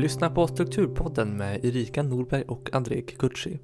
lyssnar 0.00 0.30
på 0.30 0.46
Strukturpodden 0.46 1.36
med 1.36 1.64
Erika 1.64 2.02
Norberg 2.02 2.42
och 2.42 2.70
André 2.72 3.02
Kikuchi. 3.08 3.58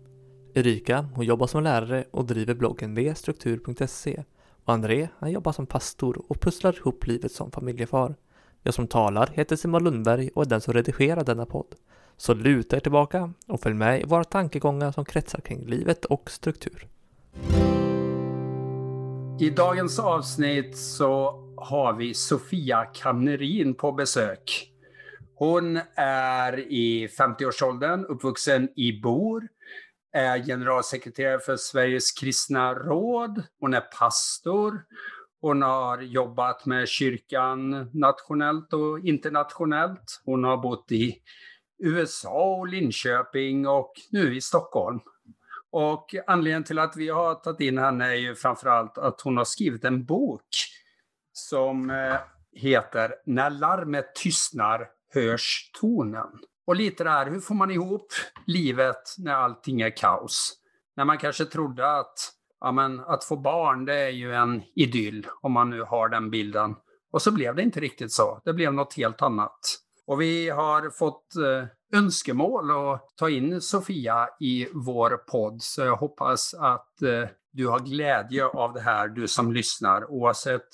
Erika, 0.55 1.09
hon 1.15 1.25
jobbar 1.25 1.47
som 1.47 1.63
lärare 1.63 2.05
och 2.11 2.25
driver 2.25 2.55
bloggen 2.55 2.95
vstruktur.se 2.95 4.25
och 4.65 4.73
André, 4.73 5.09
han 5.19 5.31
jobbar 5.31 5.53
som 5.53 5.67
pastor 5.67 6.23
och 6.29 6.41
pusslar 6.41 6.77
ihop 6.77 7.07
livet 7.07 7.33
som 7.33 7.51
familjefar. 7.51 8.15
Jag 8.63 8.75
som 8.75 8.87
talar 8.87 9.31
heter 9.33 9.57
Simon 9.57 9.85
Lundberg 9.85 10.31
och 10.35 10.43
är 10.43 10.49
den 10.49 10.61
som 10.61 10.75
redigerar 10.75 11.25
denna 11.25 11.47
podd. 11.47 11.75
Så 12.17 12.35
luta 12.35 12.77
er 12.77 12.81
tillbaka 12.81 13.33
och 13.49 13.61
följ 13.61 13.75
med 13.75 14.01
i 14.01 14.05
våra 14.05 14.25
tankegångar 14.25 14.93
som 14.93 15.05
kretsar 15.05 15.41
kring 15.41 15.67
livet 15.67 16.05
och 16.05 16.31
struktur. 16.31 16.89
I 19.41 19.51
dagens 19.51 19.99
avsnitt 19.99 20.77
så 20.77 21.43
har 21.57 21.93
vi 21.93 22.15
Sofia 22.15 22.85
Kamnerin 22.85 23.75
på 23.75 23.93
besök. 23.93 24.76
Hon 25.39 25.81
är 25.97 26.59
i 26.59 27.09
50-årsåldern, 27.19 28.05
uppvuxen 28.05 28.69
i 28.77 29.01
Bor, 29.01 29.49
är 30.13 30.39
generalsekreterare 30.39 31.39
för 31.39 31.57
Sveriges 31.57 32.13
kristna 32.13 32.75
råd, 32.75 33.43
hon 33.61 33.75
är 33.75 33.81
pastor, 33.81 34.83
hon 35.41 35.63
har 35.63 35.99
jobbat 35.99 36.67
med 36.67 36.89
kyrkan 36.89 37.91
nationellt 37.93 38.73
och 38.73 39.01
internationellt. 39.01 40.23
Hon 40.25 40.45
har 40.45 40.57
bott 40.57 40.93
i 40.93 41.17
USA 41.79 42.57
och 42.57 42.69
Linköping 42.69 43.67
och 43.69 43.93
nu 44.11 44.37
i 44.37 44.41
Stockholm. 44.41 45.01
Och 45.71 46.15
anledningen 46.27 46.65
till 46.65 46.79
att 46.79 46.97
vi 46.97 47.09
har 47.09 47.35
tagit 47.35 47.61
in 47.61 47.79
henne 47.79 48.07
är 48.07 48.15
ju 48.15 48.35
framförallt 48.35 48.99
att 48.99 49.21
hon 49.21 49.37
har 49.37 49.45
skrivit 49.45 49.85
en 49.85 50.05
bok 50.05 50.47
som 51.33 51.91
eh, 51.91 52.17
heter 52.53 53.15
När 53.27 53.51
larmet 53.51 54.15
tystnar 54.15 54.89
hörs 55.21 55.71
tonen. 55.81 56.27
Och 56.67 56.77
lite 56.77 57.05
där, 57.05 57.27
hur 57.27 57.41
får 57.41 57.55
man 57.55 57.71
ihop 57.71 58.07
livet 58.47 59.15
när 59.19 59.33
allting 59.33 59.81
är 59.81 59.97
kaos? 59.97 60.53
När 60.97 61.05
man 61.05 61.19
kanske 61.19 61.45
trodde 61.45 61.99
att, 61.99 62.15
ja 62.61 62.73
men, 62.73 63.01
att 63.01 63.25
få 63.25 63.37
barn, 63.37 63.85
det 63.85 63.95
är 63.95 64.11
ju 64.11 64.35
en 64.35 64.63
idyll, 64.75 65.27
om 65.41 65.53
man 65.53 65.71
nu 65.71 65.83
har 65.83 66.09
den 66.09 66.31
bilden. 66.31 66.75
Och 67.13 67.23
så 67.23 67.33
blev 67.33 67.55
det 67.55 67.63
inte 67.63 67.81
riktigt 67.81 68.13
så. 68.13 68.41
Det 68.45 68.53
blev 68.53 68.73
något 68.75 68.95
helt 68.95 69.23
annat. 69.23 69.59
Och 70.07 70.21
vi 70.21 70.49
har 70.49 70.91
fått 70.91 71.37
eh, 71.37 71.99
önskemål 71.99 72.71
att 72.71 73.09
ta 73.17 73.31
in 73.31 73.61
Sofia 73.61 74.29
i 74.41 74.69
vår 74.75 75.17
podd, 75.17 75.63
så 75.63 75.81
jag 75.81 75.97
hoppas 75.97 76.55
att 76.55 77.03
eh, 77.03 77.29
du 77.53 77.67
har 77.67 77.81
glädje 77.81 78.47
av 78.47 78.73
det 78.73 78.81
här, 78.81 79.09
du 79.09 79.29
som 79.29 79.53
lyssnar, 79.53 80.11
oavsett 80.11 80.69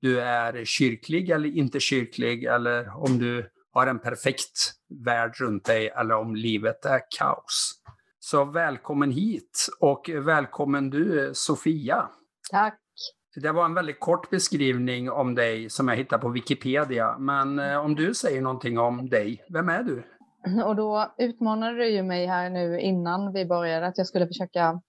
du 0.00 0.20
är 0.20 0.64
kyrklig 0.64 1.30
eller 1.30 1.56
inte 1.56 1.80
kyrklig, 1.80 2.44
eller 2.44 2.96
om 2.96 3.18
du 3.18 3.50
har 3.72 3.86
en 3.86 3.98
perfekt 3.98 4.72
värld 5.04 5.34
runt 5.40 5.64
dig 5.64 5.88
eller 5.88 6.14
om 6.14 6.34
livet 6.34 6.84
är 6.84 7.00
kaos. 7.18 7.72
Så 8.18 8.44
välkommen 8.44 9.10
hit 9.10 9.68
och 9.80 10.10
välkommen 10.14 10.90
du 10.90 11.30
Sofia. 11.34 12.08
Tack. 12.50 12.78
Det 13.42 13.52
var 13.52 13.64
en 13.64 13.74
väldigt 13.74 14.00
kort 14.00 14.30
beskrivning 14.30 15.10
om 15.10 15.34
dig 15.34 15.70
som 15.70 15.88
jag 15.88 15.96
hittade 15.96 16.22
på 16.22 16.28
Wikipedia. 16.28 17.18
Men 17.18 17.58
eh, 17.58 17.84
om 17.84 17.94
du 17.94 18.14
säger 18.14 18.42
någonting 18.42 18.78
om 18.78 19.08
dig, 19.08 19.44
vem 19.48 19.68
är 19.68 19.82
du? 19.82 20.02
Och 20.64 20.76
då 20.76 21.14
utmanade 21.18 21.76
du 21.76 21.88
ju 21.88 22.02
mig 22.02 22.26
här 22.26 22.50
nu 22.50 22.80
innan 22.80 23.32
vi 23.32 23.46
började 23.46 23.86
att 23.86 23.98
jag 23.98 24.06
skulle 24.06 24.26
försöka 24.26 24.80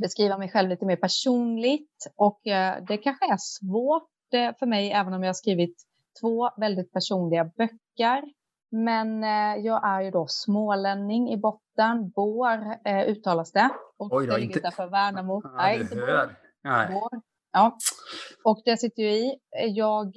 beskriva 0.00 0.38
mig 0.38 0.50
själv 0.50 0.68
lite 0.68 0.86
mer 0.86 0.96
personligt. 0.96 2.12
Och 2.16 2.46
eh, 2.46 2.84
det 2.88 2.96
kanske 2.96 3.32
är 3.32 3.36
svårt 3.38 4.34
eh, 4.34 4.50
för 4.58 4.66
mig, 4.66 4.92
även 4.92 5.12
om 5.12 5.22
jag 5.22 5.28
har 5.28 5.34
skrivit 5.34 5.76
två 6.20 6.50
väldigt 6.56 6.92
personliga 6.92 7.44
böcker. 7.44 8.22
Men 8.70 9.24
eh, 9.24 9.64
jag 9.64 9.88
är 9.88 10.00
ju 10.00 10.10
då 10.10 10.26
smålänning 10.28 11.32
i 11.32 11.36
botten. 11.36 12.10
Bår 12.10 12.76
eh, 12.84 13.08
uttalas 13.08 13.52
det. 13.52 13.70
Och 13.98 14.12
Oj 14.12 14.26
då, 14.26 14.32
det 14.32 14.38
ligger 14.38 14.46
inte... 14.46 14.58
utanför 14.58 14.86
Värnamo. 14.86 15.40
Ja, 15.44 15.50
Nej, 15.56 15.80
inte 15.80 15.96
hör. 15.96 16.36
Nej. 16.64 16.88
Bår. 16.92 17.20
Ja. 17.52 17.76
Och 18.44 18.62
det 18.64 18.76
sitter 18.76 19.02
ju 19.02 19.10
i. 19.10 19.38
Jag 19.68 20.16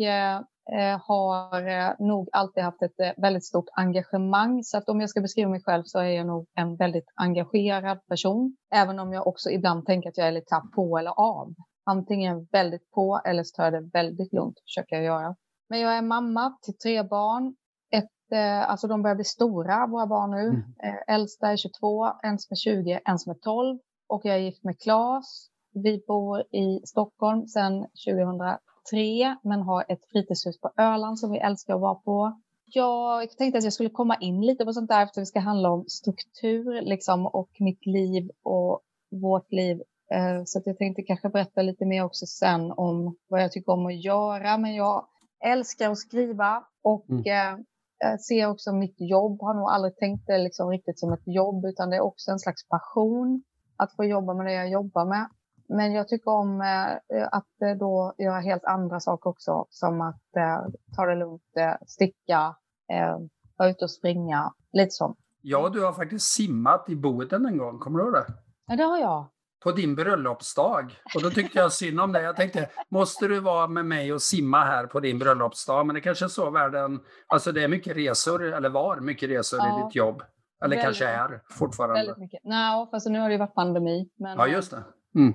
eh, 0.71 0.99
har 1.07 1.67
eh, 1.67 1.93
nog 1.99 2.29
alltid 2.31 2.63
haft 2.63 2.81
ett 2.81 2.99
eh, 2.99 3.21
väldigt 3.21 3.45
stort 3.45 3.69
engagemang. 3.71 4.63
Så 4.63 4.77
att 4.77 4.89
om 4.89 5.01
jag 5.01 5.09
ska 5.09 5.21
beskriva 5.21 5.49
mig 5.49 5.63
själv 5.63 5.83
så 5.85 5.99
är 5.99 6.09
jag 6.09 6.27
nog 6.27 6.47
en 6.55 6.75
väldigt 6.75 7.05
engagerad 7.15 8.07
person. 8.07 8.55
Även 8.75 8.99
om 8.99 9.13
jag 9.13 9.27
också 9.27 9.49
ibland 9.49 9.85
tänker 9.85 10.09
att 10.09 10.17
jag 10.17 10.27
är 10.27 10.31
lite 10.31 10.61
på 10.75 10.97
eller 10.97 11.11
av. 11.11 11.53
Antingen 11.85 12.47
väldigt 12.51 12.91
på 12.91 13.21
eller 13.25 13.43
så 13.43 13.55
tar 13.55 13.63
jag 13.63 13.73
det 13.73 13.89
väldigt 13.93 14.33
lugnt, 14.33 14.59
försöker 14.67 14.95
jag 14.95 15.05
göra. 15.05 15.35
Men 15.69 15.79
jag 15.79 15.97
är 15.97 16.01
mamma 16.01 16.57
till 16.61 16.77
tre 16.77 17.03
barn. 17.03 17.55
Ett, 17.91 18.31
eh, 18.31 18.69
alltså 18.69 18.87
de 18.87 19.01
börjar 19.01 19.15
bli 19.15 19.25
stora, 19.25 19.87
våra 19.87 20.07
barn 20.07 20.31
nu. 20.31 20.47
Mm. 20.47 20.61
Eh, 20.83 21.15
äldsta 21.15 21.47
är 21.47 21.57
22, 21.57 22.05
en 22.23 22.39
som 22.39 22.53
är 22.53 22.55
20, 22.55 22.99
en 23.05 23.19
som 23.19 23.31
är 23.31 23.35
12. 23.35 23.79
Och 24.07 24.21
jag 24.25 24.35
är 24.35 24.39
gift 24.39 24.63
med 24.63 24.79
Claes. 24.79 25.49
Vi 25.73 26.03
bor 26.07 26.39
i 26.55 26.81
Stockholm 26.85 27.47
sedan 27.47 27.85
2003, 28.05 29.37
men 29.43 29.61
har 29.61 29.85
ett 29.87 30.05
fritidshus 30.11 30.59
på 30.61 30.71
Öland 30.77 31.19
som 31.19 31.31
vi 31.31 31.37
älskar 31.37 31.75
att 31.75 31.81
vara 31.81 31.95
på. 31.95 32.41
Jag 32.65 33.37
tänkte 33.37 33.57
att 33.57 33.63
jag 33.63 33.73
skulle 33.73 33.89
komma 33.89 34.15
in 34.15 34.41
lite 34.41 34.65
på 34.65 34.73
sånt 34.73 34.89
där 34.89 35.03
efter 35.03 35.21
det 35.21 35.25
ska 35.25 35.39
handla 35.39 35.69
om 35.69 35.85
struktur 35.87 36.81
liksom, 36.81 37.25
och 37.25 37.49
mitt 37.59 37.85
liv 37.85 38.29
och 38.43 38.81
vårt 39.11 39.51
liv. 39.51 39.81
Eh, 40.11 40.43
så 40.45 40.61
jag 40.65 40.77
tänkte 40.77 41.01
kanske 41.01 41.29
berätta 41.29 41.61
lite 41.61 41.85
mer 41.85 42.03
också 42.03 42.25
sen 42.25 42.71
om 42.71 43.15
vad 43.27 43.43
jag 43.43 43.51
tycker 43.51 43.71
om 43.71 43.85
att 43.85 44.03
göra. 44.03 44.57
Men 44.57 44.75
jag 44.75 45.07
älskar 45.45 45.91
att 45.91 45.97
skriva 45.97 46.63
och 46.83 47.09
mm. 47.09 47.65
eh, 48.03 48.17
ser 48.17 48.47
också 48.47 48.71
mitt 48.73 48.95
jobb. 48.97 49.41
Har 49.41 49.53
nog 49.53 49.69
aldrig 49.69 49.97
tänkt 49.97 50.27
det 50.27 50.37
liksom 50.37 50.69
riktigt 50.69 50.99
som 50.99 51.13
ett 51.13 51.23
jobb 51.25 51.65
utan 51.65 51.89
det 51.89 51.95
är 51.95 52.01
också 52.01 52.31
en 52.31 52.39
slags 52.39 52.67
passion 52.67 53.43
att 53.77 53.95
få 53.95 54.03
jobba 54.03 54.33
med 54.33 54.45
det 54.45 54.53
jag 54.53 54.69
jobbar 54.69 55.05
med. 55.05 55.29
Men 55.69 55.93
jag 55.93 56.07
tycker 56.07 56.31
om 56.31 56.61
eh, 56.61 57.27
att 57.31 57.61
eh, 57.61 57.77
då 57.79 58.13
göra 58.17 58.39
helt 58.39 58.65
andra 58.65 58.99
saker 58.99 59.29
också 59.29 59.65
som 59.69 60.01
att 60.01 60.35
eh, 60.37 60.65
ta 60.95 61.05
det 61.05 61.15
lugnt, 61.15 61.57
eh, 61.57 61.73
sticka, 61.87 62.55
eh, 62.93 63.17
vara 63.57 63.69
ute 63.69 63.85
och 63.85 63.91
springa, 63.91 64.53
lite 64.73 64.91
sånt. 64.91 65.17
Ja, 65.41 65.69
du 65.69 65.85
har 65.85 65.93
faktiskt 65.93 66.25
simmat 66.25 66.89
i 66.89 66.95
Boden 66.95 67.45
en 67.45 67.57
gång, 67.57 67.79
kommer 67.79 67.99
du 67.99 68.05
ihåg 68.05 68.13
det? 68.13 68.25
Ja, 68.67 68.75
det 68.75 68.83
har 68.83 68.97
jag 68.97 69.32
på 69.63 69.71
din 69.71 69.95
bröllopsdag. 69.95 70.95
Och 71.15 71.21
då 71.23 71.29
tyckte 71.29 71.59
jag 71.59 71.73
synd 71.73 71.99
om 71.99 72.11
det. 72.11 72.21
Jag 72.21 72.35
tänkte, 72.35 72.69
måste 72.89 73.27
du 73.27 73.39
vara 73.39 73.67
med 73.67 73.85
mig 73.85 74.13
och 74.13 74.21
simma 74.21 74.63
här 74.63 74.87
på 74.87 74.99
din 74.99 75.19
bröllopsdag? 75.19 75.85
Men 75.85 75.93
det 75.93 76.01
kanske 76.01 76.25
är 76.25 76.29
så 76.29 76.49
världen, 76.49 76.99
alltså 77.27 77.51
det 77.51 77.63
är 77.63 77.67
mycket 77.67 77.97
resor, 77.97 78.53
eller 78.53 78.69
var 78.69 78.99
mycket 78.99 79.29
resor 79.29 79.59
ja. 79.59 79.79
i 79.79 79.83
ditt 79.83 79.95
jobb. 79.95 80.21
Eller 80.63 80.75
väldigt, 80.75 80.83
kanske 80.83 81.05
är 81.05 81.41
fortfarande. 81.49 81.99
Väldigt 81.99 82.17
mycket. 82.17 82.39
Nej, 82.43 82.87
fast 82.91 83.09
nu 83.09 83.19
har 83.19 83.29
det 83.29 83.33
ju 83.33 83.39
varit 83.39 83.55
pandemi. 83.55 84.09
Men, 84.19 84.37
ja, 84.37 84.47
just 84.47 84.71
det. 84.71 84.83
Mm. 85.15 85.33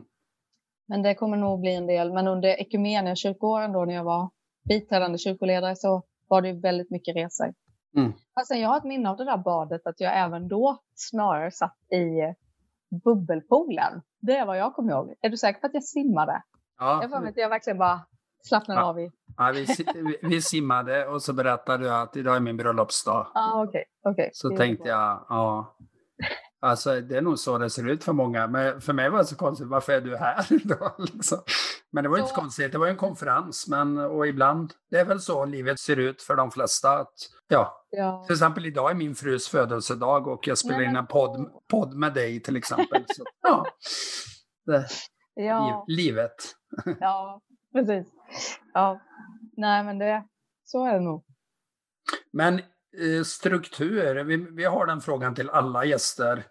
Men 0.88 1.02
det 1.02 1.14
kommer 1.14 1.36
nog 1.36 1.60
bli 1.60 1.74
en 1.74 1.86
del. 1.86 2.12
Men 2.12 2.28
under 2.28 3.14
kyrkoåren 3.14 3.72
då 3.72 3.84
när 3.84 3.94
jag 3.94 4.04
var 4.04 4.30
biträdande 4.68 5.18
kyrkoledare 5.18 5.76
så 5.76 6.02
var 6.28 6.42
det 6.42 6.52
väldigt 6.52 6.90
mycket 6.90 7.16
resor. 7.16 7.54
Mm. 7.96 8.12
Fastän 8.34 8.60
jag 8.60 8.68
har 8.68 8.76
ett 8.76 8.84
minne 8.84 9.10
av 9.10 9.16
det 9.16 9.24
där 9.24 9.36
badet 9.36 9.86
att 9.86 10.00
jag 10.00 10.18
även 10.18 10.48
då 10.48 10.78
snarare 10.94 11.50
satt 11.50 11.76
i 11.92 12.34
bubbelpoolen. 13.04 14.02
Det 14.20 14.36
är 14.36 14.46
vad 14.46 14.58
jag 14.58 14.74
kommer 14.74 14.92
ihåg. 14.92 15.14
Är 15.20 15.28
du 15.28 15.36
säker 15.36 15.60
på 15.60 15.66
att 15.66 15.74
jag 15.74 15.84
simmade? 15.84 16.42
Ja. 16.78 16.98
Jag 17.02 17.10
får 17.10 17.28
att 17.28 17.36
jag 17.36 17.48
verkligen 17.48 17.78
bara 17.78 18.00
slappnade 18.42 18.80
ja. 18.80 18.86
av 18.86 19.00
i. 19.00 19.10
Ja, 19.36 19.52
vi, 19.54 20.18
vi 20.22 20.42
simmade 20.42 21.06
och 21.06 21.22
så 21.22 21.32
berättade 21.32 21.84
du 21.84 21.94
att 21.94 22.16
idag 22.16 22.36
är 22.36 22.40
min 22.40 22.56
bröllopsdag. 22.56 23.26
Ah, 23.34 23.62
okay, 23.62 23.84
okay. 24.10 24.30
Så 24.32 24.48
det 24.48 24.56
tänkte 24.56 24.88
jag, 24.88 25.26
ja. 25.28 25.76
Alltså 26.60 27.00
det 27.00 27.16
är 27.16 27.22
nog 27.22 27.38
så 27.38 27.58
det 27.58 27.70
ser 27.70 27.88
ut 27.88 28.04
för 28.04 28.12
många. 28.12 28.46
Men 28.46 28.80
för 28.80 28.92
mig 28.92 29.10
var 29.10 29.18
det 29.18 29.24
så 29.24 29.36
konstigt, 29.36 29.68
varför 29.68 29.92
är 29.92 30.00
du 30.00 30.16
här 30.16 30.46
då? 30.64 30.94
Liksom. 30.98 31.38
Men 31.90 32.04
det 32.04 32.10
var 32.10 32.18
inte 32.18 32.28
så 32.28 32.34
konstigt, 32.34 32.72
det 32.72 32.78
var 32.78 32.86
en 32.86 32.96
konferens. 32.96 33.68
Men, 33.68 33.98
och 33.98 34.26
ibland, 34.26 34.72
det 34.90 34.98
är 34.98 35.04
väl 35.04 35.20
så 35.20 35.44
livet 35.44 35.80
ser 35.80 35.96
ut 35.96 36.22
för 36.22 36.36
de 36.36 36.50
flesta. 36.50 36.98
Att, 36.98 37.14
ja. 37.48 37.86
ja. 37.90 38.24
Till 38.26 38.34
exempel 38.34 38.66
idag 38.66 38.90
är 38.90 38.94
min 38.94 39.14
frus 39.14 39.48
födelsedag 39.48 40.26
och 40.26 40.46
jag 40.46 40.58
spelar 40.58 40.82
in 40.82 40.96
en 40.96 41.06
podd, 41.06 41.50
podd 41.70 41.94
med 41.94 42.14
dig 42.14 42.42
till 42.42 42.56
exempel. 42.56 43.04
Så, 43.08 43.24
ja. 43.42 43.66
Det, 44.66 44.86
ja. 45.34 45.84
livet. 45.88 46.34
Ja, 47.00 47.40
precis. 47.72 48.06
Ja, 48.74 49.00
nej 49.56 49.84
men 49.84 49.98
det, 49.98 50.24
så 50.64 50.86
är 50.86 50.94
det 50.94 51.00
nog. 51.00 51.24
Men 52.32 52.60
struktur, 53.24 54.24
vi, 54.24 54.36
vi 54.36 54.64
har 54.64 54.86
den 54.86 55.00
frågan 55.00 55.34
till 55.34 55.50
alla 55.50 55.84
gäster. 55.84 56.44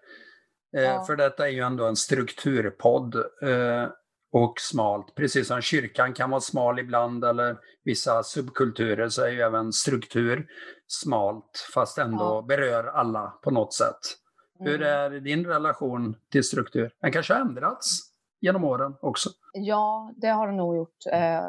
Eh, 0.77 0.83
ja. 0.83 1.03
För 1.05 1.15
detta 1.15 1.47
är 1.47 1.51
ju 1.51 1.61
ändå 1.61 1.85
en 1.85 1.95
strukturpodd. 1.95 3.15
Eh, 3.41 3.89
och 4.31 4.59
smalt. 4.59 5.15
Precis 5.15 5.47
som 5.47 5.61
kyrkan 5.61 6.13
kan 6.13 6.29
vara 6.29 6.41
smal 6.41 6.79
ibland 6.79 7.25
eller 7.25 7.57
vissa 7.83 8.23
subkulturer 8.23 9.09
så 9.09 9.21
är 9.21 9.29
ju 9.29 9.41
även 9.41 9.73
struktur 9.73 10.47
smalt 10.87 11.67
fast 11.73 11.97
ändå 11.97 12.23
ja. 12.23 12.45
berör 12.47 12.83
alla 12.83 13.39
på 13.43 13.51
något 13.51 13.73
sätt. 13.73 13.99
Mm. 14.59 14.71
Hur 14.71 14.81
är 14.81 15.09
din 15.09 15.45
relation 15.45 16.15
till 16.31 16.43
struktur? 16.43 16.91
Den 17.01 17.11
kanske 17.11 17.33
har 17.33 17.41
ändrats? 17.41 18.06
Genom 18.41 18.63
åren 18.63 18.95
också? 19.01 19.29
Ja, 19.53 20.13
det 20.17 20.27
har 20.27 20.47
det 20.47 20.53
nog 20.53 20.75
gjort. 20.75 21.05
Eh, 21.11 21.45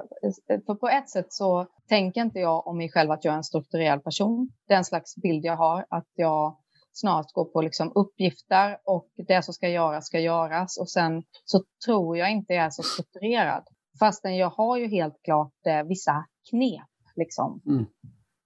för 0.66 0.74
på 0.74 0.88
ett 0.88 1.10
sätt 1.10 1.32
så 1.32 1.66
tänker 1.88 2.20
inte 2.20 2.38
jag 2.38 2.66
om 2.66 2.76
mig 2.76 2.90
själv 2.90 3.10
att 3.10 3.24
jag 3.24 3.32
är 3.32 3.36
en 3.36 3.44
strukturerad 3.44 4.04
person. 4.04 4.50
Det 4.66 4.74
är 4.74 4.78
en 4.78 4.84
slags 4.84 5.16
bild 5.16 5.44
jag 5.44 5.56
har, 5.56 5.86
att 5.88 6.08
jag 6.14 6.56
snart 6.92 7.32
går 7.32 7.44
på 7.44 7.62
liksom 7.62 7.92
uppgifter 7.94 8.78
och 8.84 9.08
det 9.16 9.42
som 9.42 9.54
ska 9.54 9.68
göras 9.68 10.06
ska 10.06 10.20
göras. 10.20 10.78
Och 10.78 10.90
sen 10.90 11.22
så 11.44 11.62
tror 11.86 12.16
jag 12.16 12.30
inte 12.30 12.52
jag 12.52 12.64
är 12.64 12.70
så 12.70 12.82
strukturerad. 12.82 13.64
Fastän 13.98 14.36
jag 14.36 14.50
har 14.50 14.76
ju 14.76 14.88
helt 14.88 15.22
klart 15.24 15.66
eh, 15.66 15.82
vissa 15.82 16.24
knep. 16.50 16.88
Liksom. 17.16 17.62
Mm. 17.66 17.86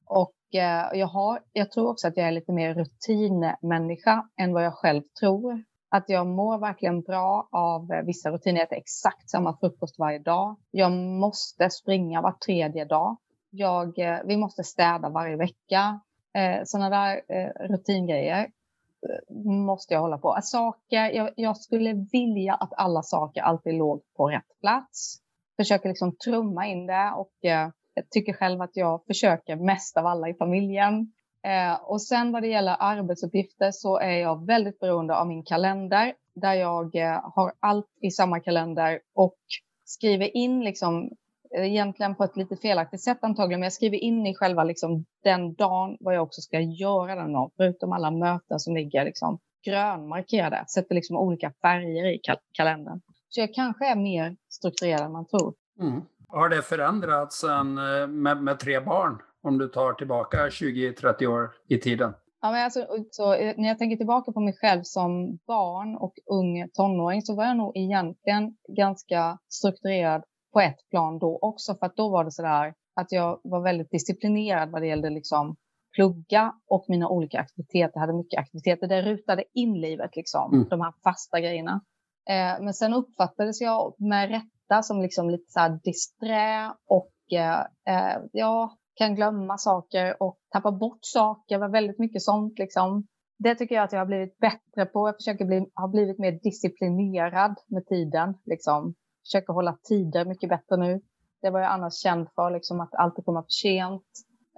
Och 0.06 0.54
eh, 0.54 0.98
jag, 0.98 1.06
har, 1.06 1.40
jag 1.52 1.70
tror 1.70 1.90
också 1.90 2.08
att 2.08 2.16
jag 2.16 2.28
är 2.28 2.32
lite 2.32 2.52
mer 2.52 2.74
rutinmänniska 2.74 4.28
än 4.36 4.52
vad 4.52 4.64
jag 4.64 4.74
själv 4.74 5.02
tror. 5.20 5.64
Att 5.94 6.08
jag 6.08 6.26
mår 6.26 6.58
verkligen 6.58 7.00
bra 7.00 7.48
av 7.52 7.92
eh, 7.92 8.02
vissa 8.02 8.30
rutiner. 8.30 8.60
Jag 8.60 8.66
äter 8.66 8.78
exakt 8.78 9.30
samma 9.30 9.56
frukost 9.56 9.98
varje 9.98 10.18
dag. 10.18 10.56
Jag 10.70 10.92
måste 10.92 11.70
springa 11.70 12.22
var 12.22 12.32
tredje 12.32 12.84
dag. 12.84 13.16
Jag, 13.50 13.98
eh, 13.98 14.18
vi 14.24 14.36
måste 14.36 14.64
städa 14.64 15.08
varje 15.08 15.36
vecka. 15.36 16.00
Eh, 16.34 16.60
Sådana 16.64 16.90
där 16.90 17.22
eh, 17.28 17.68
rutingrejer 17.68 18.40
eh, 18.40 19.36
måste 19.44 19.94
jag 19.94 20.00
hålla 20.00 20.18
på. 20.18 20.38
Saker, 20.42 21.10
jag, 21.10 21.30
jag, 21.36 21.56
skulle 21.56 22.06
vilja 22.12 22.54
att 22.54 22.72
alla 22.76 23.02
saker 23.02 23.42
alltid 23.42 23.74
låg 23.74 24.02
på 24.16 24.28
rätt 24.28 24.60
plats. 24.60 25.16
Försöker 25.56 25.88
liksom 25.88 26.16
trumma 26.16 26.66
in 26.66 26.86
det 26.86 27.12
och 27.16 27.44
eh, 27.44 27.68
jag 27.94 28.10
tycker 28.10 28.32
själv 28.32 28.62
att 28.62 28.76
jag 28.76 29.04
försöker 29.06 29.56
mest 29.56 29.96
av 29.96 30.06
alla 30.06 30.28
i 30.28 30.34
familjen. 30.34 31.12
Eh, 31.44 31.74
och 31.82 32.02
sen 32.02 32.32
vad 32.32 32.42
det 32.42 32.48
gäller 32.48 32.76
arbetsuppgifter 32.78 33.70
så 33.72 33.98
är 33.98 34.18
jag 34.18 34.46
väldigt 34.46 34.80
beroende 34.80 35.16
av 35.16 35.26
min 35.26 35.42
kalender 35.42 36.14
där 36.34 36.54
jag 36.54 36.96
eh, 36.96 37.20
har 37.34 37.52
allt 37.60 37.88
i 38.00 38.10
samma 38.10 38.40
kalender 38.40 39.00
och 39.14 39.38
skriver 39.84 40.36
in 40.36 40.64
liksom 40.64 41.10
eh, 41.56 41.64
egentligen 41.66 42.14
på 42.14 42.24
ett 42.24 42.36
lite 42.36 42.56
felaktigt 42.56 43.02
sätt 43.02 43.18
antagligen, 43.22 43.60
men 43.60 43.66
jag 43.66 43.72
skriver 43.72 43.96
in 43.98 44.26
i 44.26 44.34
själva 44.34 44.64
liksom 44.64 45.04
den 45.24 45.54
dagen 45.54 45.96
vad 46.00 46.14
jag 46.14 46.22
också 46.22 46.40
ska 46.40 46.60
göra 46.60 47.14
den 47.14 47.32
dagen, 47.32 47.50
förutom 47.56 47.92
alla 47.92 48.10
möten 48.10 48.60
som 48.60 48.74
ligger 48.74 49.04
liksom 49.04 49.38
grönmarkerade, 49.66 50.64
sätter 50.74 50.94
liksom 50.94 51.16
olika 51.16 51.52
färger 51.62 52.14
i 52.14 52.18
kal 52.18 52.36
kalendern. 52.52 53.00
Så 53.28 53.40
jag 53.40 53.54
kanske 53.54 53.86
är 53.86 53.96
mer 53.96 54.36
strukturerad 54.48 55.00
än 55.00 55.12
man 55.12 55.26
tror. 55.26 55.54
Mm. 55.80 56.02
Har 56.28 56.48
det 56.48 56.62
förändrats 56.62 57.40
sen 57.40 57.78
eh, 57.78 58.06
med, 58.06 58.42
med 58.42 58.58
tre 58.58 58.80
barn? 58.80 59.18
Om 59.42 59.58
du 59.58 59.68
tar 59.68 59.92
tillbaka 59.92 60.48
20-30 60.48 61.26
år 61.26 61.50
i 61.68 61.78
tiden? 61.78 62.14
Ja, 62.40 62.52
men 62.52 62.64
alltså, 62.64 62.86
så, 63.10 63.34
eh, 63.34 63.54
när 63.56 63.68
jag 63.68 63.78
tänker 63.78 63.96
tillbaka 63.96 64.32
på 64.32 64.40
mig 64.40 64.54
själv 64.60 64.82
som 64.82 65.38
barn 65.46 65.96
och 65.96 66.14
ung 66.26 66.68
tonåring 66.72 67.22
så 67.22 67.34
var 67.34 67.44
jag 67.44 67.56
nog 67.56 67.76
egentligen 67.76 68.56
ganska 68.76 69.38
strukturerad 69.48 70.22
på 70.52 70.60
ett 70.60 70.88
plan 70.90 71.18
då 71.18 71.38
också. 71.42 71.74
För 71.74 71.86
att 71.86 71.96
då 71.96 72.08
var 72.08 72.24
det 72.24 72.30
så 72.30 72.42
där 72.42 72.74
att 73.00 73.12
jag 73.12 73.40
var 73.44 73.62
väldigt 73.62 73.90
disciplinerad 73.90 74.70
vad 74.70 74.82
det 74.82 74.88
gällde 74.88 75.10
liksom 75.10 75.56
plugga 75.96 76.52
och 76.66 76.84
mina 76.88 77.08
olika 77.08 77.40
aktiviteter. 77.40 77.92
Jag 77.94 78.00
hade 78.00 78.12
mycket 78.12 78.40
aktiviteter. 78.40 78.86
Det 78.86 79.02
rutade 79.02 79.44
in 79.54 79.80
livet, 79.80 80.16
liksom, 80.16 80.54
mm. 80.54 80.68
de 80.68 80.80
här 80.80 80.92
fasta 81.04 81.40
grejerna. 81.40 81.80
Eh, 82.28 82.64
men 82.64 82.74
sen 82.74 82.94
uppfattades 82.94 83.60
jag 83.60 83.94
med 83.98 84.30
rätta 84.30 84.82
som 84.82 85.02
liksom 85.02 85.30
lite 85.30 85.50
så 85.52 85.78
disträ 85.84 86.72
och 86.86 87.12
eh, 87.32 87.60
eh 87.60 88.18
ja, 88.32 88.76
kan 89.02 89.14
glömma 89.14 89.58
saker 89.58 90.22
och 90.22 90.38
tappa 90.52 90.72
bort 90.72 90.98
saker. 91.00 91.54
Det 91.54 91.60
var 91.60 91.68
väldigt 91.68 91.98
mycket 91.98 92.22
sånt 92.22 92.58
liksom. 92.58 93.06
Det 93.38 93.54
tycker 93.54 93.74
jag 93.74 93.84
att 93.84 93.92
jag 93.92 94.00
har 94.00 94.06
blivit 94.06 94.38
bättre 94.38 94.86
på. 94.86 95.08
Jag 95.08 95.16
försöker 95.16 95.44
bli, 95.44 95.66
ha 95.74 95.88
blivit 95.88 96.18
mer 96.18 96.32
disciplinerad 96.42 97.54
med 97.66 97.86
tiden. 97.86 98.34
Liksom. 98.44 98.94
Försöker 99.26 99.52
hålla 99.52 99.78
tider 99.88 100.24
mycket 100.24 100.48
bättre 100.48 100.76
nu. 100.76 101.00
Det 101.42 101.50
var 101.50 101.60
jag 101.60 101.70
annars 101.70 101.94
känd 102.02 102.28
för, 102.34 102.50
liksom, 102.50 102.80
att 102.80 102.94
alltid 102.94 103.24
komma 103.24 103.42
för 103.42 103.50
sent. 103.62 104.06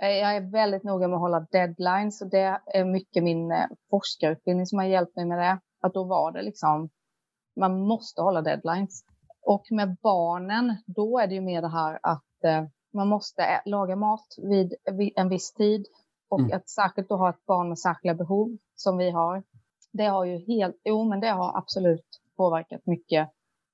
Eh, 0.02 0.08
jag 0.08 0.37
är 0.37 0.52
väldigt 0.52 0.85
noga 0.85 1.08
med 1.08 1.14
att 1.14 1.20
hålla 1.20 1.46
deadlines 1.52 2.23
och 2.23 2.31
det 2.31 2.61
är 2.67 2.85
mycket 2.85 3.25
min 3.25 3.52
eh, 3.52 3.67
forskarutbildning 3.91 4.67
som 4.67 4.79
har 4.79 4.87
hjälpt 4.87 5.17
mig 5.17 5.26
med 5.26 5.38
det. 5.38 5.61
Att 5.81 5.94
då 5.94 6.05
var 6.05 6.32
det 6.32 6.43
liksom, 6.43 6.88
man 7.61 7.81
måste 7.81 8.23
hålla 8.23 8.43
deadlines. 8.43 9.05
Och 9.46 9.64
med 9.70 9.96
barnen, 10.02 10.76
då 10.87 11.19
är 11.19 11.26
det 11.26 11.35
ju 11.35 11.41
mer 11.41 11.62
det 11.62 11.73
här 11.73 11.99
att 12.02 12.44
eh, 12.44 12.64
man 12.94 13.08
måste 13.08 13.62
laga 13.64 13.96
mat 13.96 14.26
vid 14.43 14.75
en 15.17 15.29
viss 15.29 15.52
tid 15.52 15.87
och 16.29 16.41
mm. 16.41 16.56
att 16.56 16.69
särskilt 16.69 17.08
då 17.08 17.17
ha 17.17 17.31
ett 17.31 17.46
barn 17.46 17.69
med 17.69 17.79
särskilda 17.79 18.14
behov 18.14 18.56
som 18.75 18.96
vi 18.96 19.11
har. 19.11 19.43
Det 19.93 20.05
har 20.05 20.25
ju 20.25 20.38
helt, 20.38 20.81
jo 20.85 21.05
men 21.05 21.20
det 21.20 21.31
har 21.31 21.58
absolut 21.58 22.06
påverkat 22.37 22.87
mycket 22.87 23.31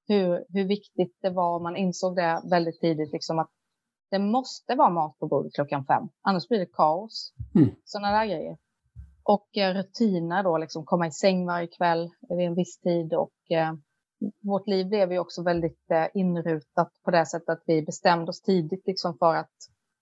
hur, 0.07 0.45
hur 0.49 0.65
viktigt 0.65 1.19
det 1.23 1.31
var. 1.31 1.61
Man 1.61 1.77
insåg 1.77 2.17
det 2.17 2.43
väldigt 2.51 2.81
tidigt 2.81 3.13
liksom 3.13 3.39
att 3.39 3.51
det 4.11 4.19
måste 4.19 4.75
vara 4.75 4.91
mat 4.91 5.19
på 5.19 5.27
bordet 5.27 5.55
klockan 5.55 5.85
fem, 5.85 6.09
annars 6.23 6.49
blir 6.49 6.59
det 6.59 6.73
kaos. 6.73 7.33
Mm. 7.55 7.71
Sådana 7.85 8.19
där 8.19 8.27
grejer. 8.27 8.59
Och 9.23 9.57
eh, 9.57 9.75
rutiner 9.75 10.43
då, 10.43 10.59
liksom 10.59 10.85
komma 10.85 11.07
i 11.07 11.11
säng 11.11 11.47
varje 11.47 11.67
kväll 11.67 12.11
vid 12.29 12.47
en 12.47 12.55
viss 12.55 12.79
tid 12.79 13.15
och 13.15 13.51
eh, 13.51 13.73
vårt 14.43 14.67
liv 14.67 14.89
blev 14.89 15.13
ju 15.13 15.19
också 15.19 15.43
väldigt 15.43 15.91
eh, 15.91 16.07
inrutat 16.15 16.93
på 17.05 17.11
det 17.11 17.27
sättet 17.27 17.49
att 17.49 17.63
vi 17.67 17.83
bestämde 17.83 18.31
oss 18.31 18.43
tidigt 18.43 18.87
liksom 18.87 19.19
för 19.19 19.35
att 19.35 19.53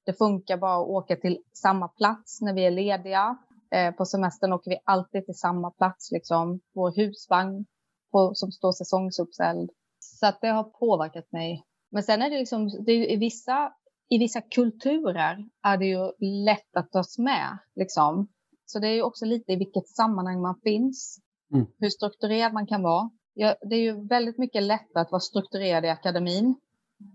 det 0.07 0.13
funkar 0.13 0.57
bara 0.57 0.83
att 0.83 0.89
åka 0.89 1.17
till 1.17 1.39
samma 1.53 1.89
plats 1.89 2.41
när 2.41 2.55
vi 2.55 2.67
är 2.67 2.71
lediga. 2.71 3.39
Eh, 3.71 3.95
på 3.95 4.05
semestern 4.05 4.53
åker 4.53 4.71
vi 4.71 4.79
alltid 4.85 5.25
till 5.25 5.39
samma 5.39 5.71
plats, 5.71 6.13
liksom 6.13 6.61
vår 6.75 6.93
husvagn 6.97 7.67
på, 8.13 8.35
som 8.35 8.53
står 8.53 8.73
säsongsuppställd. 8.73 9.71
Så 9.99 10.27
att 10.27 10.41
det 10.41 10.49
har 10.49 10.65
påverkat 10.65 11.33
mig. 11.33 11.65
Men 11.91 12.03
sen 12.03 12.23
är 12.23 12.31
det 12.31 12.39
liksom, 12.39 12.85
det 12.87 12.93
är 12.93 13.13
i, 13.13 13.17
vissa, 13.17 13.73
i 14.09 14.19
vissa 14.19 14.41
kulturer 14.41 15.49
är 15.63 15.77
det 15.77 15.87
ju 15.87 16.13
lätt 16.45 16.77
att 16.77 16.93
tas 16.93 17.19
med. 17.19 17.59
Liksom. 17.75 18.29
Så 18.67 18.79
det 18.79 18.89
är 18.89 18.95
ju 18.95 19.03
också 19.03 19.25
lite 19.25 19.53
i 19.53 19.57
vilket 19.57 19.89
sammanhang 19.89 20.41
man 20.41 20.61
finns, 20.63 21.19
mm. 21.55 21.67
hur 21.79 21.91
strukturerad 21.91 22.53
man 22.53 22.67
kan 22.67 22.83
vara. 22.83 23.11
Ja, 23.41 23.57
det 23.61 23.77
är 23.77 23.81
ju 23.81 24.07
väldigt 24.07 24.39
mycket 24.39 24.63
lättare 24.63 25.03
att 25.03 25.11
vara 25.11 25.21
strukturerad 25.21 25.85
i 25.85 25.89
akademin 25.89 26.55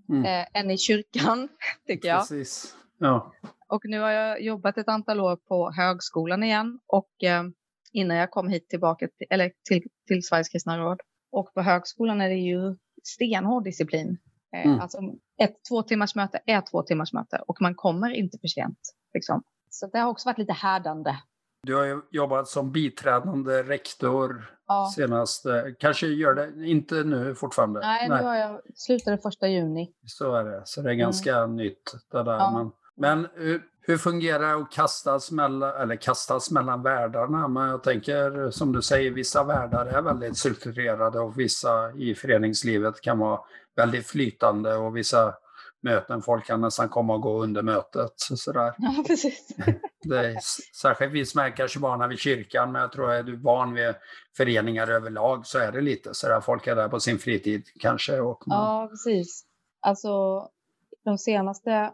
mm. 0.10 0.26
eh, 0.26 0.48
än 0.54 0.72
i 0.72 0.78
kyrkan, 0.78 1.50
tycker 1.88 2.08
jag. 2.08 2.20
Precis. 2.20 2.76
Ja. 2.98 3.34
Och 3.68 3.82
nu 3.86 4.00
har 4.00 4.12
jag 4.12 4.42
jobbat 4.42 4.78
ett 4.78 4.88
antal 4.88 5.20
år 5.20 5.36
på 5.36 5.72
högskolan 5.72 6.44
igen 6.44 6.80
och 6.88 7.24
eh, 7.24 7.44
innan 7.92 8.18
jag 8.18 8.32
kom 8.32 8.48
hit 8.48 8.70
tillbaka 8.70 9.08
till, 9.08 9.28
eller 9.30 9.52
till, 9.70 9.84
till 10.08 10.24
Sveriges 10.24 10.50
kristna 10.50 10.78
råd. 10.78 11.02
Och 11.32 11.54
på 11.54 11.62
högskolan 11.62 12.22
är 12.22 12.30
det 12.30 12.36
ju 12.36 12.76
stenhård 13.04 13.64
disciplin. 13.64 14.18
Eh, 14.56 14.66
mm. 14.66 14.80
Alltså 14.80 14.98
ett 15.42 15.56
två 15.70 15.84
timmars 15.84 16.16
möte 16.16 16.40
är 16.46 16.62
två 16.62 16.84
timmars 16.84 17.14
möte 17.14 17.44
och 17.48 17.58
man 17.62 17.76
kommer 17.76 18.10
inte 18.10 18.38
för 18.42 18.48
sent. 18.48 18.80
Liksom. 19.14 19.44
Så 19.70 19.88
det 19.88 20.00
har 20.00 20.10
också 20.10 20.30
varit 20.30 20.38
lite 20.38 20.54
härdande 20.54 21.16
du 21.68 21.76
har 21.76 22.02
jobbat 22.12 22.48
som 22.48 22.72
biträdande 22.72 23.64
rektor 23.64 24.52
ja. 24.74 24.92
senast. 24.96 25.46
Kanske 25.80 26.08
gör 26.08 26.34
det, 26.34 26.66
inte 26.66 26.96
nu 26.96 27.36
fortfarande? 27.36 27.80
Nej, 27.80 28.10
Nej. 28.10 28.22
nu 28.22 28.28
har 28.28 28.36
jag 28.36 28.62
slutade 28.76 29.18
första 29.18 29.48
juni. 29.48 29.92
Så 30.06 30.36
är 30.36 30.44
det, 30.44 30.62
så 30.66 30.82
det 30.82 30.90
är 30.90 30.94
ganska 30.94 31.38
mm. 31.38 31.56
nytt 31.56 31.96
det 32.12 32.24
där. 32.24 32.34
Ja. 32.34 32.52
Men, 32.52 32.72
men 32.96 33.28
hur, 33.36 33.62
hur 33.82 33.98
fungerar 33.98 34.48
det 34.48 34.62
att 34.62 34.72
kastas 34.72 35.32
mellan, 35.32 35.82
eller 35.82 35.96
kastas 35.96 36.52
mellan 36.52 36.84
världarna? 36.84 37.48
Men 37.48 37.70
jag 37.70 37.84
tänker, 37.84 38.52
som 38.52 38.72
du 38.72 38.82
säger, 38.82 39.12
vissa 39.12 39.44
världar 39.44 39.86
är 39.86 40.02
väldigt 40.02 40.38
strukturerade 40.38 41.20
och 41.20 41.40
vissa 41.40 41.92
i 41.92 42.16
föreningslivet 42.16 43.02
kan 43.02 43.20
vara 43.20 43.40
väldigt 43.76 44.08
flytande 44.08 44.76
och 44.76 44.98
vissa 44.98 45.34
möten. 45.84 46.22
Folk 46.22 46.46
kan 46.46 46.62
nästan 46.62 46.90
komma 46.90 47.14
och 47.14 47.22
gå 47.22 47.44
under 47.44 47.62
mötet. 47.62 48.12
Sådär. 48.18 48.74
Ja, 48.78 49.04
precis. 49.08 49.48
Det 50.06 50.18
är, 50.18 50.38
särskilt 50.82 51.14
vi 51.14 51.26
som 51.26 51.42
är 51.42 51.56
kanske 51.56 51.80
vana 51.80 52.08
vid 52.08 52.20
kyrkan, 52.20 52.72
men 52.72 52.82
jag 52.82 52.92
tror 52.92 53.12
att 53.12 53.20
är 53.20 53.24
du 53.24 53.38
van 53.38 53.74
vid 53.74 53.94
föreningar 54.38 54.88
överlag 54.88 55.46
så 55.46 55.60
är 55.60 55.72
det 55.72 55.82
lite 55.82 56.14
sådär. 56.14 56.42
Folk 56.42 56.68
är 56.68 56.76
där 56.76 56.90
på 56.90 57.00
sin 57.00 57.20
fritid 57.20 57.64
kanske. 57.80 58.20
Och 58.20 58.44
man... 58.48 58.58
Ja, 58.58 58.88
precis. 58.90 59.46
Alltså 59.82 60.10
de 61.06 61.18
senaste 61.18 61.94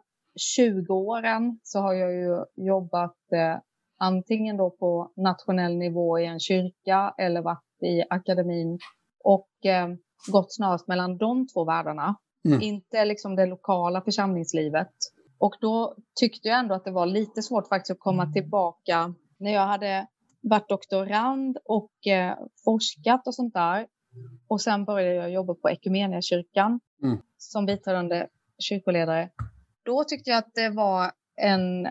20 0.55 0.93
åren 0.93 1.59
så 1.63 1.79
har 1.79 1.93
jag 1.93 2.13
ju 2.13 2.45
jobbat 2.55 3.17
eh, 3.33 3.59
antingen 3.99 4.57
då 4.57 4.69
på 4.69 5.11
nationell 5.15 5.77
nivå 5.77 6.19
i 6.19 6.25
en 6.25 6.39
kyrka 6.39 7.13
eller 7.17 7.41
varit 7.41 7.83
i 7.83 8.03
akademin 8.09 8.79
och 9.23 9.65
eh, 9.65 9.87
gått 10.31 10.53
snarast 10.53 10.87
mellan 10.87 11.17
de 11.17 11.47
två 11.47 11.65
världarna. 11.65 12.15
Mm. 12.45 12.61
Inte 12.61 13.05
liksom 13.05 13.35
det 13.35 13.45
lokala 13.45 14.01
församlingslivet. 14.01 14.93
Och 15.37 15.55
då 15.61 15.95
tyckte 16.19 16.47
jag 16.47 16.59
ändå 16.59 16.75
att 16.75 16.85
det 16.85 16.91
var 16.91 17.05
lite 17.05 17.41
svårt 17.41 17.67
faktiskt 17.67 17.91
att 17.91 17.99
komma 17.99 18.31
tillbaka 18.31 19.13
när 19.37 19.53
jag 19.53 19.67
hade 19.67 20.07
varit 20.41 20.69
doktorand 20.69 21.57
och 21.65 22.07
eh, 22.07 22.37
forskat 22.65 23.27
och 23.27 23.35
sånt 23.35 23.53
där. 23.53 23.87
Och 24.47 24.61
sen 24.61 24.85
började 24.85 25.15
jag 25.15 25.31
jobba 25.31 25.53
på 25.53 25.69
Ekumeniakyrkan 25.69 26.79
mm. 27.03 27.17
som 27.37 27.65
biträdande 27.65 28.27
kyrkoledare. 28.59 29.29
Då 29.83 30.03
tyckte 30.03 30.29
jag 30.29 30.37
att 30.37 30.53
det 30.53 30.69
var 30.69 31.11
en, 31.41 31.81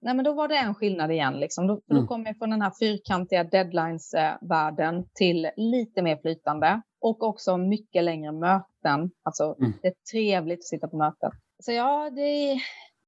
nej 0.00 0.14
men 0.14 0.24
då 0.24 0.32
var 0.32 0.48
det 0.48 0.56
en 0.56 0.74
skillnad 0.74 1.10
igen. 1.10 1.34
Liksom. 1.40 1.66
Då, 1.66 1.72
mm. 1.72 2.02
då 2.02 2.06
kom 2.06 2.26
jag 2.26 2.38
från 2.38 2.50
den 2.50 2.62
här 2.62 2.72
fyrkantiga 2.80 3.44
deadlines-världen 3.44 5.08
till 5.14 5.50
lite 5.56 6.02
mer 6.02 6.16
flytande 6.16 6.80
och 7.00 7.22
också 7.22 7.56
mycket 7.56 8.04
längre 8.04 8.32
möten. 8.32 8.73
Alltså, 9.22 9.56
mm. 9.60 9.72
det 9.82 9.88
är 9.88 9.94
trevligt 10.12 10.58
att 10.58 10.64
sitta 10.64 10.88
på 10.88 10.96
möten. 10.96 11.30
Så 11.62 11.72
ja, 11.72 12.10
det 12.10 12.60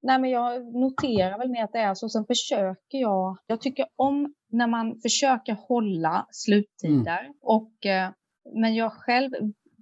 Nej, 0.07 0.21
men 0.21 0.31
jag 0.31 0.75
noterar 0.75 1.39
väl 1.39 1.51
mer 1.51 1.65
att 1.65 1.73
det 1.73 1.79
är 1.79 1.95
så. 1.95 2.09
Sen 2.09 2.27
försöker 2.27 2.99
jag. 2.99 3.39
Jag 3.47 3.61
tycker 3.61 3.87
om 3.97 4.35
när 4.53 4.67
man 4.67 5.01
försöker 5.01 5.57
hålla 5.69 6.27
sluttider. 6.31 7.21
Mm. 7.21 7.35
Och, 7.43 7.87
eh, 7.87 8.11
men 8.55 8.75
jag 8.75 8.93
själv 8.93 9.31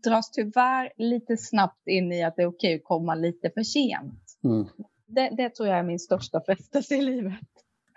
dras 0.04 0.30
tyvärr 0.30 0.92
lite 0.96 1.36
snabbt 1.36 1.86
in 1.86 2.12
i 2.12 2.24
att 2.24 2.36
det 2.36 2.42
är 2.42 2.46
okej 2.46 2.74
att 2.74 2.84
komma 2.84 3.14
lite 3.14 3.50
för 3.54 3.62
sent. 3.62 4.20
Mm. 4.44 4.66
Det, 5.06 5.30
det, 5.36 5.54
tror 5.54 5.68
jag 5.68 5.78
är 5.78 5.82
min 5.82 5.98
största 5.98 6.40
frestelse 6.46 6.94
i 6.94 7.00
livet. 7.00 7.40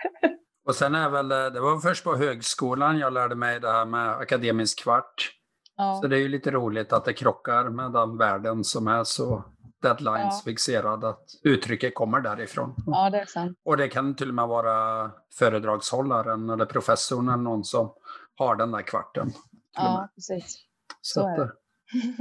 Och 0.68 0.76
sen 0.76 0.96
är 0.96 1.10
väl, 1.10 1.30
det 1.30 1.60
var 1.60 1.80
först 1.80 2.04
på 2.04 2.16
högskolan 2.16 2.98
jag 2.98 3.14
lärde 3.14 3.36
mig 3.36 3.60
det 3.60 3.72
här 3.72 3.86
med 3.86 4.10
akademisk 4.10 4.84
kvart. 4.84 5.37
Ja. 5.78 6.00
Så 6.02 6.08
det 6.08 6.16
är 6.16 6.20
ju 6.20 6.28
lite 6.28 6.52
roligt 6.52 6.94
att 6.94 7.06
det 7.06 7.14
krockar 7.14 7.70
med 7.70 7.92
den 7.92 8.18
världen 8.18 8.64
som 8.64 8.88
är 8.88 9.04
så 9.04 9.44
deadlines-fixerad, 9.82 11.04
att 11.04 11.26
uttrycket 11.44 11.96
kommer 11.96 12.22
därifrån. 12.22 12.76
Ja, 12.86 13.10
det 13.10 13.20
är 13.20 13.26
sant. 13.26 13.58
Och 13.66 13.78
det 13.78 13.88
kan 13.88 14.16
till 14.16 14.30
och 14.30 14.36
med 14.36 14.48
vara 14.48 15.12
föredragshållaren 15.40 16.50
eller 16.50 16.66
professorn 16.66 17.28
eller 17.30 17.44
någon 17.44 17.64
som 17.64 17.94
har 18.36 18.56
den 18.56 18.72
där 18.72 18.82
kvarten. 18.82 19.32
Ja, 19.76 20.10
precis. 20.16 20.58
Så, 21.02 21.22
Så 21.22 21.28
är 21.28 21.38
det. 21.38 21.52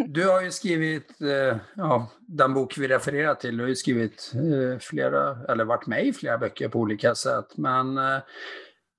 Du 0.09 0.29
har 0.29 0.43
ju 0.43 0.51
skrivit, 0.51 1.21
eh, 1.21 1.59
ja, 1.77 2.09
den 2.21 2.55
bok 2.55 2.79
vi 2.79 2.89
refererar 2.89 3.35
till, 3.35 3.57
du 3.57 3.63
har 3.63 3.69
ju 3.69 3.77
skrivit 3.77 4.33
eh, 4.35 4.79
flera, 4.79 5.37
eller 5.49 5.65
varit 5.65 5.87
med 5.87 6.07
i 6.07 6.13
flera 6.13 6.39
böcker 6.39 6.69
på 6.69 6.79
olika 6.79 7.15
sätt. 7.15 7.57
Men 7.57 7.99
eh, 7.99 8.19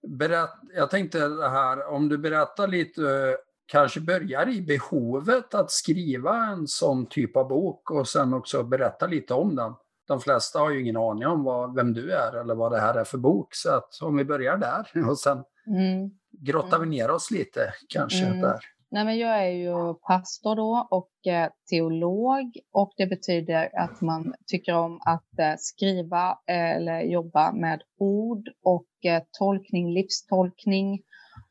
berätt, 0.08 0.54
jag 0.76 0.90
tänkte 0.90 1.28
det 1.28 1.50
här, 1.50 1.88
om 1.88 2.10
du 2.10 2.18
berättar 2.18 2.68
lite, 2.68 3.38
kanske 3.68 4.00
börjar 4.00 4.50
i 4.50 4.62
behovet 4.62 5.54
att 5.54 5.72
skriva 5.72 6.46
en 6.46 6.68
sån 6.68 7.06
typ 7.06 7.38
av 7.38 7.48
bok 7.48 7.92
och 7.92 8.08
sen 8.08 8.34
också 8.34 8.64
berätta 8.64 9.08
lite 9.08 9.34
om 9.34 9.56
den. 9.56 9.74
De 10.08 10.20
flesta 10.20 10.60
har 10.60 10.72
ju 10.72 10.82
ingen 10.82 10.98
aning 10.98 11.28
om 11.28 11.44
vad, 11.44 11.76
vem 11.76 11.94
du 11.94 12.12
är 12.12 12.42
eller 12.42 12.56
vad 12.56 12.72
det 12.72 12.80
här 12.80 12.96
är 12.96 13.04
för 13.04 13.18
bok. 13.18 13.48
Så 13.52 13.70
att 13.70 14.02
om 14.02 14.18
vi 14.18 14.26
börjar 14.26 14.58
där 14.58 15.08
och 15.10 15.20
sen 15.20 15.44
mm. 15.68 16.12
grottar 16.32 16.80
vi 16.80 16.86
ner 16.86 17.12
oss 17.12 17.32
lite 17.32 17.74
kanske 17.90 18.26
mm. 18.26 18.42
där. 18.42 18.60
Nej, 18.92 19.06
men 19.06 19.18
jag 19.18 19.46
är 19.46 19.50
ju 19.50 19.94
pastor 19.94 20.56
då 20.56 20.88
och 20.92 21.32
eh, 21.34 21.50
teolog 21.70 22.58
och 22.74 22.94
det 22.98 23.08
betyder 23.08 23.80
att 23.80 24.02
man 24.02 24.34
tycker 24.48 24.76
om 24.76 25.02
att 25.06 25.40
eh, 25.40 25.54
skriva 25.58 26.30
eh, 26.30 26.76
eller 26.76 27.02
jobba 27.02 27.52
med 27.52 27.82
ord 28.00 28.50
och 28.64 28.88
tolkning, 29.40 29.94
livstolkning 29.94 31.00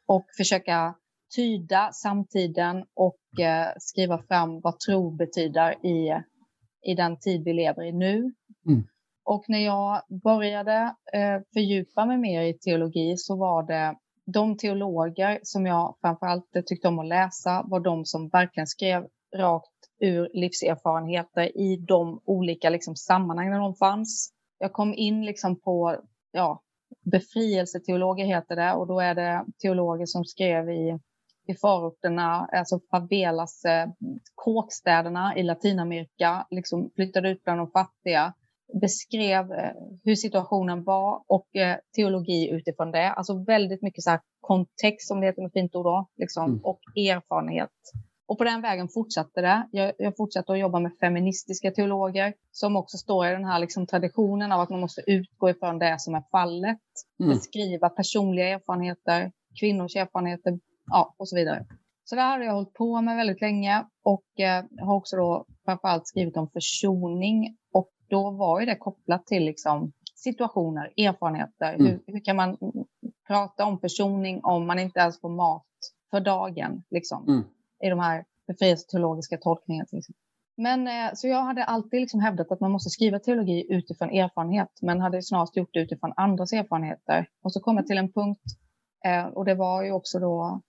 och 0.06 0.26
försöka 0.36 0.94
tyda 1.34 1.92
samtiden 1.92 2.84
och 2.94 3.18
skriva 3.78 4.18
fram 4.18 4.60
vad 4.60 4.80
tro 4.80 5.10
betyder 5.10 5.86
i, 5.86 6.22
i 6.82 6.94
den 6.94 7.18
tid 7.18 7.44
vi 7.44 7.52
lever 7.52 7.84
i 7.84 7.92
nu. 7.92 8.16
Mm. 8.68 8.86
Och 9.24 9.44
när 9.48 9.58
jag 9.58 10.02
började 10.22 10.94
fördjupa 11.52 12.06
mig 12.06 12.18
mer 12.18 12.42
i 12.42 12.58
teologi 12.58 13.16
så 13.16 13.36
var 13.36 13.62
det 13.62 13.96
de 14.26 14.56
teologer 14.56 15.40
som 15.42 15.66
jag 15.66 15.96
framförallt 16.00 16.50
tyckte 16.66 16.88
om 16.88 16.98
att 16.98 17.06
läsa 17.06 17.64
var 17.66 17.80
de 17.80 18.04
som 18.04 18.28
verkligen 18.28 18.66
skrev 18.66 19.06
rakt 19.36 19.72
ur 20.00 20.30
livserfarenheter 20.32 21.58
i 21.58 21.76
de 21.76 22.20
olika 22.24 22.70
liksom, 22.70 22.96
sammanhang 22.96 23.50
där 23.50 23.58
de 23.58 23.74
fanns. 23.74 24.32
Jag 24.58 24.72
kom 24.72 24.94
in 24.94 25.24
liksom 25.24 25.60
på 25.60 26.00
ja, 26.32 26.62
befrielseteologer 27.10 28.24
heter 28.24 28.56
det 28.56 28.72
och 28.72 28.86
då 28.86 29.00
är 29.00 29.14
det 29.14 29.44
teologer 29.62 30.06
som 30.06 30.24
skrev 30.24 30.70
i, 30.70 30.98
i 31.48 31.54
förorterna, 31.54 32.48
alltså 32.52 32.80
favelas, 32.90 33.64
eh, 33.64 33.88
kåkstäderna 34.34 35.36
i 35.36 35.42
Latinamerika, 35.42 36.46
liksom 36.50 36.90
flyttade 36.94 37.30
ut 37.30 37.44
bland 37.44 37.60
de 37.60 37.70
fattiga 37.70 38.34
beskrev 38.80 39.52
eh, 39.52 39.72
hur 40.04 40.14
situationen 40.14 40.84
var 40.84 41.22
och 41.26 41.56
eh, 41.56 41.76
teologi 41.96 42.50
utifrån 42.50 42.90
det. 42.90 43.10
Alltså 43.10 43.44
väldigt 43.44 43.82
mycket 43.82 44.04
så 44.04 44.18
kontext, 44.40 45.08
som 45.08 45.20
det 45.20 45.26
heter 45.26 45.42
med 45.42 45.52
fint 45.52 45.74
ord 45.74 45.84
då, 45.84 46.08
liksom, 46.16 46.44
mm. 46.44 46.60
och 46.64 46.80
erfarenhet. 46.96 47.70
Och 48.28 48.38
på 48.38 48.44
den 48.44 48.62
vägen 48.62 48.88
fortsatte 48.88 49.40
det. 49.40 49.68
Jag, 49.72 49.92
jag 49.98 50.16
fortsatte 50.16 50.52
att 50.52 50.58
jobba 50.58 50.80
med 50.80 50.92
feministiska 51.00 51.70
teologer 51.70 52.34
som 52.50 52.76
också 52.76 52.96
står 52.96 53.26
i 53.26 53.30
den 53.30 53.44
här 53.44 53.58
liksom, 53.58 53.86
traditionen 53.86 54.52
av 54.52 54.60
att 54.60 54.70
man 54.70 54.80
måste 54.80 55.02
utgå 55.06 55.50
ifrån 55.50 55.78
det 55.78 56.00
som 56.00 56.14
är 56.14 56.22
fallet. 56.30 56.80
Mm. 57.20 57.30
Beskriva 57.30 57.88
personliga 57.88 58.48
erfarenheter, 58.48 59.32
kvinnors 59.60 59.96
erfarenheter 59.96 60.58
ja, 60.86 61.14
och 61.16 61.28
så 61.28 61.36
vidare. 61.36 61.66
Så 62.04 62.14
det 62.14 62.22
hade 62.22 62.44
jag 62.44 62.52
hållit 62.52 62.74
på 62.74 63.00
med 63.00 63.16
väldigt 63.16 63.40
länge 63.40 63.86
och 64.02 64.40
eh, 64.40 64.64
har 64.80 64.94
också 64.94 65.16
då 65.16 65.46
framförallt 65.64 66.06
skrivit 66.06 66.36
om 66.36 66.50
försoning 66.50 67.56
och 67.72 67.90
då 68.08 68.30
var 68.30 68.60
ju 68.60 68.66
det 68.66 68.76
kopplat 68.76 69.26
till 69.26 69.44
liksom 69.44 69.92
situationer, 70.14 70.92
erfarenheter. 70.96 71.74
Mm. 71.74 71.86
Hur, 71.86 72.02
hur, 72.06 72.24
kan 72.24 72.36
man 72.36 72.56
prata 73.26 73.64
om 73.64 73.80
försoning 73.80 74.40
om 74.44 74.66
man 74.66 74.78
inte 74.78 75.00
ens 75.00 75.20
får 75.20 75.28
mat 75.28 75.66
för 76.10 76.20
dagen? 76.20 76.82
Liksom, 76.90 77.28
mm. 77.28 77.44
I 77.82 77.88
de 77.88 77.98
här 77.98 78.24
befrielseteologiska 78.46 79.38
tolkningarna. 79.38 79.86
Till 79.86 80.02
Men, 80.56 80.88
eh, 80.88 81.14
så 81.14 81.28
jag 81.28 81.42
hade 81.42 81.64
alltid 81.64 82.00
liksom 82.00 82.20
hävdat 82.20 82.52
att 82.52 82.60
man 82.60 82.72
måste 82.72 82.90
skriva 82.90 83.18
teologi 83.18 83.66
utifrån 83.68 84.10
erfarenhet, 84.10 84.78
men 84.82 85.00
hade 85.00 85.22
snarast 85.22 85.56
gjort 85.56 85.70
det 85.72 85.80
utifrån 85.80 86.12
andras 86.16 86.52
erfarenheter. 86.52 87.28
Och 87.42 87.52
så 87.52 87.60
kom 87.60 87.76
jag 87.76 87.86
till 87.86 87.98
en 87.98 88.12
punkt, 88.12 88.42
eh, 89.04 89.26
och 89.26 89.44
det 89.44 89.54
var 89.54 89.82
ju 89.82 89.92
också 89.92 90.18
då 90.18 90.60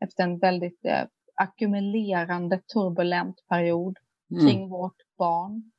efter 0.00 0.22
en 0.22 0.38
väldigt 0.38 0.84
eh, 0.84 1.04
ackumulerande 1.34 2.58
turbulent 2.58 3.36
period 3.48 3.96
mm. 4.30 4.46
kring 4.46 4.68
vårt 4.68 5.16
barn 5.18 5.70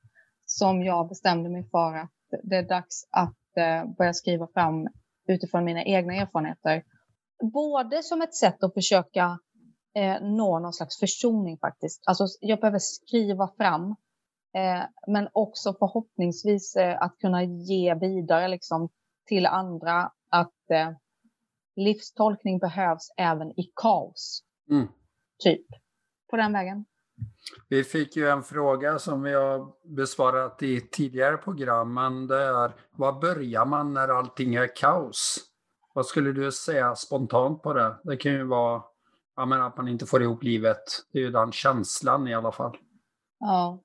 som 0.45 0.83
jag 0.83 1.09
bestämde 1.09 1.49
mig 1.49 1.69
för 1.69 1.95
att 1.95 2.11
det 2.43 2.55
är 2.55 2.67
dags 2.67 3.07
att 3.11 3.57
eh, 3.57 3.91
börja 3.97 4.13
skriva 4.13 4.47
fram 4.47 4.87
utifrån 5.27 5.63
mina 5.63 5.83
egna 5.83 6.13
erfarenheter. 6.13 6.83
Både 7.53 8.03
som 8.03 8.21
ett 8.21 8.35
sätt 8.35 8.63
att 8.63 8.73
försöka 8.73 9.39
eh, 9.95 10.21
nå 10.21 10.59
någon 10.59 10.73
slags 10.73 10.99
försoning 10.99 11.57
faktiskt. 11.57 12.03
Alltså 12.07 12.25
jag 12.39 12.59
behöver 12.59 12.79
skriva 12.79 13.47
fram, 13.57 13.95
eh, 14.55 14.83
men 15.07 15.29
också 15.33 15.73
förhoppningsvis 15.79 16.75
eh, 16.75 17.01
att 17.01 17.17
kunna 17.17 17.43
ge 17.43 17.95
vidare 17.95 18.47
liksom, 18.47 18.89
till 19.27 19.45
andra 19.45 20.11
att 20.29 20.71
eh, 20.71 20.91
livstolkning 21.75 22.59
behövs 22.59 23.11
även 23.17 23.59
i 23.59 23.71
kaos. 23.75 24.43
Mm. 24.69 24.87
Typ. 25.43 25.65
På 26.29 26.37
den 26.37 26.53
vägen. 26.53 26.85
Vi 27.69 27.83
fick 27.83 28.15
ju 28.15 28.29
en 28.29 28.43
fråga 28.43 28.99
som 28.99 29.21
vi 29.21 29.33
har 29.33 29.73
besvarat 29.95 30.63
i 30.63 30.81
tidigare 30.81 31.37
program, 31.37 31.93
men 31.93 32.27
det 32.27 32.41
är 32.41 32.75
var 32.91 33.21
börjar 33.21 33.65
man 33.65 33.93
när 33.93 34.07
allting 34.07 34.55
är 34.55 34.75
kaos? 34.75 35.37
Vad 35.93 36.05
skulle 36.05 36.31
du 36.31 36.51
säga 36.51 36.95
spontant 36.95 37.61
på 37.61 37.73
det? 37.73 37.95
Det 38.03 38.17
kan 38.17 38.31
ju 38.31 38.43
vara 38.43 38.83
menar, 39.37 39.67
att 39.67 39.77
man 39.77 39.87
inte 39.87 40.05
får 40.05 40.23
ihop 40.23 40.43
livet. 40.43 40.83
Det 41.11 41.19
är 41.19 41.23
ju 41.23 41.31
den 41.31 41.51
känslan 41.51 42.27
i 42.27 42.33
alla 42.33 42.51
fall. 42.51 42.77
Ja. 43.39 43.79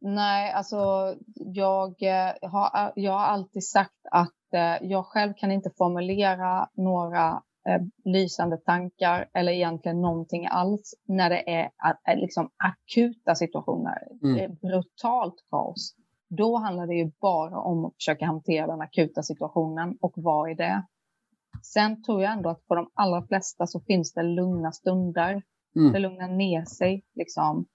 Nej, 0.00 0.52
alltså 0.52 1.14
jag 1.34 2.02
eh, 2.02 2.50
har, 2.50 2.92
jag 2.94 3.12
har 3.12 3.26
alltid 3.26 3.64
sagt 3.64 4.00
att 4.10 4.34
jag 4.80 5.06
själv 5.06 5.32
kan 5.36 5.52
inte 5.52 5.70
formulera 5.78 6.68
några 6.74 7.42
eh, 7.68 7.82
lysande 8.04 8.56
tankar 8.56 9.28
eller 9.34 9.52
egentligen 9.52 10.00
någonting 10.00 10.46
alls 10.46 10.94
när 11.08 11.30
det 11.30 11.50
är 11.50 11.70
eh, 12.08 12.16
liksom 12.16 12.50
akuta 12.56 13.34
situationer. 13.34 14.08
Mm. 14.22 14.54
Brutalt 14.54 15.34
kaos. 15.50 15.94
Då 16.28 16.56
handlar 16.56 16.86
det 16.86 16.94
ju 16.94 17.10
bara 17.20 17.60
om 17.60 17.84
att 17.84 17.94
försöka 17.94 18.26
hantera 18.26 18.66
den 18.66 18.80
akuta 18.80 19.22
situationen 19.22 19.98
och 20.00 20.12
vara 20.16 20.50
i 20.50 20.54
det. 20.54 20.82
Sen 21.62 22.02
tror 22.02 22.22
jag 22.22 22.32
ändå 22.32 22.48
att 22.50 22.66
för 22.68 22.76
de 22.76 22.90
allra 22.94 23.26
flesta 23.26 23.66
så 23.66 23.80
finns 23.80 24.12
det 24.12 24.22
lugna 24.22 24.72
stunder. 24.72 25.42
Mm. 25.76 25.92
Det 25.92 25.98
lugnar 25.98 26.28
ner 26.28 26.64
sig 26.64 27.04
liksom. 27.14 27.66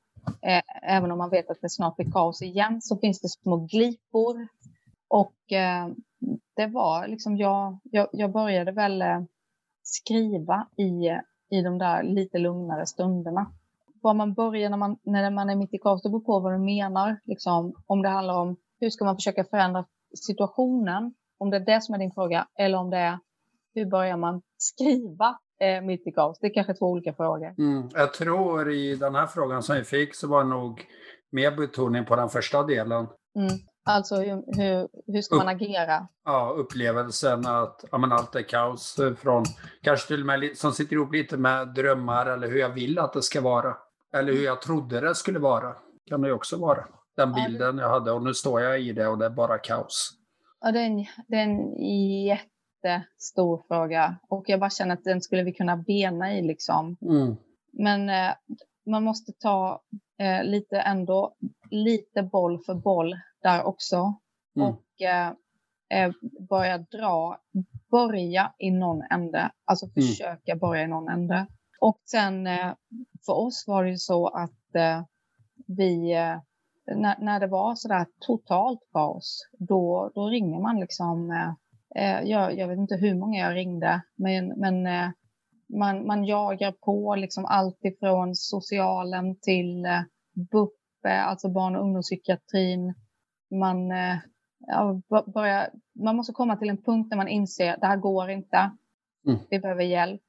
Eh, 0.41 0.61
även 0.95 1.11
om 1.11 1.17
man 1.17 1.29
vet 1.29 1.49
att 1.49 1.61
det 1.61 1.69
snart 1.69 1.95
blir 1.95 2.11
kaos 2.11 2.41
igen 2.41 2.81
så 2.81 2.97
finns 2.97 3.21
det 3.21 3.29
små 3.29 3.57
glipor. 3.57 4.47
Och 5.07 5.51
eh, 5.51 5.87
det 6.55 6.67
var 6.67 7.07
liksom, 7.07 7.37
jag, 7.37 7.79
jag, 7.83 8.07
jag 8.11 8.31
började 8.31 8.71
väl 8.71 9.01
eh, 9.01 9.21
skriva 9.83 10.67
i, 10.77 11.09
i 11.57 11.61
de 11.61 11.77
där 11.77 12.03
lite 12.03 12.37
lugnare 12.37 12.85
stunderna. 12.85 13.51
Var 14.01 14.13
man 14.13 14.33
börjar 14.33 14.69
när 14.69 14.77
man, 14.77 14.97
när 15.03 15.31
man 15.31 15.49
är 15.49 15.55
mitt 15.55 15.73
i 15.73 15.77
kaos, 15.77 16.01
det 16.01 16.09
beror 16.09 16.21
på 16.21 16.39
vad 16.39 16.53
du 16.53 16.57
menar. 16.57 17.19
Liksom, 17.25 17.73
om 17.85 18.01
det 18.01 18.09
handlar 18.09 18.39
om 18.39 18.55
hur 18.79 18.89
ska 18.89 19.05
man 19.05 19.15
försöka 19.15 19.43
förändra 19.43 19.85
situationen, 20.25 21.13
om 21.37 21.49
det 21.49 21.57
är 21.57 21.65
det 21.65 21.81
som 21.81 21.95
är 21.95 21.99
din 21.99 22.11
fråga, 22.11 22.47
eller 22.59 22.77
om 22.77 22.89
det 22.89 22.97
är 22.97 23.19
hur 23.75 23.85
börjar 23.85 24.17
man 24.17 24.41
skriva 24.57 25.39
eh, 25.59 25.81
mitt 25.81 26.07
i 26.07 26.11
kaos? 26.11 26.39
Det 26.39 26.47
är 26.47 26.53
kanske 26.53 26.73
två 26.73 26.85
olika 26.85 27.13
frågor. 27.13 27.55
Mm, 27.57 27.89
jag 27.93 28.13
tror 28.13 28.71
i 28.71 28.95
den 28.95 29.15
här 29.15 29.27
frågan 29.27 29.63
som 29.63 29.75
vi 29.75 29.83
fick 29.83 30.15
så 30.15 30.27
var 30.27 30.43
det 30.43 30.49
nog 30.49 30.85
mer 31.31 31.51
betoning 31.51 32.05
på 32.05 32.15
den 32.15 32.29
första 32.29 32.63
delen. 32.63 33.07
Mm. 33.35 33.53
Alltså 33.87 34.15
hur, 34.15 34.43
hur, 34.57 34.87
hur 35.13 35.21
ska 35.21 35.35
man 35.35 35.47
agera? 35.47 36.07
Ja, 36.25 36.53
upplevelsen 36.57 37.45
att 37.45 37.85
ja, 37.91 37.97
men 37.97 38.11
allt 38.11 38.35
är 38.35 38.41
kaos 38.41 38.99
från 39.17 39.43
kanske 39.81 40.07
till 40.07 40.19
och 40.19 40.25
med 40.25 40.57
som 40.57 40.71
sitter 40.71 40.95
ihop 40.95 41.13
lite 41.13 41.37
med 41.37 41.67
drömmar 41.67 42.25
eller 42.25 42.47
hur 42.47 42.59
jag 42.59 42.69
vill 42.69 42.99
att 42.99 43.13
det 43.13 43.21
ska 43.21 43.41
vara. 43.41 43.77
Eller 44.13 44.33
hur 44.33 44.45
jag 44.45 44.61
trodde 44.61 44.99
det 44.99 45.15
skulle 45.15 45.39
vara. 45.39 45.75
Kan 46.05 46.21
det 46.21 46.27
ju 46.27 46.33
också 46.33 46.57
vara. 46.57 46.85
Den 47.15 47.33
bilden 47.33 47.77
jag 47.77 47.89
hade 47.89 48.11
och 48.11 48.23
nu 48.23 48.33
står 48.33 48.61
jag 48.61 48.81
i 48.81 48.93
det 48.93 49.07
och 49.07 49.17
det 49.17 49.25
är 49.25 49.29
bara 49.29 49.57
kaos. 49.57 50.11
Ja, 50.61 50.71
det 50.71 50.79
är 50.79 50.85
en, 50.85 51.05
det 51.27 51.35
är 51.35 51.43
en 51.43 51.83
jättestor 52.25 53.63
fråga 53.67 54.15
och 54.29 54.43
jag 54.47 54.59
bara 54.59 54.69
känner 54.69 54.93
att 54.93 55.03
den 55.03 55.21
skulle 55.21 55.43
vi 55.43 55.53
kunna 55.53 55.77
bena 55.77 56.33
i 56.37 56.41
liksom. 56.41 56.97
Mm. 57.01 57.35
Men 57.73 58.09
eh, 58.09 58.35
man 58.85 59.03
måste 59.03 59.31
ta 59.31 59.81
eh, 60.19 60.43
lite 60.43 60.79
ändå, 60.79 61.35
lite 61.69 62.23
boll 62.23 62.59
för 62.65 62.75
boll 62.75 63.15
där 63.41 63.63
också. 63.63 64.15
Mm. 64.55 64.67
Och 64.67 65.01
eh, 65.01 65.31
eh, 65.89 66.11
börja 66.49 66.77
dra, 66.77 67.37
börja 67.91 68.53
i 68.57 68.71
någon 68.71 69.01
ände. 69.11 69.51
Alltså 69.65 69.87
försöka 69.87 70.55
börja 70.55 70.83
i 70.83 70.87
någon 70.87 71.09
ände. 71.09 71.47
Och 71.79 72.01
sen 72.05 72.47
eh, 72.47 72.73
för 73.25 73.33
oss 73.33 73.63
var 73.67 73.83
det 73.83 73.89
ju 73.89 73.97
så 73.97 74.27
att 74.27 74.75
eh, 74.75 75.03
vi, 75.67 76.13
eh, 76.13 76.37
när, 76.95 77.19
när 77.19 77.39
det 77.39 77.47
var 77.47 77.75
sådär 77.75 78.05
totalt 78.19 78.79
kaos, 78.93 79.49
då, 79.59 80.11
då 80.15 80.27
ringer 80.27 80.59
man 80.59 80.79
liksom, 80.79 81.31
eh, 81.95 82.21
jag, 82.23 82.57
jag 82.57 82.67
vet 82.67 82.77
inte 82.77 82.95
hur 82.95 83.15
många 83.15 83.39
jag 83.39 83.55
ringde, 83.55 84.01
men, 84.15 84.47
men 84.47 84.87
man, 85.73 86.07
man 86.07 86.25
jagar 86.25 86.71
på 86.71 87.15
liksom 87.15 87.45
allt 87.45 87.85
ifrån 87.85 88.35
socialen 88.35 89.39
till 89.39 89.85
eh, 89.85 90.01
BUP, 90.51 90.73
alltså 91.05 91.49
barn 91.49 91.75
och 91.75 91.81
ungdomspsykiatrin. 91.81 92.93
Man, 93.51 93.91
eh, 93.91 94.17
ja, 94.59 95.01
börjar, 95.33 95.69
man 96.03 96.15
måste 96.15 96.33
komma 96.33 96.55
till 96.55 96.69
en 96.69 96.83
punkt 96.83 97.09
där 97.09 97.17
man 97.17 97.27
inser 97.27 97.73
att 97.73 97.81
det 97.81 97.87
här 97.87 97.97
går 97.97 98.29
inte. 98.29 98.71
Mm. 99.27 99.39
Vi 99.49 99.59
behöver 99.59 99.83
hjälp. 99.83 100.21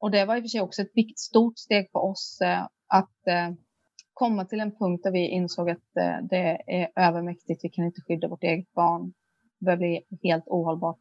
Och 0.00 0.10
det 0.10 0.24
var 0.24 0.36
i 0.36 0.38
och 0.38 0.42
för 0.42 0.48
sig 0.48 0.60
också 0.60 0.82
ett 0.82 0.90
viktigt, 0.94 1.18
stort 1.18 1.58
steg 1.58 1.90
för 1.92 1.98
oss 1.98 2.38
eh, 2.44 2.62
att 2.86 3.26
eh, 3.26 3.50
komma 4.12 4.44
till 4.44 4.60
en 4.60 4.76
punkt 4.76 5.02
där 5.02 5.10
vi 5.10 5.28
insåg 5.28 5.70
att 5.70 5.96
eh, 6.00 6.16
det 6.30 6.62
är 6.66 6.88
övermäktigt. 6.96 7.64
Vi 7.64 7.68
kan 7.68 7.84
inte 7.84 8.00
skydda 8.00 8.28
vårt 8.28 8.44
eget 8.44 8.72
barn. 8.72 9.12
Det 9.58 9.64
börjar 9.64 9.76
bli 9.76 10.02
helt 10.22 10.44
ohållbart. 10.46 11.00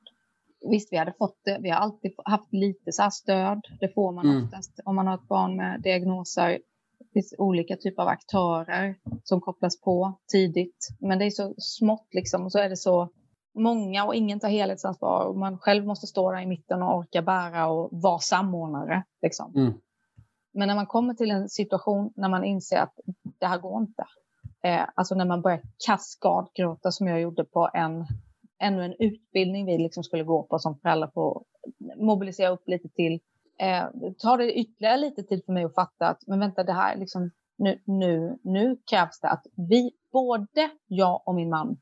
Visst, 0.69 0.93
vi 0.93 0.97
hade 0.97 1.13
fått 1.17 1.39
det. 1.45 1.59
Vi 1.62 1.69
har 1.69 1.77
alltid 1.77 2.13
haft 2.25 2.53
lite 2.53 2.91
så 2.91 3.09
stöd. 3.12 3.62
Det 3.79 3.93
får 3.93 4.12
man 4.12 4.25
Mm. 4.25 4.43
oftast 4.43 4.79
om 4.86 4.95
man 4.95 5.07
har 5.07 5.15
ett 5.15 5.27
barn 5.27 5.55
med 5.55 5.81
diagnoser. 5.81 6.59
Det 7.00 7.05
finns 7.13 7.33
olika 7.38 7.75
typer 7.77 8.01
av 8.01 8.07
aktörer 8.07 8.95
som 9.24 9.41
kopplas 9.41 9.81
på 9.81 10.19
tidigt. 10.31 10.88
Men 11.00 11.19
det 11.19 11.25
är 11.25 11.29
så 11.29 11.53
smått 11.57 12.07
liksom 12.12 12.45
och 12.45 12.51
så 12.51 12.59
är 12.59 12.69
det 12.69 12.77
så 12.77 13.09
många 13.55 14.05
och 14.05 14.15
ingen 14.15 14.39
tar 14.39 14.50
helhetsansvar. 14.50 15.25
Och 15.25 15.38
man 15.38 15.57
själv 15.57 15.86
måste 15.86 16.07
stå 16.07 16.31
där 16.31 16.41
i 16.41 16.45
mitten 16.45 16.81
och 16.81 16.97
orka 16.97 17.21
bära 17.21 17.67
och 17.67 17.89
vara 17.91 18.19
samordnare. 18.19 19.03
Liksom. 19.21 19.55
Mm. 19.55 19.74
Men 20.53 20.67
när 20.67 20.75
man 20.75 20.86
kommer 20.86 21.13
till 21.13 21.31
en 21.31 21.50
situation 21.50 22.13
när 22.15 22.29
man 22.29 22.43
inser 22.43 22.77
att 22.77 22.93
det 23.39 23.45
här 23.45 23.59
går 23.59 23.81
inte. 23.81 24.05
Eh, 24.63 24.86
alltså 24.95 25.15
när 25.15 25.25
man 25.25 25.41
börjar 25.41 25.62
kaskadgråta 25.88 26.91
som 26.91 27.07
jag 27.07 27.21
gjorde 27.21 27.43
på 27.43 27.69
en, 27.74 28.05
ännu 28.59 28.83
en 28.85 28.95
utbildning 28.99 29.65
vi 29.65 29.77
liksom 29.77 30.03
skulle 30.03 30.23
gå 30.23 30.43
på 30.43 30.59
som 30.59 30.79
föräldrar 30.79 31.07
på 31.07 31.45
mobilisera 31.97 32.49
upp 32.49 32.67
lite 32.67 32.89
till. 32.89 33.19
Eh, 33.59 33.85
tar 34.17 34.37
det 34.37 34.53
ytterligare 34.59 34.97
lite 34.97 35.23
tid 35.23 35.45
för 35.45 35.53
mig 35.53 35.63
att 35.63 35.75
fatta 35.75 36.07
att 36.07 36.27
men 36.27 36.39
vänta 36.39 36.63
det 36.63 36.73
här 36.73 36.97
liksom 36.97 37.31
nu, 37.57 37.81
nu, 37.85 38.37
nu 38.43 38.77
krävs 38.91 39.19
det 39.19 39.29
att 39.29 39.45
vi, 39.69 39.91
både 40.11 40.69
jag 40.87 41.21
och 41.25 41.35
min 41.35 41.49
man, 41.49 41.77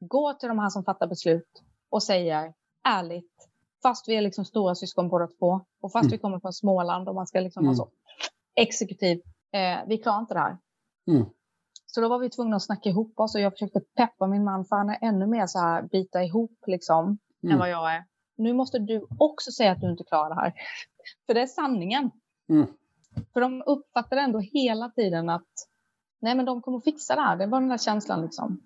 går 0.00 0.34
till 0.34 0.48
de 0.48 0.58
här 0.58 0.68
som 0.68 0.84
fattar 0.84 1.06
beslut 1.06 1.62
och 1.90 2.02
säger 2.02 2.54
ärligt, 2.88 3.48
fast 3.82 4.08
vi 4.08 4.16
är 4.16 4.20
liksom 4.20 4.44
stora 4.44 4.74
syskon 4.74 5.08
båda 5.08 5.26
två 5.26 5.60
och 5.80 5.92
fast 5.92 6.04
Mm. 6.04 6.10
vi 6.12 6.18
kommer 6.18 6.40
från 6.40 6.52
Småland 6.52 7.08
och 7.08 7.14
man 7.14 7.26
ska 7.26 7.40
liksom 7.40 7.60
Mm. 7.64 7.76
vara 7.76 7.76
så 7.76 7.92
exekutiv, 8.56 9.22
eh, 9.52 9.78
vi 9.86 9.98
klarar 9.98 10.18
inte 10.20 10.34
det 10.34 10.40
här. 10.40 10.58
Mm. 11.10 11.26
Så 11.94 12.00
då 12.00 12.08
var 12.08 12.18
vi 12.18 12.30
tvungna 12.30 12.56
att 12.56 12.62
snacka 12.62 12.88
ihop 12.88 13.20
oss 13.20 13.34
och 13.34 13.40
jag 13.40 13.52
försökte 13.52 13.80
peppa 13.96 14.26
min 14.26 14.44
man 14.44 14.64
för 14.64 14.76
han 14.76 14.90
är 14.90 14.98
ännu 15.00 15.26
mer 15.26 15.46
så 15.46 15.58
här 15.58 15.82
bita 15.82 16.22
ihop 16.22 16.58
liksom 16.66 17.18
än 17.42 17.48
Mm. 17.48 17.58
vad 17.58 17.70
jag 17.70 17.94
är. 17.94 18.04
Nu 18.36 18.52
måste 18.52 18.78
du 18.78 19.06
också 19.18 19.50
säga 19.50 19.72
att 19.72 19.80
du 19.80 19.90
inte 19.90 20.04
klarar 20.04 20.28
det 20.28 20.34
här. 20.40 20.52
För 21.26 21.34
det 21.34 21.40
är 21.42 21.46
sanningen. 21.46 22.10
Mm. 22.48 22.66
För 23.32 23.40
de 23.40 23.62
uppfattade 23.66 24.20
ändå 24.20 24.38
hela 24.38 24.88
tiden 24.90 25.28
att 25.28 25.48
nej 26.20 26.34
men 26.34 26.46
de 26.46 26.62
kommer 26.62 26.80
fixa 26.80 27.14
det 27.14 27.20
här. 27.20 27.36
Det 27.36 27.46
var 27.46 27.60
den 27.60 27.68
där 27.68 27.78
känslan 27.78 28.22
liksom. 28.22 28.60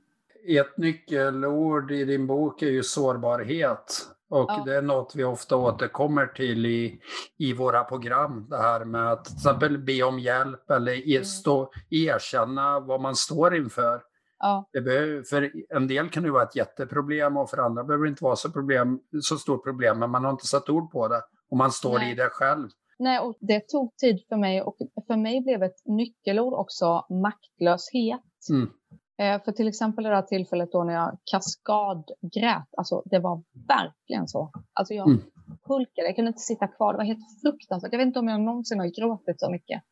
Ett 0.48 0.76
nyckelord 0.78 1.92
i 1.92 2.04
din 2.04 2.26
bok 2.26 2.62
är 2.62 2.70
ju 2.70 2.82
sårbarhet. 2.82 4.08
Och 4.30 4.50
Ja. 4.50 4.62
det 4.66 4.76
är 4.76 4.82
något 4.82 5.12
vi 5.14 5.24
ofta 5.24 5.56
återkommer 5.56 6.26
till 6.26 6.66
i, 6.66 7.00
i 7.38 7.52
våra 7.52 7.84
program. 7.84 8.46
Det 8.50 8.56
här 8.58 8.84
med 8.84 9.12
att 9.12 9.24
till 9.24 9.34
exempel 9.36 9.78
be 9.78 10.02
om 10.02 10.18
hjälp 10.18 10.70
eller 10.70 10.92
e- 10.92 11.14
Mm. 11.16 11.24
stå, 11.24 11.70
erkänna 11.90 12.80
vad 12.80 13.00
man 13.00 13.14
står 13.16 13.56
inför. 13.56 14.02
Ja, 14.38 14.68
behöver, 14.72 15.22
för 15.22 15.52
en 15.68 15.86
del 15.88 16.08
kan 16.10 16.22
det 16.22 16.30
vara 16.30 16.42
ett 16.42 16.56
jätteproblem 16.56 17.36
och 17.36 17.50
för 17.50 17.58
andra 17.58 17.84
behöver 17.84 18.04
det 18.04 18.08
inte 18.10 18.24
vara 18.24 18.36
så, 18.36 18.50
problem, 18.50 19.00
så 19.22 19.36
stort 19.36 19.64
problem, 19.64 19.98
men 19.98 20.10
man 20.10 20.24
har 20.24 20.30
inte 20.30 20.46
satt 20.46 20.68
ord 20.68 20.90
på 20.90 21.08
det. 21.08 21.22
Och 21.50 21.56
man 21.56 21.70
står 21.70 21.98
Nej. 21.98 22.12
i 22.12 22.14
det 22.14 22.28
själv. 22.32 22.68
nej 22.98 23.18
och 23.18 23.36
det 23.40 23.68
tog 23.68 23.96
tid 23.96 24.24
för 24.28 24.36
mig 24.36 24.62
och 24.62 24.76
för 25.06 25.16
mig 25.16 25.40
blev 25.40 25.62
ett 25.62 25.76
nyckelord 25.86 26.52
också 26.54 27.06
maktlöshet. 27.22 28.20
Mm. 28.50 28.70
Eh, 29.18 29.42
för 29.44 29.52
till 29.52 29.68
exempel 29.68 30.04
det 30.04 30.10
där 30.10 30.22
tillfället 30.22 30.72
då 30.72 30.84
när 30.84 30.94
jag 30.94 31.18
kaskadgrät, 31.30 32.68
alltså 32.76 33.02
det 33.04 33.18
var 33.18 33.42
verkligen 33.68 34.28
så. 34.28 34.50
Alltså 34.72 34.94
jag 34.94 35.08
Mm. 35.08 35.20
hulkade, 35.68 36.08
jag 36.08 36.16
kunde 36.16 36.28
inte 36.28 36.40
sitta 36.40 36.68
kvar, 36.68 36.92
det 36.92 36.96
var 36.96 37.04
helt 37.04 37.40
fruktansvärt. 37.42 37.92
Jag 37.92 37.98
vet 37.98 38.06
inte 38.06 38.18
om 38.18 38.28
jag 38.28 38.40
någonsin 38.40 38.78
har 38.78 39.00
gråtit 39.00 39.40
så 39.40 39.50
mycket. 39.50 39.82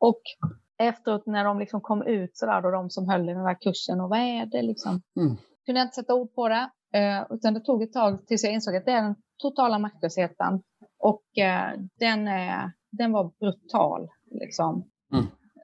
Och 0.00 0.20
efteråt 0.78 1.26
när 1.26 1.44
de 1.44 1.58
liksom 1.58 1.80
kom 1.80 2.02
ut 2.02 2.30
sådär, 2.36 2.62
då 2.62 2.70
de 2.70 2.90
som 2.90 3.08
höll 3.08 3.28
i 3.28 3.34
den 3.34 3.44
där 3.44 3.60
kursen, 3.60 4.00
och 4.00 4.08
vad 4.08 4.18
är 4.18 4.46
det 4.46 4.62
liksom? 4.62 5.02
Mm. 5.16 5.36
Kunde 5.66 5.80
jag 5.80 5.86
inte 5.86 5.94
sätta 5.94 6.14
ord 6.14 6.34
på 6.34 6.48
det, 6.48 6.70
eh, 6.94 7.26
utan 7.30 7.54
det 7.54 7.60
tog 7.60 7.82
ett 7.82 7.92
tag 7.92 8.26
tills 8.26 8.44
jag 8.44 8.52
insåg 8.52 8.76
att 8.76 8.84
det 8.84 8.92
är 8.92 9.02
den 9.02 9.16
totala 9.42 9.78
maktlösheten. 9.78 10.62
Och 10.98 11.38
eh, 11.38 11.78
den, 11.98 12.28
är, 12.28 12.72
den 12.92 13.12
var 13.12 13.32
brutal 13.40 14.08
liksom. 14.30 14.90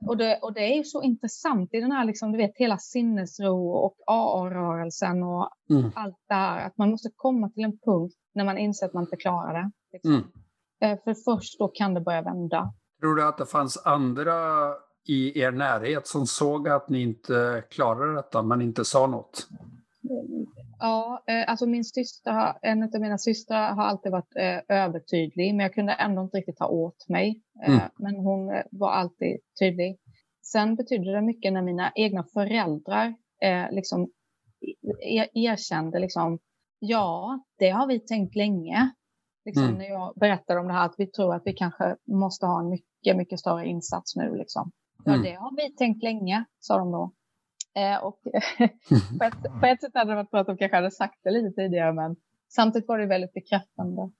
Och 0.06 0.16
det, 0.16 0.38
och 0.42 0.52
det 0.52 0.60
är 0.60 0.76
ju 0.76 0.84
så 0.84 1.02
intressant 1.02 1.74
i 1.74 1.80
den 1.80 1.92
här, 1.92 2.04
liksom, 2.04 2.32
du 2.32 2.38
vet, 2.38 2.56
hela 2.56 2.78
sinnesro 2.78 3.68
och 3.70 3.94
AA-rörelsen 4.06 5.22
och 5.22 5.48
Mm. 5.70 5.90
allt 5.94 6.16
det 6.28 6.34
här. 6.34 6.66
Att 6.66 6.78
man 6.78 6.90
måste 6.90 7.08
komma 7.16 7.50
till 7.50 7.64
en 7.64 7.78
punkt 7.78 8.14
när 8.34 8.44
man 8.44 8.58
inser 8.58 8.86
att 8.86 8.92
man 8.94 9.02
inte 9.04 9.16
klarar 9.16 9.54
det. 9.62 9.70
Liksom. 9.92 10.12
Mm. 10.12 10.24
Eh, 10.80 10.98
För 11.04 11.14
först 11.14 11.58
då 11.58 11.68
kan 11.68 11.94
det 11.94 12.00
börja 12.00 12.22
vända. 12.22 12.72
Tror 13.00 13.14
du 13.14 13.24
att 13.28 13.38
det 13.38 13.46
fanns 13.46 13.82
andra 13.86 14.34
i 15.08 15.40
er 15.40 15.50
närhet 15.50 16.06
som 16.06 16.26
såg 16.26 16.68
att 16.68 16.88
ni 16.88 17.02
inte 17.02 17.64
klarade 17.70 18.14
detta, 18.14 18.42
men 18.42 18.62
inte 18.62 18.84
sa 18.84 19.06
något? 19.06 19.48
Ja, 20.80 21.22
eh, 21.26 21.50
alltså 21.50 21.66
min 21.66 21.84
syster, 21.84 22.32
har- 22.32 22.58
en 22.62 22.82
av 22.82 23.00
mina 23.00 23.18
systrar 23.18 23.74
har 23.74 23.84
alltid 23.84 24.12
varit 24.12 24.36
eh, 24.36 24.76
övertydlig, 24.76 25.54
men 25.54 25.64
jag 25.64 25.74
kunde 25.74 25.92
ändå 25.92 26.22
inte 26.22 26.36
riktigt 26.36 26.56
ta 26.56 26.66
åt 26.68 27.08
mig. 27.08 27.42
Eh, 27.66 27.70
Mm. 27.74 27.80
Men 27.98 28.14
hon 28.16 28.62
var 28.70 28.90
alltid 28.90 29.36
tydlig. 29.60 29.98
Sen 30.42 30.74
betydde 30.76 31.12
det 31.12 31.22
mycket 31.22 31.52
när 31.52 31.62
mina 31.62 31.92
egna 31.94 32.24
föräldrar 32.24 33.14
liksom 33.70 34.10
er, 35.00 35.28
erkände 35.34 35.98
liksom, 35.98 36.38
ja, 36.78 37.40
det 37.58 37.70
har 37.70 37.86
vi 37.86 38.00
tänkt 38.00 38.36
länge. 38.36 38.90
Liksom, 39.44 39.64
Mm. 39.64 39.78
När 39.78 39.84
jag 39.88 40.14
berättade 40.16 40.60
om 40.60 40.66
det 40.66 40.72
här, 40.72 40.84
att 40.86 40.94
vi 40.98 41.06
tror 41.06 41.34
att 41.34 41.42
vi 41.44 41.52
kanske 41.52 41.96
måste 42.06 42.46
ha 42.46 42.60
en 42.60 42.68
mycket, 42.68 43.16
mycket 43.16 43.40
större 43.40 43.66
insats 43.66 44.16
nu. 44.16 44.36
Liksom. 44.36 44.70
Ja, 45.04 45.12
Mm. 45.12 45.24
det 45.24 45.32
har 45.34 45.56
vi 45.56 45.74
tänkt 45.76 46.02
länge, 46.02 46.44
sa 46.60 46.78
de 46.78 46.92
då. 46.92 47.12
Eh, 47.76 48.04
och 48.04 48.20
på, 49.18 49.24
ett, 49.24 49.60
på 49.60 49.66
ett 49.66 49.80
sätt 49.80 49.94
hade 49.94 50.10
det 50.10 50.16
varit 50.16 50.30
bra 50.30 50.40
att 50.40 50.46
de 50.46 50.56
kanske 50.56 50.76
hade 50.76 50.90
sagt 50.90 51.20
det 51.24 51.30
lite 51.30 51.62
tidigare, 51.62 51.92
men 51.92 52.16
samtidigt 52.48 52.88
var 52.88 52.98
det 52.98 53.06
väldigt 53.06 53.32
bekräftande. 53.32 54.10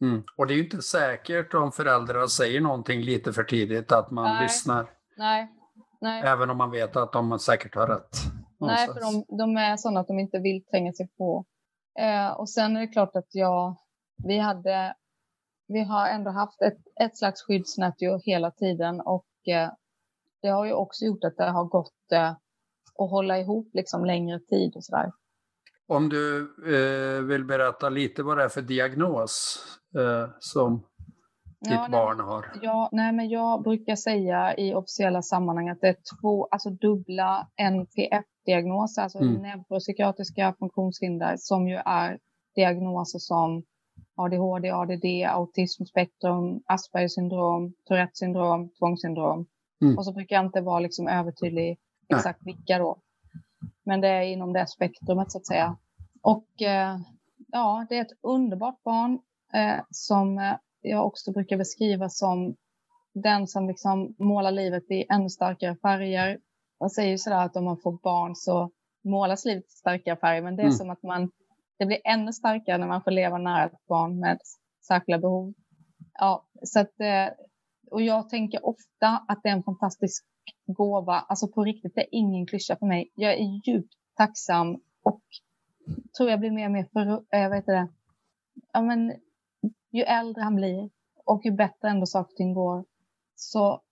Mm. 0.00 0.22
Och 0.36 0.46
det 0.46 0.54
är 0.54 0.56
ju 0.56 0.64
inte 0.64 0.82
säkert 0.82 1.54
om 1.54 1.72
föräldrar 1.72 2.26
säger 2.26 2.60
någonting 2.60 3.00
lite 3.00 3.32
för 3.32 3.44
tidigt 3.44 3.92
att 3.92 4.10
man 4.10 4.24
Nej. 4.24 4.42
lyssnar, 4.42 4.90
Nej, 5.16 5.48
nej, 6.00 6.22
även 6.26 6.50
om 6.50 6.56
man 6.56 6.70
vet 6.70 6.96
att 6.96 7.12
de 7.12 7.38
säkert 7.38 7.74
har 7.74 7.86
rätt. 7.86 8.16
nej 8.60 8.86
någonstans. 8.86 8.98
för 8.98 9.00
de, 9.00 9.36
de 9.38 9.56
är 9.56 9.76
sådana 9.76 10.00
att 10.00 10.06
de 10.06 10.18
inte 10.18 10.38
vill 10.38 10.64
tränga 10.64 10.92
sig 10.92 11.08
på. 11.18 11.44
Eh, 11.98 12.30
och 12.30 12.50
sen 12.50 12.76
är 12.76 12.80
det 12.80 12.86
klart 12.86 13.16
att 13.16 13.28
jag, 13.30 13.76
vi 14.24 14.38
hade, 14.38 14.94
vi 15.68 15.84
har 15.84 16.08
ändå 16.08 16.30
haft 16.30 16.62
ett, 16.62 16.78
ett 17.00 17.18
slags 17.18 17.42
skyddsnät 17.42 17.94
hela 18.24 18.50
tiden 18.50 19.00
och 19.00 19.26
eh, 19.48 19.70
det 20.42 20.48
har 20.48 20.64
ju 20.64 20.72
också 20.72 21.04
gjort 21.04 21.24
att 21.24 21.36
det 21.36 21.50
har 21.50 21.64
gått 21.64 22.12
eh, 22.12 22.32
att 22.98 23.10
hålla 23.10 23.38
ihop 23.38 23.68
liksom 23.72 24.04
längre 24.04 24.40
tid 24.40 24.76
och 24.76 24.84
sådär. 24.84 25.12
Om 25.88 26.08
du 26.08 26.40
eh, 26.66 27.22
vill 27.22 27.44
berätta 27.44 27.88
lite 27.88 28.22
vad 28.22 28.38
det 28.38 28.44
är 28.44 28.48
för 28.48 28.62
diagnos 28.62 29.58
eh, 29.98 30.30
som 30.38 30.76
ditt 31.60 31.72
Ja, 31.72 31.80
nej, 31.80 31.90
barn 31.90 32.20
har. 32.20 32.52
Ja, 32.62 32.88
nej, 32.92 33.12
men 33.12 33.28
jag 33.28 33.62
brukar 33.62 33.96
säga 33.96 34.56
i 34.56 34.74
officiella 34.74 35.22
sammanhang 35.22 35.68
att 35.68 35.80
det 35.80 35.88
är 35.88 35.96
två, 36.20 36.48
alltså 36.50 36.70
dubbla 36.70 37.48
NPF, 37.56 38.24
NPF-diagnoser, 38.46 39.02
alltså 39.02 39.18
mm. 39.18 39.42
neuropsykiatriska 39.42 40.54
funktionshinder, 40.58 41.34
som 41.38 41.68
ju 41.68 41.76
är 41.76 42.18
diagnoser 42.54 43.18
som 43.18 43.62
ADHD, 44.16 44.70
ADD, 44.70 45.04
autismspektrum, 45.28 46.62
Aspergers 46.66 47.12
syndrom, 47.12 47.74
Tourettes 47.84 48.18
syndrom, 48.18 48.70
tvångssyndrom. 48.78 49.46
Mm. 49.82 49.98
Och 49.98 50.04
så 50.04 50.12
brukar 50.12 50.36
jag 50.36 50.46
inte 50.46 50.60
vara 50.60 50.80
liksom 50.80 51.08
övertydlig 51.08 51.78
exakt 52.08 52.40
vilka 52.46 52.78
då. 52.78 52.98
Men 53.84 54.00
det 54.00 54.08
är 54.08 54.22
inom 54.22 54.52
det 54.52 54.66
spektrumet 54.66 55.32
så 55.32 55.38
att 55.38 55.46
säga. 55.46 55.76
Och 56.22 56.62
eh, 56.62 56.98
ja, 57.52 57.86
det 57.88 57.96
är 57.96 58.02
ett 58.02 58.18
underbart 58.22 58.82
barn 58.82 59.18
eh, 59.54 59.80
som 59.90 60.38
eh, 60.38 60.56
jag 60.80 61.06
också 61.06 61.32
brukar 61.32 61.56
beskriva 61.56 62.08
som 62.08 62.56
den 63.14 63.46
som 63.46 63.68
liksom 63.68 64.14
målar 64.18 64.50
livet 64.50 64.90
i 64.90 65.04
ännu 65.08 65.28
starkare 65.28 65.76
färger. 65.76 66.38
Man 66.80 66.90
säger 66.90 67.10
ju 67.10 67.18
sådär 67.18 67.44
att 67.44 67.56
om 67.56 67.64
man 67.64 67.78
får 67.82 67.98
barn 68.02 68.34
så 68.34 68.70
målas 69.04 69.44
livet 69.44 69.64
i 69.64 69.70
starkare 69.70 70.16
färger, 70.16 70.42
men 70.42 70.56
det 70.56 70.62
är 70.62 70.64
mm. 70.64 70.76
som 70.76 70.90
att 70.90 71.02
man, 71.02 71.30
det 71.78 71.86
blir 71.86 71.98
ännu 72.04 72.32
starkare 72.32 72.78
när 72.78 72.86
man 72.86 73.02
får 73.02 73.10
leva 73.10 73.38
nära 73.38 73.64
ett 73.64 73.86
barn 73.88 74.20
med 74.20 74.38
särskilda 74.86 75.18
behov. 75.18 75.54
Ja, 76.18 76.46
så 76.62 76.80
att, 76.80 77.00
eh, 77.00 77.28
och 77.90 78.02
jag 78.02 78.28
tänker 78.28 78.66
ofta 78.66 79.24
att 79.28 79.42
det 79.42 79.48
är 79.48 79.52
en 79.52 79.62
fantastisk 79.62 80.24
gåva. 80.66 81.14
Alltså 81.14 81.48
på 81.48 81.64
riktigt, 81.64 81.94
det 81.94 82.00
är 82.00 82.08
ingen 82.10 82.46
klyscha 82.46 82.76
för 82.76 82.86
mig. 82.86 83.12
Jag 83.14 83.32
är 83.32 83.68
djupt 83.68 83.94
tacksam 84.16 84.80
och 85.02 85.22
tror 86.16 86.30
jag 86.30 86.40
blir 86.40 86.50
mer 86.50 86.66
och 86.66 86.72
mer 86.72 86.88
för, 86.92 87.06
eh, 87.10 87.40
jag 87.40 87.50
vet 87.50 87.66
det, 87.66 87.88
ja 88.72 88.82
men 88.82 89.12
ju 89.92 90.02
äldre 90.02 90.42
han 90.42 90.56
blir 90.56 90.90
och 91.24 91.44
ju 91.44 91.50
bättre 91.50 91.88
ändå 91.88 92.06
saker 92.06 92.32
och 92.32 92.36
ting 92.36 92.54
går 92.54 92.84
så 93.34 93.82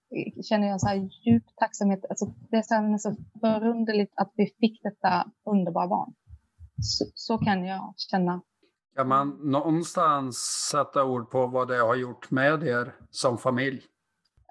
känner 0.48 0.68
jag 0.68 0.80
så 0.80 0.86
här 0.86 1.08
djup 1.26 1.44
tacksamhet. 1.56 2.04
Alltså, 2.10 2.34
det 2.50 2.56
är 2.56 2.62
så, 2.62 2.74
här, 2.74 2.98
så 2.98 3.16
förunderligt 3.40 4.12
att 4.16 4.32
vi 4.34 4.46
fick 4.60 4.82
detta 4.82 5.30
underbara 5.44 5.88
barn. 5.88 6.14
Så, 6.80 7.04
så, 7.14 7.38
kan 7.38 7.64
jag 7.64 7.94
känna. 7.96 8.42
Kan 8.96 9.08
man 9.08 9.28
någonstans 9.28 10.36
sätta 10.70 11.04
ord 11.04 11.30
på 11.30 11.46
vad 11.46 11.68
det 11.68 11.76
har 11.76 11.94
gjort 11.94 12.30
med 12.30 12.62
er 12.62 12.94
som 13.10 13.38
familj? 13.38 13.82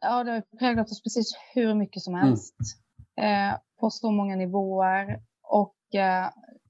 Ja, 0.01 0.23
det 0.23 0.31
har 0.31 0.57
präglat 0.59 0.91
oss 0.91 1.03
precis 1.03 1.35
hur 1.53 1.75
mycket 1.75 2.01
som 2.01 2.13
mm. 2.13 2.27
helst. 2.27 2.55
Mm. 3.17 3.49
Eh, 3.49 3.59
på 3.79 3.89
så 3.89 4.11
många 4.11 4.35
nivåer. 4.35 5.21
Och 5.43 5.99
eh, 5.99 6.29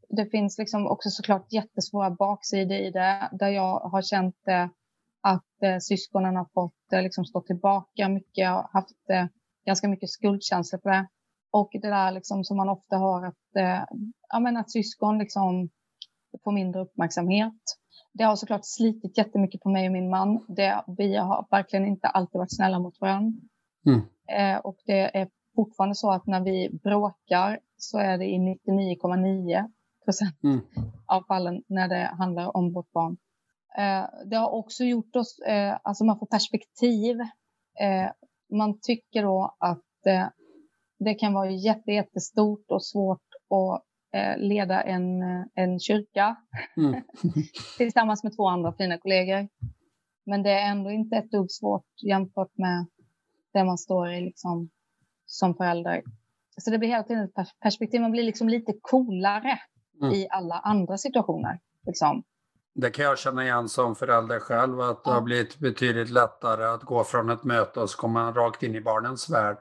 det 0.09 0.25
finns 0.25 0.57
liksom 0.57 0.87
också 0.87 1.09
såklart 1.09 1.53
jättesvåra 1.53 2.11
baksidor 2.11 2.77
i 2.77 2.91
det, 2.91 3.29
där 3.31 3.49
jag 3.49 3.79
har 3.79 4.01
känt 4.01 4.47
eh, 4.47 4.67
att 5.21 5.63
eh, 5.63 5.77
syskonen 5.79 6.35
har 6.35 6.47
fått 6.53 6.93
eh, 6.93 7.01
liksom 7.01 7.25
stå 7.25 7.41
tillbaka 7.41 8.09
mycket, 8.09 8.49
har 8.49 8.69
haft 8.73 9.09
eh, 9.09 9.25
ganska 9.65 9.87
mycket 9.87 10.09
skuldkänslor 10.09 10.79
för 10.83 10.89
det. 10.89 11.07
Och 11.51 11.69
det 11.71 11.89
där 11.89 12.11
liksom 12.11 12.43
som 12.43 12.57
man 12.57 12.69
ofta 12.69 12.97
har 12.97 13.25
att, 13.25 13.55
eh, 13.57 13.83
ja, 14.29 14.39
men 14.39 14.57
att 14.57 14.71
syskon 14.71 15.17
liksom 15.17 15.69
får 16.43 16.51
mindre 16.51 16.81
uppmärksamhet. 16.81 17.61
Det 18.13 18.23
har 18.23 18.35
såklart 18.35 18.61
slitit 18.63 19.17
jättemycket 19.17 19.61
på 19.61 19.69
mig 19.69 19.87
och 19.87 19.93
min 19.93 20.09
man. 20.09 20.45
Det, 20.47 20.83
vi 20.97 21.15
har 21.15 21.47
verkligen 21.51 21.85
inte 21.85 22.07
alltid 22.07 22.39
varit 22.39 22.55
snälla 22.55 22.79
mot 22.79 23.01
varandra. 23.01 23.39
Mm. 23.85 24.01
Eh, 24.27 24.59
och 24.59 24.77
det 24.85 25.17
är 25.17 25.29
fortfarande 25.55 25.95
så 25.95 26.11
att 26.11 26.27
när 26.27 26.41
vi 26.41 26.79
bråkar 26.83 27.59
så 27.77 27.97
är 27.97 28.17
det 28.17 28.25
i 28.25 28.37
99,9 28.37 29.71
procent 30.05 30.43
mm. 30.43 30.61
av 31.05 31.23
fallen 31.27 31.63
när 31.67 31.87
det 31.87 32.15
handlar 32.17 32.57
om 32.57 32.73
vårt 32.73 32.91
barn. 32.91 33.17
Eh, 33.77 34.05
det 34.25 34.35
har 34.35 34.49
också 34.49 34.83
gjort 34.83 35.15
oss, 35.15 35.39
eh, 35.39 35.77
alltså 35.83 36.03
man 36.03 36.19
får 36.19 36.25
perspektiv. 36.25 37.19
Eh, 37.79 38.11
man 38.57 38.79
tycker 38.81 39.23
då 39.23 39.55
att 39.59 39.79
det 40.99 41.13
kan 41.13 41.33
vara 41.33 41.49
jättestort 41.49 42.71
och 42.71 42.85
svårt 42.85 43.27
att 43.49 43.83
leda 44.37 44.81
en, 44.81 45.21
en 45.55 45.79
kyrka 45.79 46.35
mm. 46.77 47.01
tillsammans 47.77 48.23
med 48.23 48.35
två 48.35 48.47
andra 48.47 48.73
fina 48.73 48.97
kollegor. 48.97 49.47
Men 50.25 50.43
det 50.43 50.51
är 50.51 50.71
ändå 50.71 50.91
inte 50.91 51.15
ett 51.15 51.31
dugg 51.31 51.51
svårt 51.51 51.85
jämfört 52.07 52.57
med 52.57 52.85
det 53.53 53.63
man 53.63 53.77
står 53.77 54.13
i 54.13 54.21
liksom, 54.21 54.69
som 55.25 55.55
förälder. 55.55 56.03
Så 56.57 56.71
det 56.71 56.77
blir 56.77 56.89
hela 56.89 57.03
tiden 57.03 57.23
ett 57.23 57.59
perspektiv. 57.59 58.01
Man 58.01 58.11
blir 58.11 58.23
liksom 58.23 58.49
lite 58.49 58.73
coolare 58.81 59.59
mm. 60.01 60.13
i 60.13 60.27
alla 60.29 60.55
andra 60.55 60.97
situationer. 60.97 61.59
Liksom. 61.85 62.23
Det 62.75 62.89
kan 62.89 63.05
jag 63.05 63.19
känna 63.19 63.43
igen 63.43 63.69
som 63.69 63.95
förälder 63.95 64.39
själv, 64.39 64.81
att 64.81 65.03
det 65.03 65.09
har 65.09 65.21
blivit 65.21 65.59
betydligt 65.59 66.09
lättare 66.09 66.63
att 66.65 66.83
gå 66.83 67.03
från 67.03 67.29
ett 67.29 67.43
möte 67.43 67.79
och 67.79 67.89
så 67.89 67.97
kommer 67.97 68.23
man 68.23 68.33
rakt 68.33 68.63
in 68.63 68.75
i 68.75 68.81
barnens 68.81 69.29
värld. 69.29 69.57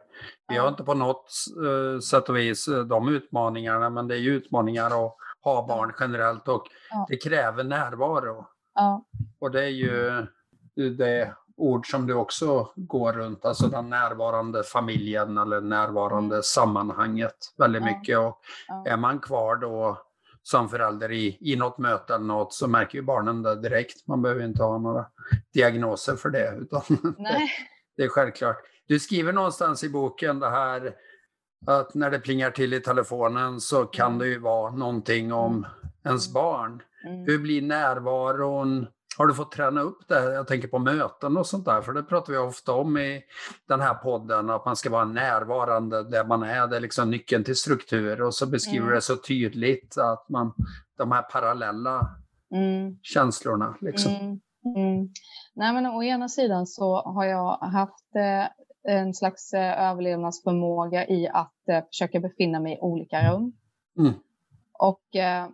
Vi 0.48 0.57
har 0.57 0.68
inte 0.68 0.85
på 0.85 0.94
något 0.94 1.31
uh, 1.64 1.98
sätt 1.98 2.29
och 2.29 2.37
vis 2.37 2.68
uh, 2.68 2.85
de 2.85 3.09
utmaningarna, 3.09 3.90
men 3.90 4.09
det 4.09 4.14
är 4.14 4.18
ju 4.18 4.35
utmaningar 4.35 4.87
att 4.87 5.16
ha 5.44 5.66
barn 5.66 5.92
generellt 6.01 6.48
och 6.48 6.64
det 7.09 7.16
kräver 7.16 7.64
närvaro. 7.64 8.46
Ja. 8.75 9.05
Och 9.40 9.51
det 9.51 9.64
är 9.64 9.68
ju 9.68 10.27
det 10.75 11.35
ord 11.57 11.90
som 11.90 12.07
du 12.07 12.14
också 12.14 12.68
går 12.77 13.12
runt, 13.12 13.44
alltså 13.44 13.66
den 13.66 13.90
närvarande 13.90 14.62
familjen 14.62 15.38
eller 15.38 15.61
närvarande 15.61 16.35
mm. 16.35 16.42
sammanhanget 16.42 17.37
väldigt 17.59 17.83
mycket. 17.83 18.18
Och 18.18 18.38
Är 18.87 18.96
man 18.96 19.18
kvar 19.18 19.57
då 19.57 19.98
som 20.42 20.68
förälder 20.68 21.12
i, 21.12 21.38
i 21.40 21.57
något 21.57 21.78
möte 21.78 22.14
eller 22.14 22.24
något 22.24 22.55
så 22.55 22.68
märker 22.68 22.98
ju 22.98 23.02
barnen 23.02 23.42
det 23.42 23.61
direkt. 23.61 24.07
Man 24.07 24.22
behöver 24.22 24.44
inte 24.44 24.62
ha 24.62 24.78
några 24.78 25.07
diagnoser 25.55 26.16
för 26.16 26.31
det. 26.31 26.59
Utan 26.61 26.83
Nej. 27.18 27.50
det 27.96 28.02
är 28.02 28.09
självklart. 28.09 28.57
Du 28.87 29.00
skriver 29.00 29.33
någonstans 29.33 29.85
i 29.85 29.88
boken 29.88 30.38
det 30.38 30.50
här 30.50 30.94
att 31.66 31.94
när 31.94 32.11
det 32.11 32.18
plingar 32.18 32.50
till 32.50 32.74
i 32.74 32.81
telefonen 32.81 33.61
så 33.61 33.85
kan 33.85 34.07
mm. 34.07 34.18
det 34.18 34.26
ju 34.26 34.38
vara 34.38 34.70
någonting 34.70 35.33
om 35.33 35.52
mm. 35.57 35.70
ens 36.05 36.33
barn. 36.33 36.83
Mm. 37.07 37.24
Hur 37.26 37.38
blir 37.38 37.62
närvaron 37.62 38.87
har 39.18 39.27
du 39.27 39.35
fått 39.35 39.53
träna 39.53 39.81
upp 39.81 40.09
det? 40.09 40.35
Jag 40.35 40.46
tänker 40.46 40.68
på 40.68 40.79
möten 40.79 41.37
och 41.37 41.46
sånt 41.46 41.64
där, 41.64 41.83
för 41.83 41.92
det 41.92 42.03
pratar 42.03 42.33
vi 42.33 42.38
ofta 42.38 42.72
om 42.72 42.96
i 42.96 43.22
den 43.68 43.81
här 43.81 43.94
podden, 43.94 44.51
att 44.51 44.64
man 44.64 44.77
ska 44.77 44.90
vara 44.90 45.05
närvarande 45.05 46.11
där 46.11 46.25
man 46.25 46.42
är. 46.42 46.66
Det 46.66 46.77
är 46.77 46.81
liksom 46.81 47.11
nyckeln 47.11 47.44
till 47.44 47.57
struktur 47.57 48.22
och 48.22 48.35
så 48.35 48.46
beskriver 48.46 48.87
mm. 48.87 48.94
det 48.94 49.01
så 49.01 49.16
tydligt 49.16 49.98
att 49.98 50.29
man, 50.29 50.55
de 50.98 51.12
här 51.12 51.22
parallella 51.22 52.16
mm. 52.55 52.98
känslorna. 53.03 53.77
Liksom. 53.81 54.12
Mm. 54.12 54.40
mm. 54.77 55.09
Nej, 55.55 55.72
men 55.72 55.87
å 55.87 56.03
ena 56.03 56.29
sidan 56.29 56.66
så 56.66 57.03
har 57.03 57.25
jag 57.25 57.57
haft 57.57 58.16
eh, 58.16 58.94
en 58.94 59.14
slags 59.14 59.53
eh, 59.53 59.90
överlevnadsförmåga 59.90 61.07
i 61.07 61.29
att 61.29 61.68
eh, 61.68 61.85
försöka 61.87 62.20
befinna 62.20 62.61
mig 62.61 62.72
i 62.75 62.79
olika 62.81 63.33
rum. 63.33 63.53
Mm. 63.98 64.12
Och 64.72 65.16
Eh, 65.16 65.48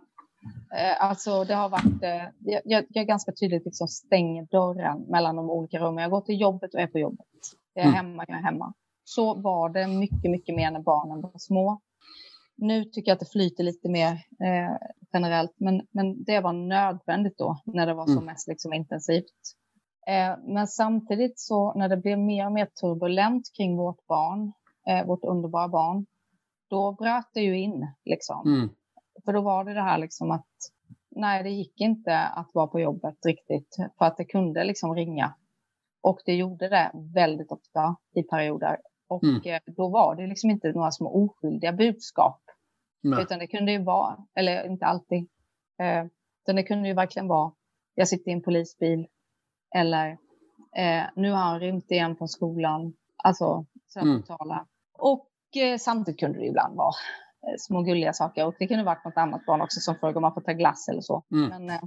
alltså 0.99 1.43
det 1.43 1.55
har 1.55 1.69
varit, 1.69 2.03
eh, 2.03 2.61
jag, 2.65 2.85
jag 2.89 3.07
ganska 3.07 3.31
tydligt 3.31 3.65
liksom 3.65 3.87
stänger 3.87 4.47
dörren 4.51 5.01
mellan 5.01 5.35
de 5.35 5.49
olika 5.49 5.79
rummen. 5.79 6.01
Jag 6.01 6.11
går 6.11 6.21
till 6.21 6.41
jobbet 6.41 6.73
och 6.73 6.79
är 6.79 6.87
på 6.87 6.99
jobbet. 6.99 7.27
Jag 7.73 7.85
är 7.85 7.89
mm. 7.89 7.95
hemma, 7.95 8.25
jag 8.27 8.37
är 8.37 8.43
hemma. 8.43 8.73
Så 9.03 9.41
var 9.41 9.69
det 9.69 9.87
mycket, 9.87 10.31
mycket 10.31 10.55
mer 10.55 10.71
när 10.71 10.79
barnen 10.79 11.21
var 11.21 11.37
små. 11.37 11.81
Nu 12.57 12.83
tycker 12.83 13.11
jag 13.11 13.15
att 13.15 13.19
det 13.19 13.31
flyter 13.31 13.63
lite 13.63 13.89
mer 13.89 14.11
eh, 14.43 14.77
generellt, 15.13 15.53
men, 15.57 15.81
men 15.91 16.23
det 16.23 16.39
var 16.39 16.53
nödvändigt 16.53 17.37
då 17.37 17.61
när 17.65 17.87
det 17.87 17.93
var 17.93 18.05
som 18.05 18.13
mm. 18.13 18.25
mest 18.25 18.47
liksom, 18.47 18.73
intensivt. 18.73 19.55
Eh, 20.07 20.37
men 20.53 20.67
samtidigt 20.67 21.39
så 21.39 21.73
när 21.73 21.89
det 21.89 21.97
blev 21.97 22.19
mer 22.19 22.45
och 22.45 22.51
mer 22.51 22.65
turbulent 22.65 23.51
kring 23.57 23.77
vårt 23.77 24.07
barn, 24.07 24.51
eh, 24.89 25.07
vårt 25.07 25.23
underbara 25.23 25.67
barn, 25.67 26.05
då 26.69 26.91
bröt 26.91 27.29
det 27.33 27.41
ju 27.41 27.59
in 27.59 27.87
liksom. 28.05 28.47
Mm. 28.47 28.69
För 29.25 29.33
då 29.33 29.41
var 29.41 29.63
det 29.63 29.73
det 29.73 29.81
här 29.81 29.97
liksom 29.97 30.31
att 30.31 30.47
nej, 31.09 31.43
det 31.43 31.49
gick 31.49 31.81
inte 31.81 32.19
att 32.19 32.49
vara 32.53 32.67
på 32.67 32.79
jobbet 32.79 33.25
riktigt 33.25 33.75
för 33.97 34.05
att 34.05 34.17
det 34.17 34.25
kunde 34.25 34.63
liksom 34.63 34.95
ringa. 34.95 35.33
Och 36.01 36.19
det 36.25 36.35
gjorde 36.35 36.69
det 36.69 36.91
väldigt 37.13 37.51
ofta 37.51 37.95
i 38.15 38.23
perioder. 38.23 38.77
Och 39.07 39.23
mm. 39.23 39.41
Eh, 39.45 39.61
då 39.65 39.89
var 39.89 40.15
det 40.15 40.27
liksom 40.27 40.49
inte 40.49 40.71
några 40.71 40.91
små 40.91 41.23
oskyldiga 41.23 41.73
budskap. 41.73 42.41
Nej. 43.01 43.23
Utan 43.23 43.39
det 43.39 43.47
kunde 43.47 43.71
ju 43.71 43.83
vara, 43.83 44.17
eller 44.35 44.65
inte 44.65 44.85
alltid, 44.85 45.29
eh, 45.79 46.05
utan 46.43 46.55
det 46.55 46.63
kunde 46.63 46.87
ju 46.87 46.93
verkligen 46.93 47.27
vara, 47.27 47.51
jag 47.95 48.07
sitter 48.07 48.31
i 48.31 48.33
en 48.33 48.41
polisbil 48.41 49.07
eller 49.75 50.17
eh, 50.75 51.03
nu 51.15 51.31
har 51.31 51.37
han 51.37 51.59
rymt 51.59 51.91
igen 51.91 52.15
från 52.15 52.27
skolan. 52.27 52.93
Alltså, 53.23 53.65
så 53.87 53.99
mm. 53.99 54.23
Och 54.93 55.27
eh, 55.57 55.77
samtidigt 55.77 56.19
kunde 56.19 56.39
det 56.39 56.45
ibland 56.45 56.77
vara 56.77 56.93
små 57.59 57.81
gulliga 57.81 58.13
saker. 58.13 58.45
Och 58.45 58.55
det 58.59 58.67
kunde 58.67 58.83
varit 58.83 59.05
något 59.05 59.17
annat 59.17 59.45
barn 59.45 59.61
också 59.61 59.79
som 59.79 59.95
frågar 59.95 60.15
om 60.15 60.21
man 60.21 60.33
får 60.33 60.41
ta 60.41 60.51
glass 60.51 60.87
eller 60.89 61.01
så. 61.01 61.23
Mm. 61.31 61.49
Men, 61.49 61.69
eh... 61.69 61.81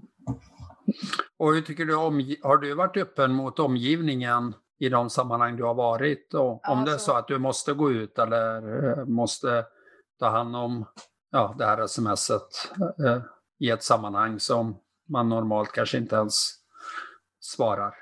Och 1.38 1.55
hur 1.55 1.61
tycker 1.61 1.85
du 1.85 1.97
om, 1.97 2.35
har 2.43 2.57
du 2.57 2.75
varit 2.75 2.97
öppen 2.97 3.33
mot 3.33 3.59
omgivningen 3.59 4.55
i 4.79 4.88
de 4.88 5.11
sammanhang 5.11 5.57
du 5.57 5.65
har 5.65 5.75
varit? 5.75 6.35
Och 6.35 6.51
om 6.51 6.61
alltså, 6.62 6.85
det 6.85 6.93
är 6.93 6.99
så 6.99 7.12
att 7.12 7.29
du 7.29 7.38
måste 7.38 7.73
gå 7.73 7.91
ut 7.91 8.19
eller 8.19 8.88
eh, 8.99 9.05
måste 9.05 9.65
ta 10.19 10.29
hand 10.29 10.57
om 10.57 10.85
ja, 11.31 11.55
det 11.59 11.65
här 11.65 11.87
smset 11.87 12.49
eh, 13.07 13.23
i 13.59 13.71
ett 13.71 13.83
sammanhang 13.83 14.41
som 14.41 14.77
man 15.09 15.29
normalt 15.29 15.73
kanske 15.73 15.99
inte 15.99 16.17
ens 16.17 16.35
svarar 17.41 17.95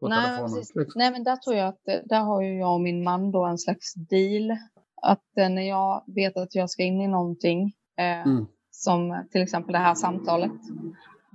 på 0.00 0.08
nej, 0.08 0.26
telefonen. 0.26 0.54
Precis. 0.54 0.94
Nej, 0.94 1.10
men 1.10 1.24
där 1.24 1.36
tror 1.36 1.56
jag 1.56 1.68
att 1.68 1.84
där 2.04 2.20
har 2.20 2.42
ju 2.42 2.58
jag 2.58 2.74
och 2.74 2.80
min 2.80 3.04
man 3.04 3.30
då 3.30 3.44
en 3.44 3.58
slags 3.58 3.94
deal 3.94 4.58
att 5.02 5.38
eh, 5.38 5.48
när 5.48 5.62
jag 5.62 6.02
vet 6.06 6.36
att 6.36 6.54
jag 6.54 6.70
ska 6.70 6.82
in 6.82 7.00
i 7.00 7.08
någonting, 7.08 7.72
eh, 7.98 8.22
mm. 8.26 8.46
som 8.70 9.26
till 9.30 9.42
exempel 9.42 9.72
det 9.72 9.78
här 9.78 9.94
samtalet, 9.94 10.52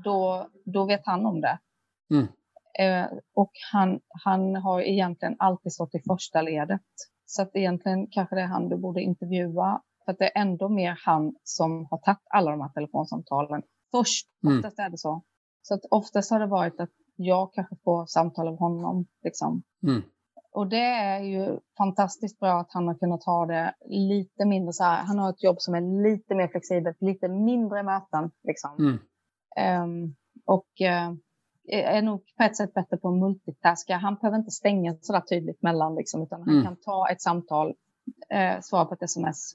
då, 0.03 0.47
då 0.65 0.85
vet 0.85 1.01
han 1.05 1.25
om 1.25 1.41
det. 1.41 1.59
Mm. 2.11 2.27
Eh, 2.79 3.11
och 3.35 3.51
han, 3.71 3.99
han 4.23 4.55
har 4.55 4.81
egentligen 4.81 5.35
alltid 5.39 5.73
stått 5.73 5.95
i 5.95 6.01
första 6.07 6.41
ledet. 6.41 6.81
Så 7.25 7.41
att 7.41 7.55
egentligen 7.55 8.07
kanske 8.11 8.35
det 8.35 8.41
är 8.41 8.47
han 8.47 8.69
du 8.69 8.77
borde 8.77 9.01
intervjua. 9.01 9.81
För 10.05 10.11
att 10.11 10.17
det 10.19 10.37
är 10.37 10.41
ändå 10.41 10.69
mer 10.69 10.99
han 11.05 11.35
som 11.43 11.87
har 11.91 11.97
tagit 11.97 12.19
alla 12.29 12.51
de 12.51 12.61
här 12.61 12.69
telefonsamtalen 12.69 13.63
först. 13.91 14.27
Mm. 14.43 14.57
Oftast 14.57 14.79
är 14.79 14.89
det 14.89 14.97
så. 14.97 15.23
Så 15.61 15.73
att 15.73 15.85
oftast 15.91 16.31
har 16.31 16.39
det 16.39 16.47
varit 16.47 16.79
att 16.79 16.89
jag 17.15 17.53
kanske 17.53 17.75
får 17.83 18.05
samtal 18.05 18.47
av 18.47 18.57
honom. 18.59 19.05
Liksom. 19.23 19.63
Mm. 19.83 20.01
Och 20.53 20.67
det 20.67 20.85
är 20.85 21.19
ju 21.19 21.59
fantastiskt 21.77 22.39
bra 22.39 22.59
att 22.59 22.73
han 22.73 22.87
har 22.87 22.95
kunnat 22.95 23.23
ha 23.23 23.45
det 23.45 23.73
lite 23.85 24.45
mindre 24.45 24.73
så 24.73 24.83
här. 24.83 25.03
Han 25.03 25.19
har 25.19 25.29
ett 25.29 25.43
jobb 25.43 25.61
som 25.61 25.75
är 25.75 26.03
lite 26.03 26.35
mer 26.35 26.47
flexibelt, 26.47 27.01
lite 27.01 27.27
mindre 27.27 27.83
möten. 27.83 28.31
Liksom. 28.43 28.99
Mm. 29.57 29.83
Um, 29.83 30.15
och 30.45 30.67
uh, 30.81 31.13
är 31.67 32.01
nog 32.01 32.23
på 32.37 32.43
ett 32.43 32.57
sätt 32.57 32.73
bättre 32.73 32.97
på 32.97 33.09
att 33.09 33.19
multitaska. 33.19 33.97
Han 33.97 34.15
behöver 34.15 34.37
inte 34.37 34.51
stänga 34.51 34.95
så 35.01 35.13
där 35.13 35.21
tydligt 35.21 35.61
mellan, 35.61 35.95
liksom, 35.95 36.23
utan 36.23 36.41
han 36.41 36.49
mm. 36.49 36.63
kan 36.63 36.75
ta 36.75 37.09
ett 37.09 37.21
samtal, 37.21 37.67
uh, 37.67 38.61
svara 38.61 38.85
på 38.85 38.93
ett 38.93 39.03
sms. 39.03 39.53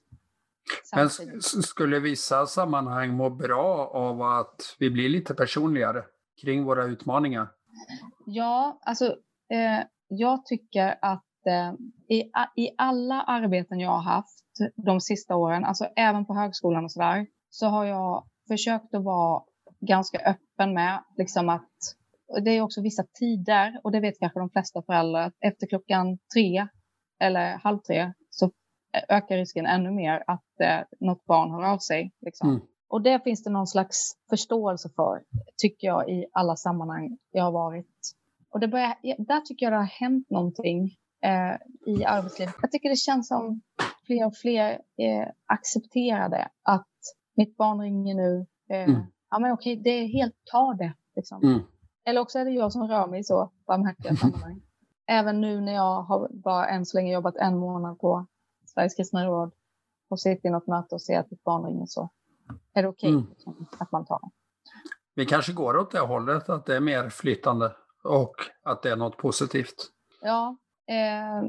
Men 0.95 1.11
skulle 1.41 2.01
vissa 2.01 2.47
sammanhang 2.47 3.17
må 3.17 3.31
bra 3.31 3.91
av 3.95 4.23
att 4.23 4.77
vi 4.79 4.91
blir 4.91 5.09
lite 5.09 5.35
personligare 5.35 6.05
kring 6.43 6.65
våra 6.65 6.85
utmaningar? 6.85 7.49
Ja, 8.27 8.79
alltså 8.83 9.07
eh, 9.51 9.85
jag 10.09 10.47
tycker 10.47 10.99
att 11.03 11.47
eh, 11.47 11.73
i, 12.17 12.31
i 12.57 12.71
alla 12.79 13.23
arbeten 13.23 13.81
jag 13.81 13.91
har 13.91 14.03
haft 14.03 14.45
de 14.77 15.01
sista 15.01 15.37
åren, 15.37 15.65
alltså 15.65 15.85
även 15.97 16.27
på 16.27 16.35
högskolan 16.35 16.85
och 16.85 16.93
sådär, 16.93 17.27
så 17.51 17.67
har 17.67 17.85
jag 17.85 18.25
försökt 18.49 18.95
att 18.95 19.05
vara 19.05 19.43
ganska 19.81 20.19
öppen 20.19 20.75
med 20.75 21.05
liksom 21.17 21.49
att 21.49 21.71
det 22.45 22.51
är 22.51 22.61
också 22.63 22.83
vissa 22.83 23.05
tider 23.19 23.81
och 23.85 23.93
det 23.93 24.01
vet 24.01 24.19
kanske 24.19 24.41
de 24.41 24.51
flesta 24.51 24.83
föräldrar. 24.83 25.33
Efter 25.41 25.67
klockan 25.67 26.19
tre 26.35 26.69
eller 27.21 27.57
halv 27.57 27.79
tre 27.79 28.13
så 28.31 28.51
ökar 29.09 29.37
risken 29.37 29.67
ännu 29.67 29.91
mer 29.91 30.25
att 30.27 30.61
eh, 30.61 30.81
något 31.01 31.25
barn 31.25 31.51
hör 31.51 31.63
av 31.63 31.79
sig. 31.79 32.13
Liksom. 32.21 32.49
Mm. 32.49 32.61
Och 32.89 33.03
det 33.03 33.25
finns 33.25 33.45
det 33.45 33.51
någon 33.51 33.67
slags 33.67 34.13
förståelse 34.31 34.89
för, 34.97 35.23
tycker 35.57 35.87
jag, 35.87 36.11
i 36.11 36.27
alla 36.33 36.57
sammanhang 36.57 37.19
jag 37.31 37.45
har 37.45 37.53
varit. 37.53 38.15
Och 38.51 38.61
det 38.61 38.69
börjar, 38.69 38.95
där 39.19 39.41
tycker 39.41 39.67
jag 39.67 39.73
det 39.73 39.77
har 39.77 39.85
hänt 39.85 40.31
någonting 40.31 40.97
eh, 41.25 41.55
i 41.95 42.05
arbetslivet. 42.05 42.55
Jag 42.63 42.73
tycker 42.73 42.89
det 42.89 42.97
känns 42.97 43.29
som 43.29 43.61
fler 44.07 44.27
och 44.27 44.37
fler 44.37 44.71
eh, 44.97 45.29
accepterade 45.47 46.49
att 46.63 46.89
mitt 47.37 47.57
barn 47.57 47.81
ringer 47.81 48.15
nu. 48.15 48.47
Eh, 48.71 48.89
mm. 48.89 49.03
Ja, 49.31 49.39
men 49.39 49.53
okej, 49.53 49.77
det 49.77 49.91
är 49.91 50.07
helt, 50.07 50.35
ta 50.45 50.75
det. 50.75 50.95
Liksom. 51.17 51.43
Mm. 51.43 51.61
Eller 52.05 52.21
också 52.21 52.39
är 52.39 52.45
det 52.45 52.51
jag 52.51 52.73
som 52.73 52.89
rör 52.89 53.07
mig 53.07 53.25
så 53.25 53.51
barmhärtiga 53.67 54.17
sammanhang. 54.17 54.63
Även 55.07 55.41
nu 55.41 55.61
när 55.61 55.75
jag 55.75 56.03
har 56.03 56.29
bara 56.33 56.69
än 56.69 56.87
så 56.87 56.97
länge 56.97 57.13
jobbat 57.13 57.37
en 57.37 57.59
månad 57.59 57.99
på 57.99 58.27
Sveriges 58.67 58.95
kristna 58.95 59.27
råd 59.27 59.53
och 60.11 60.21
sitter 60.21 60.49
i 60.49 60.53
något 60.53 60.67
möte 60.67 60.95
och 60.95 61.03
ser 61.03 61.19
att 61.21 61.31
ditt 61.31 61.45
barn 61.45 61.65
ringer 61.65 61.87
så 61.87 62.09
är 62.73 62.83
det 62.83 62.89
okej 62.89 63.09
okay, 63.09 63.19
mm. 63.19 63.31
Liksom, 63.31 63.67
att 63.79 63.93
man 63.93 64.07
tar 64.07 64.21
det. 64.23 64.31
Vi 65.15 65.27
kanske 65.27 65.53
går 65.53 65.77
åt 65.77 65.91
det 65.91 66.01
hållet, 66.01 66.49
att 66.49 66.67
det 66.67 66.77
är 66.77 66.81
mer 66.81 67.11
flytande 67.11 67.73
och 68.05 68.35
att 68.63 68.83
det 68.83 68.91
är 68.91 68.97
något 68.97 69.17
positivt. 69.17 69.91
Ja, 70.23 70.57
eh, 70.89 71.49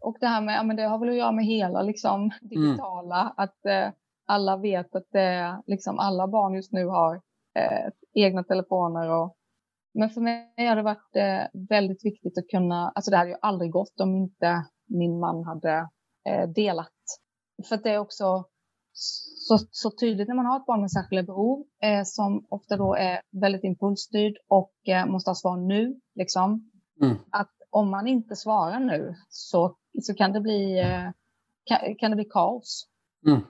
och 0.00 0.16
det 0.20 0.26
här 0.26 0.40
med, 0.40 0.56
ja, 0.56 0.62
men 0.62 0.76
det 0.76 0.82
har 0.82 0.98
väl 0.98 1.08
att 1.08 1.16
göra 1.16 1.32
med 1.32 1.44
hela 1.44 1.82
liksom, 1.82 2.30
digitala, 2.40 3.20
mm. 3.20 3.32
att 3.36 3.66
eh, 3.66 3.92
alla 4.26 4.56
vet 4.56 4.94
att 4.94 5.06
det, 5.10 5.62
liksom, 5.66 5.98
alla 5.98 6.28
barn 6.28 6.54
just 6.54 6.72
nu 6.72 6.86
har 6.86 7.14
eh, 7.58 7.92
egna 8.14 8.44
telefoner. 8.44 9.10
Och, 9.10 9.36
men 9.94 10.10
för 10.10 10.20
mig 10.20 10.66
har 10.66 10.76
det 10.76 10.82
varit 10.82 11.16
eh, 11.16 11.60
väldigt 11.68 12.04
viktigt 12.04 12.38
att 12.38 12.48
kunna, 12.48 12.92
alltså 12.94 13.10
det 13.10 13.16
hade 13.16 13.30
ju 13.30 13.36
aldrig 13.42 13.70
gått 13.70 14.00
om 14.00 14.16
inte 14.16 14.66
min 14.88 15.18
man 15.18 15.44
hade 15.44 15.88
eh, 16.28 16.48
delat. 16.48 16.92
För 17.68 17.74
att 17.74 17.82
det 17.82 17.90
är 17.90 17.98
också 17.98 18.44
så, 19.48 19.58
så 19.70 19.90
tydligt 19.90 20.28
när 20.28 20.34
man 20.34 20.46
har 20.46 20.56
ett 20.56 20.66
barn 20.66 20.80
med 20.80 20.90
särskilda 20.90 21.22
behov 21.22 21.64
eh, 21.82 22.02
som 22.04 22.46
ofta 22.48 22.76
då 22.76 22.94
är 22.94 23.20
väldigt 23.40 23.64
impulsstyrd 23.64 24.34
och 24.48 24.74
eh, 24.88 25.06
måste 25.06 25.30
ha 25.30 25.34
svar 25.34 25.56
nu. 25.56 26.00
Liksom. 26.14 26.70
Mm. 27.02 27.16
Att 27.30 27.50
om 27.70 27.90
man 27.90 28.06
inte 28.06 28.36
svarar 28.36 28.80
nu 28.80 29.14
så, 29.28 29.76
så 30.02 30.14
kan, 30.14 30.32
det 30.32 30.40
bli, 30.40 30.78
eh, 30.78 31.10
kan, 31.64 31.96
kan, 31.98 32.10
det 32.10 32.16
bli 32.16 32.24
kaos. 32.24 32.86
Mm. 33.26 33.40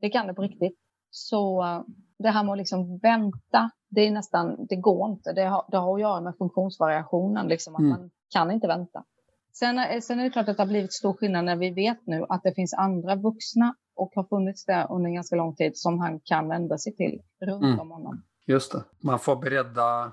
Det 0.00 0.10
kan 0.10 0.26
det 0.26 0.34
på 0.34 0.42
riktigt. 0.42 0.78
Så 1.10 1.62
eh, 1.64 1.80
det 2.18 2.30
här 2.30 2.44
med 2.44 2.52
att 2.52 2.58
liksom 2.58 2.98
vänta, 2.98 3.70
det 3.90 4.00
är 4.00 4.10
nästan, 4.10 4.66
det 4.68 4.76
går 4.76 5.10
inte. 5.10 5.32
Det 5.32 5.44
har, 5.44 5.64
det 5.70 5.76
har 5.76 5.94
att 5.94 6.00
göra 6.00 6.20
med 6.20 6.34
funktionsvariationen, 6.38 7.48
liksom, 7.48 7.74
att 7.74 7.80
mm. 7.80 7.90
man 7.90 8.10
kan 8.30 8.50
inte 8.50 8.66
vänta. 8.66 9.04
Sen, 9.52 9.78
eh, 9.78 10.00
sen 10.00 10.20
är 10.20 10.24
det 10.24 10.30
klart 10.30 10.48
att 10.48 10.56
det 10.56 10.62
har 10.62 10.68
blivit 10.68 10.92
stor 10.92 11.12
skillnad 11.12 11.44
när 11.44 11.56
vi 11.56 11.70
vet 11.70 12.06
nu 12.06 12.26
att 12.28 12.42
det 12.42 12.54
finns 12.54 12.74
andra 12.74 13.16
vuxna 13.16 13.74
och 13.94 14.12
har 14.14 14.24
funnits 14.24 14.64
där 14.64 14.92
under 14.92 15.08
en 15.08 15.14
ganska 15.14 15.36
lång 15.36 15.54
tid 15.54 15.72
som 15.74 15.98
han 15.98 16.20
kan 16.24 16.48
vända 16.48 16.78
sig 16.78 16.96
till 16.96 17.22
runt 17.40 17.64
mm. 17.64 17.80
om 17.80 17.90
honom. 17.90 18.22
Just 18.46 18.72
det, 18.72 18.84
man 19.04 19.18
får 19.18 19.36
beredda 19.36 20.12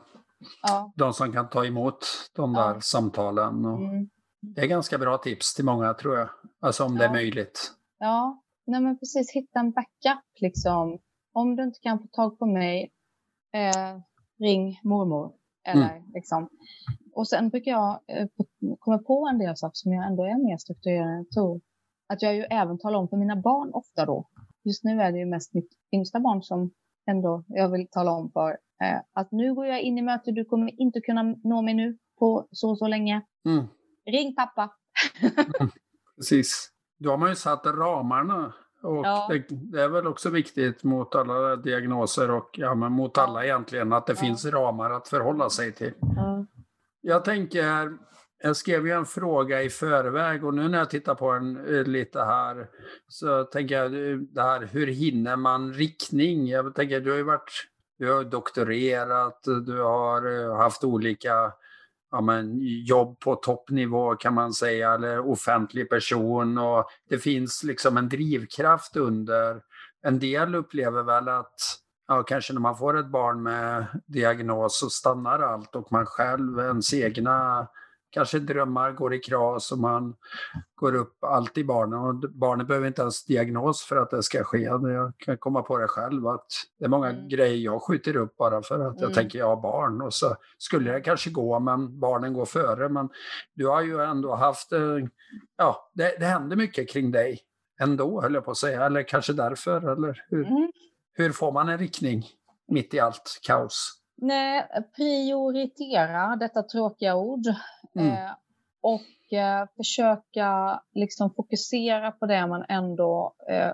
ja. 0.61 0.93
de 0.95 1.13
som 1.13 1.33
kan 1.33 1.49
ta 1.49 1.65
emot 1.65 2.05
de 2.35 2.53
där 2.53 2.73
ja. 2.73 2.81
samtalen. 2.81 3.65
Och 3.65 3.77
mm. 3.77 4.09
Det 4.41 4.61
är 4.61 4.67
ganska 4.67 4.97
bra 4.97 5.17
tips 5.17 5.55
till 5.55 5.65
många 5.65 5.93
tror 5.93 6.17
jag, 6.17 6.29
alltså 6.59 6.83
om 6.83 6.93
ja. 6.93 6.99
det 6.99 7.05
är 7.05 7.11
möjligt. 7.11 7.71
Ja, 7.99 8.43
nej 8.65 8.81
men 8.81 8.99
precis, 8.99 9.31
hitta 9.31 9.59
en 9.59 9.71
backup 9.71 10.23
liksom. 10.41 10.99
Om 11.33 11.55
du 11.55 11.63
inte 11.63 11.79
kan 11.79 11.99
få 11.99 12.07
tag 12.07 12.39
på 12.39 12.45
mig, 12.45 12.91
eh, 13.53 13.99
ring 14.39 14.79
mormor. 14.83 15.33
Eller, 15.67 15.95
mm. 15.95 16.11
liksom. 16.13 16.49
Och 17.13 17.27
sen 17.27 17.49
brukar 17.49 17.71
jag 17.71 17.99
eh, 18.07 18.27
komma 18.79 18.97
på 18.97 19.27
en 19.31 19.39
del 19.39 19.57
saker 19.57 19.73
som 19.73 19.93
jag 19.93 20.07
ändå 20.07 20.23
är 20.23 20.45
mer 20.45 20.57
strukturerad 20.57 21.07
än 21.07 21.17
jag 21.17 21.31
tror 21.31 21.61
att 22.13 22.21
jag 22.21 22.35
ju 22.35 22.41
även 22.41 22.77
talar 22.79 22.99
om 22.99 23.07
för 23.09 23.17
mina 23.17 23.35
barn 23.35 23.69
ofta 23.73 24.05
då. 24.05 24.29
Just 24.63 24.83
nu 24.83 25.01
är 25.01 25.11
det 25.11 25.19
ju 25.19 25.25
mest 25.25 25.53
mitt 25.53 25.69
yngsta 25.95 26.19
barn 26.19 26.41
som 26.41 26.71
ändå 27.11 27.43
jag 27.47 27.71
vill 27.71 27.87
tala 27.91 28.11
om 28.11 28.31
för. 28.31 28.49
Eh, 28.83 29.01
att 29.13 29.31
nu 29.31 29.53
går 29.53 29.65
jag 29.65 29.81
in 29.81 29.97
i 29.97 30.01
möte, 30.01 30.31
du 30.31 30.45
kommer 30.45 30.81
inte 30.81 31.01
kunna 31.01 31.23
nå 31.43 31.61
mig 31.61 31.73
nu 31.73 31.97
på 32.19 32.47
så 32.51 32.75
så 32.75 32.87
länge. 32.87 33.21
Mm. 33.45 33.65
Ring 34.05 34.35
pappa. 34.35 34.69
mm, 35.21 35.71
precis. 36.17 36.69
Då 36.99 37.09
har 37.09 37.17
man 37.17 37.29
ju 37.29 37.35
satt 37.35 37.65
ramarna. 37.65 38.53
Och 38.83 39.05
ja. 39.05 39.27
det, 39.29 39.45
det, 39.49 39.81
är 39.81 39.89
väl 39.89 40.07
också 40.07 40.29
viktigt 40.29 40.83
mot 40.83 41.15
alla 41.15 41.55
diagnoser 41.55 42.31
och 42.31 42.49
ja, 42.53 42.75
men 42.75 42.91
mot 42.91 43.17
alla 43.17 43.45
egentligen, 43.45 43.93
att 43.93 44.07
det 44.07 44.13
ja. 44.13 44.19
finns 44.19 44.45
ramar 44.45 44.91
att 44.91 45.07
förhålla 45.07 45.49
sig 45.49 45.73
till. 45.73 45.93
Jag 47.01 47.25
tänker, 47.25 47.97
jag 48.41 48.55
skrev 48.55 48.87
ju 48.87 48.93
en 48.93 49.05
fråga 49.05 49.63
i 49.63 49.69
förväg 49.69 50.45
och 50.45 50.53
nu 50.53 50.67
när 50.69 50.77
jag 50.77 50.89
tittar 50.89 51.15
på 51.15 51.33
den 51.33 51.75
eh, 51.75 51.83
lite 51.83 52.19
här 52.23 52.67
så 53.07 53.43
tänker 53.43 53.75
jag 53.75 53.85
eh, 53.85 54.17
det 54.17 54.41
här, 54.41 54.69
hur 54.71 54.87
hinner 54.87 55.35
man 55.35 55.73
riktning? 55.73 56.47
Jag 56.47 56.75
tänker, 56.75 57.01
du 57.01 57.09
har 57.09 57.17
ju 57.17 57.23
varit, 57.23 57.51
du 57.99 58.11
har 58.11 58.23
doktorerat, 58.23 59.43
du 59.65 59.81
har 59.81 60.41
eh, 60.41 60.57
haft 60.57 60.83
olika 60.83 61.53
ja, 62.11 62.21
men, 62.21 62.57
jobb 62.85 63.19
på 63.19 63.35
toppnivå 63.35 64.15
kan 64.15 64.33
man 64.33 64.53
säga, 64.53 64.93
eller 64.93 65.29
offentlig 65.29 65.89
person 65.89 66.57
och 66.57 66.85
det 67.09 67.17
finns 67.17 67.63
liksom 67.63 67.97
en 67.97 68.09
drivkraft 68.09 68.95
under. 68.95 69.61
En 70.01 70.19
del 70.19 70.55
upplever 70.55 71.03
väl 71.03 71.27
att 71.27 71.55
ja, 72.07 72.23
kanske 72.23 72.53
när 72.53 72.61
man 72.61 72.77
får 72.77 72.99
ett 72.99 73.11
barn 73.11 73.43
med 73.43 73.85
diagnos 74.05 74.79
så 74.79 74.89
stannar 74.89 75.39
allt 75.39 75.75
och 75.75 75.91
man 75.91 76.05
själv, 76.05 76.59
ens 76.59 76.93
egna 76.93 77.67
kanske 78.09 78.39
drömmar 78.39 78.91
går 78.91 79.13
i 79.13 79.19
kras 79.19 79.71
och 79.71 79.79
man 79.79 80.15
går 80.75 80.95
upp 80.95 81.23
allt 81.23 81.57
i 81.57 81.63
barnen. 81.63 81.99
Och 81.99 82.15
barnet 82.15 82.67
behöver 82.67 82.87
inte 82.87 83.01
ens 83.01 83.25
diagnos 83.25 83.83
för 83.83 83.97
att 83.97 84.09
det 84.09 84.23
ska 84.23 84.43
ske. 84.43 84.61
Jag 84.61 85.13
kan 85.17 85.37
komma 85.37 85.61
på 85.61 85.77
det 85.77 85.87
själv 85.87 86.27
att 86.27 86.47
det 86.79 86.85
är 86.85 86.89
många 86.89 87.09
mm. 87.09 87.27
grejer 87.27 87.57
jag 87.57 87.81
skjuter 87.81 88.15
upp 88.15 88.37
bara 88.37 88.61
för 88.61 88.79
att 88.79 88.95
jag 88.95 89.03
mm. 89.03 89.13
tänker 89.13 89.39
jag 89.39 89.47
har 89.47 89.61
barn. 89.61 90.01
Och 90.01 90.13
så 90.13 90.35
skulle 90.57 90.91
det 90.91 91.01
kanske 91.01 91.29
gå, 91.29 91.59
men 91.59 91.99
barnen 91.99 92.33
går 92.33 92.45
före. 92.45 92.89
Men 92.89 93.09
du 93.55 93.67
har 93.67 93.81
ju 93.81 94.03
ändå 94.03 94.35
haft, 94.35 94.71
eh, 94.71 94.97
ja, 95.57 95.91
det, 95.93 96.15
det 96.19 96.25
händer 96.25 96.55
mycket 96.55 96.89
kring 96.89 97.11
dig 97.11 97.39
ändå, 97.81 98.21
höll 98.21 98.33
jag 98.33 98.45
på 98.45 98.51
att 98.51 98.57
säga. 98.57 98.85
Eller 98.85 99.03
kanske 99.03 99.33
därför, 99.33 99.91
eller 99.91 100.25
hur? 100.29 100.47
Mm. 100.47 100.71
Hur 101.13 101.31
får 101.31 101.51
man 101.51 101.69
en 101.69 101.77
riktning 101.77 102.25
mitt 102.67 102.93
i 102.93 102.99
allt 102.99 103.39
kaos? 103.47 103.99
Nej, 104.21 104.67
prioritera, 104.95 106.35
detta 106.35 106.63
tråkiga 106.63 107.15
ord. 107.15 107.45
Mm. 107.95 108.11
Eh, 108.11 108.31
och 108.81 109.33
eh, 109.37 109.67
försöka 109.77 110.81
liksom 110.93 111.33
fokusera 111.33 112.11
på 112.11 112.25
det 112.25 112.47
man 112.47 112.65
ändå 112.69 113.33
eh, 113.49 113.71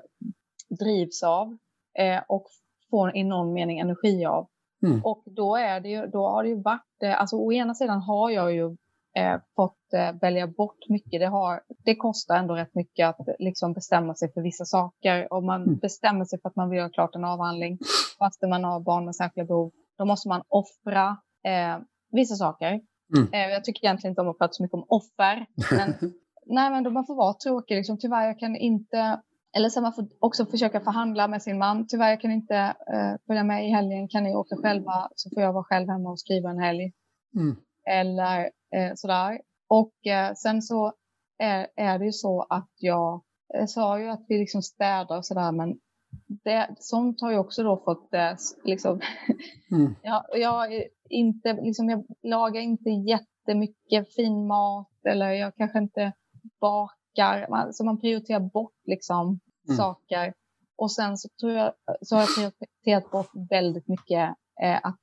drivs 0.79 1.23
av 1.23 1.57
eh, 1.99 2.23
och 2.27 2.45
får 2.89 3.15
i 3.15 3.23
någon 3.23 3.53
mening 3.53 3.79
energi 3.79 4.25
av. 4.25 4.47
Mm. 4.83 5.01
Och 5.05 5.23
då, 5.25 5.55
är 5.55 5.79
det 5.79 5.89
ju, 5.89 6.07
då 6.07 6.27
har 6.27 6.43
det 6.43 6.49
ju 6.49 6.61
varit, 6.61 7.17
alltså 7.17 7.35
å 7.35 7.53
ena 7.53 7.73
sidan 7.73 8.01
har 8.01 8.29
jag 8.29 8.53
ju 8.53 8.77
eh, 9.17 9.39
fått 9.55 9.93
eh, 9.93 10.19
välja 10.21 10.47
bort 10.47 10.89
mycket. 10.89 11.19
Det, 11.19 11.27
har, 11.27 11.61
det 11.85 11.95
kostar 11.95 12.35
ändå 12.35 12.55
rätt 12.55 12.75
mycket 12.75 13.07
att 13.07 13.27
liksom, 13.39 13.73
bestämma 13.73 14.15
sig 14.15 14.33
för 14.33 14.41
vissa 14.41 14.65
saker. 14.65 15.33
Om 15.33 15.45
man 15.45 15.63
mm. 15.63 15.77
bestämmer 15.77 16.25
sig 16.25 16.41
för 16.41 16.49
att 16.49 16.55
man 16.55 16.69
vill 16.69 16.77
göra 16.77 16.89
klart 16.89 17.15
en 17.15 17.25
avhandling 17.25 17.77
fast 18.19 18.41
man 18.41 18.63
har 18.63 18.79
barn 18.79 19.05
med 19.05 19.15
särskilda 19.15 19.47
behov, 19.47 19.71
då 19.97 20.05
måste 20.05 20.29
man 20.29 20.43
offra 20.47 21.17
eh, 21.43 21.77
vissa 22.11 22.35
saker. 22.35 22.81
Mm. 23.15 23.29
Eh, 23.33 23.53
jag 23.53 23.63
tycker 23.63 23.85
egentligen 23.85 24.11
inte 24.11 24.21
om 24.21 24.27
att 24.27 24.37
prata 24.37 24.53
så 24.53 24.63
mycket 24.63 24.73
om 24.73 24.85
offer. 24.87 25.45
Men, 25.71 25.95
nej, 26.45 26.71
men 26.71 26.83
då 26.83 26.89
man 26.89 27.05
får 27.05 27.15
vara 27.15 27.33
tråkig. 27.33 27.75
Liksom, 27.75 27.97
tyvärr, 27.97 28.27
jag 28.27 28.39
kan 28.39 28.55
inte 28.55 29.21
eller 29.57 29.69
så 29.69 29.81
man 29.81 29.93
får 29.93 30.07
också 30.19 30.45
försöka 30.45 30.81
förhandla 30.81 31.27
med 31.27 31.41
sin 31.41 31.57
man. 31.57 31.87
Tyvärr, 31.87 32.09
jag 32.09 32.21
kan 32.21 32.31
inte 32.31 32.55
eh, 32.93 33.13
följa 33.27 33.43
med 33.43 33.67
i 33.67 33.69
helgen. 33.69 34.07
Kan 34.07 34.23
ni 34.23 34.35
åka 34.35 34.55
själva 34.55 35.09
så 35.15 35.29
får 35.29 35.43
jag 35.43 35.53
vara 35.53 35.63
själv 35.63 35.89
hemma 35.89 36.11
och 36.11 36.19
skriva 36.19 36.49
en 36.49 36.59
helg. 36.59 36.91
Mm. 37.35 37.55
Eller 37.89 38.39
eh, 38.75 38.91
sådär. 38.95 39.41
Och 39.69 40.07
eh, 40.07 40.33
sen 40.33 40.61
så 40.61 40.93
är, 41.37 41.67
är 41.75 41.99
det 41.99 42.05
ju 42.05 42.11
så 42.11 42.41
att 42.49 42.69
jag, 42.75 43.21
jag 43.47 43.69
sa 43.69 43.99
ju 43.99 44.09
att 44.09 44.25
vi 44.27 44.37
liksom 44.37 44.61
städar 44.61 45.17
och 45.17 45.25
sådär, 45.25 45.51
men 45.51 45.79
det, 46.27 46.75
sånt 46.79 47.21
har 47.21 47.31
ju 47.31 47.37
också 47.37 47.63
då 47.63 47.77
fått 47.77 48.13
eh, 48.13 48.33
liksom, 48.63 49.01
mm. 49.71 49.95
jag, 50.01 50.23
jag, 50.33 50.83
inte, 51.09 51.53
liksom, 51.53 51.89
jag 51.89 52.05
lagar 52.23 52.61
inte 52.61 52.89
jättemycket 52.89 54.15
fin 54.15 54.47
mat 54.47 55.05
eller 55.05 55.31
jag 55.31 55.55
kanske 55.55 55.79
inte 55.79 56.13
bakar, 56.59 57.47
man, 57.49 57.73
så 57.73 57.85
man 57.85 57.99
prioriterar 57.99 58.39
bort 58.39 58.81
liksom 58.85 59.39
mm. 59.67 59.77
saker. 59.77 60.33
Och 60.77 60.91
sen 60.91 61.17
så, 61.17 61.29
tror 61.39 61.51
jag, 61.51 61.73
så 62.01 62.15
har 62.15 62.21
jag 62.21 62.35
prioriterat 62.35 63.11
bort 63.11 63.31
väldigt 63.49 63.87
mycket 63.87 64.35
eh, 64.61 64.79
att 64.83 64.99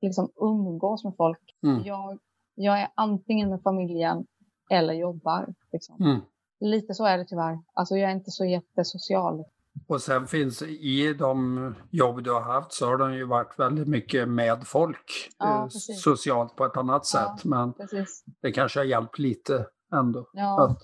liksom 0.00 0.30
umgås 0.36 1.04
med 1.04 1.16
folk. 1.16 1.56
Mm. 1.62 1.82
Jag, 1.84 2.18
jag 2.54 2.80
är 2.80 2.88
antingen 2.94 3.50
med 3.50 3.62
familjen 3.62 4.26
eller 4.70 4.94
jobbar. 4.94 5.54
Liksom. 5.72 6.02
Mm. 6.02 6.20
Lite 6.60 6.94
så 6.94 7.04
är 7.04 7.18
det 7.18 7.24
tyvärr. 7.24 7.58
Alltså 7.74 7.96
jag 7.96 8.10
är 8.10 8.14
inte 8.14 8.30
så 8.30 8.44
jättesocial. 8.44 9.44
Och 9.88 10.02
sen 10.02 10.26
finns 10.26 10.62
i 10.62 11.14
de 11.18 11.74
jobb 11.90 12.24
du 12.24 12.32
har 12.32 12.40
haft 12.40 12.72
så 12.72 12.86
har 12.86 12.98
de 12.98 13.14
ju 13.14 13.24
varit 13.24 13.58
väldigt 13.58 13.88
mycket 13.88 14.28
med 14.28 14.66
folk 14.66 15.30
ja, 15.38 15.62
eh, 15.62 15.68
socialt 15.96 16.56
på 16.56 16.64
ett 16.64 16.76
annat 16.76 17.06
sätt. 17.06 17.20
Ja, 17.44 17.50
men 17.50 17.72
precis. 17.72 18.24
det 18.42 18.52
kanske 18.52 18.80
har 18.80 18.84
hjälpt 18.84 19.18
lite 19.18 19.66
ändå. 19.94 20.28
Ja. 20.32 20.64
Att... 20.64 20.78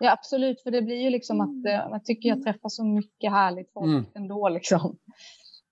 ja, 0.00 0.12
absolut. 0.12 0.62
För 0.62 0.70
det 0.70 0.82
blir 0.82 1.02
ju 1.02 1.10
liksom 1.10 1.40
att 1.40 1.90
man 1.90 2.02
tycker 2.04 2.28
jag 2.28 2.42
träffar 2.42 2.68
så 2.68 2.84
mycket 2.84 3.30
härligt 3.30 3.72
folk 3.72 3.86
mm. 3.86 4.04
ändå. 4.14 4.48
Liksom. 4.48 4.98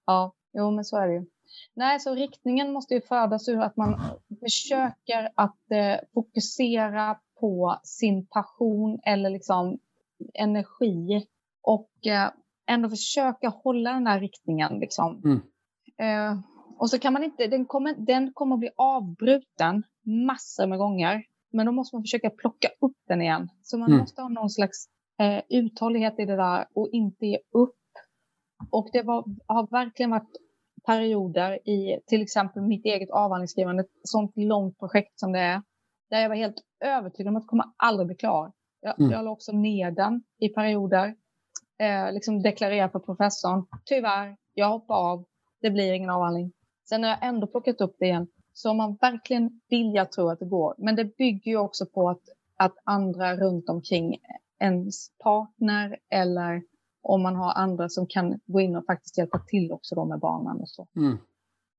Ja, 0.07 0.35
jo 0.53 0.71
men 0.71 0.85
så 0.85 0.97
är 0.97 1.07
det 1.07 1.15
ju. 1.15 1.27
Nej, 1.75 2.01
så 2.01 2.15
riktningen 2.15 2.73
måste 2.73 2.95
ju 2.95 3.01
födas 3.01 3.49
ur 3.49 3.61
att 3.61 3.77
man 3.77 4.01
försöker 4.41 5.31
att 5.35 5.71
eh, 5.71 5.97
fokusera 6.15 7.19
på 7.41 7.81
sin 7.83 8.27
passion 8.27 8.99
eller 9.05 9.31
liksom 9.31 9.79
energi 10.35 11.27
och 11.63 12.07
eh, 12.07 12.31
ändå 12.67 12.89
försöka 12.89 13.49
hålla 13.49 13.93
den 13.93 14.07
här 14.07 14.21
riktningen. 14.21 14.79
Liksom. 14.79 15.23
Mm. 15.25 15.41
Eh, 15.99 16.39
och 16.79 16.91
så 16.91 16.99
kan 16.99 17.13
man 17.13 17.25
inte, 17.25 17.47
den 17.47 17.67
kommer, 17.67 17.95
den 17.99 18.33
kommer 18.33 18.57
bli 18.57 18.71
avbruten 18.77 19.83
massor 20.27 20.67
med 20.67 20.79
gånger, 20.79 21.23
men 21.53 21.67
då 21.67 21.73
måste 21.73 21.97
man 21.97 22.03
försöka 22.03 22.31
plocka 22.31 22.69
upp 22.81 22.97
den 23.09 23.23
igen. 23.23 23.49
Så 23.63 23.79
man 23.79 23.89
mm. 23.89 24.01
måste 24.01 24.23
ha 24.23 24.29
någon 24.29 24.51
slags 24.51 24.87
eh, 25.21 25.43
uthållighet 25.49 26.15
i 26.19 26.25
det 26.25 26.37
där 26.37 26.67
och 26.75 26.89
inte 26.93 27.27
ge 27.27 27.39
upp. 27.55 27.77
Och 28.71 28.89
det 28.93 29.03
var, 29.03 29.25
har 29.47 29.71
verkligen 29.71 30.11
varit 30.11 30.37
perioder 30.87 31.69
i 31.69 32.01
till 32.07 32.23
exempel 32.23 32.63
mitt 32.63 32.85
eget 32.85 33.11
avhandlingsskrivande, 33.11 33.83
ett 33.83 33.91
sånt 34.03 34.33
långt 34.37 34.79
projekt 34.79 35.21
som 35.21 35.33
det 35.33 35.39
är, 35.39 35.63
där 36.11 36.21
jag 36.21 36.29
var 36.29 36.37
helt 36.37 36.63
övertygad 36.85 37.29
om 37.29 37.37
att 37.37 37.43
det 37.43 37.49
kommer 37.49 37.67
aldrig 37.77 38.07
bli 38.07 38.17
klar. 38.17 38.53
Jag, 38.81 39.01
mm. 39.01 39.13
jag 39.13 39.25
la 39.25 39.31
också 39.31 39.53
ner 39.53 39.91
den 39.91 40.23
i 40.41 40.49
perioder, 40.49 41.15
eh, 41.79 42.12
liksom 42.12 42.43
deklarera 42.43 42.89
för 42.89 42.99
professorn. 42.99 43.67
Tyvärr, 43.85 44.37
jag 44.55 44.69
hoppar 44.69 44.95
av, 44.95 45.25
det 45.61 45.71
blir 45.71 45.93
ingen 45.93 46.11
avhandling. 46.11 46.53
Sen 46.89 47.03
har 47.03 47.11
jag 47.11 47.25
ändå 47.25 47.47
plockat 47.47 47.81
upp 47.81 47.97
det 47.99 48.07
igen. 48.07 48.27
Så 48.53 48.71
om 48.71 48.77
man 48.77 48.97
verkligen 49.01 49.61
vill, 49.69 49.95
jag 49.95 50.12
tror 50.12 50.33
att 50.33 50.39
det 50.39 50.47
går. 50.47 50.75
Men 50.79 50.97
det 50.97 51.17
bygger 51.17 51.51
ju 51.51 51.57
också 51.57 51.87
på 51.87 52.09
att, 52.09 52.23
att 52.57 52.75
andra 52.85 53.37
runt 53.37 53.69
omkring 53.69 54.17
ens 54.59 55.11
partner 55.19 55.99
eller 56.11 56.62
om 57.03 57.23
man 57.23 57.37
har 57.37 57.53
andra 57.53 57.89
som 57.89 58.07
kan 58.07 58.41
gå 58.47 58.61
in 58.61 58.77
och 58.77 58.87
faktiskt 58.87 59.19
hjälpa 59.19 59.39
till 59.39 59.73
också 59.73 59.95
då 59.95 60.05
med 60.05 60.21
barnen 60.21 60.61
och 60.61 60.69
så. 60.69 60.89
Mm. 60.97 61.19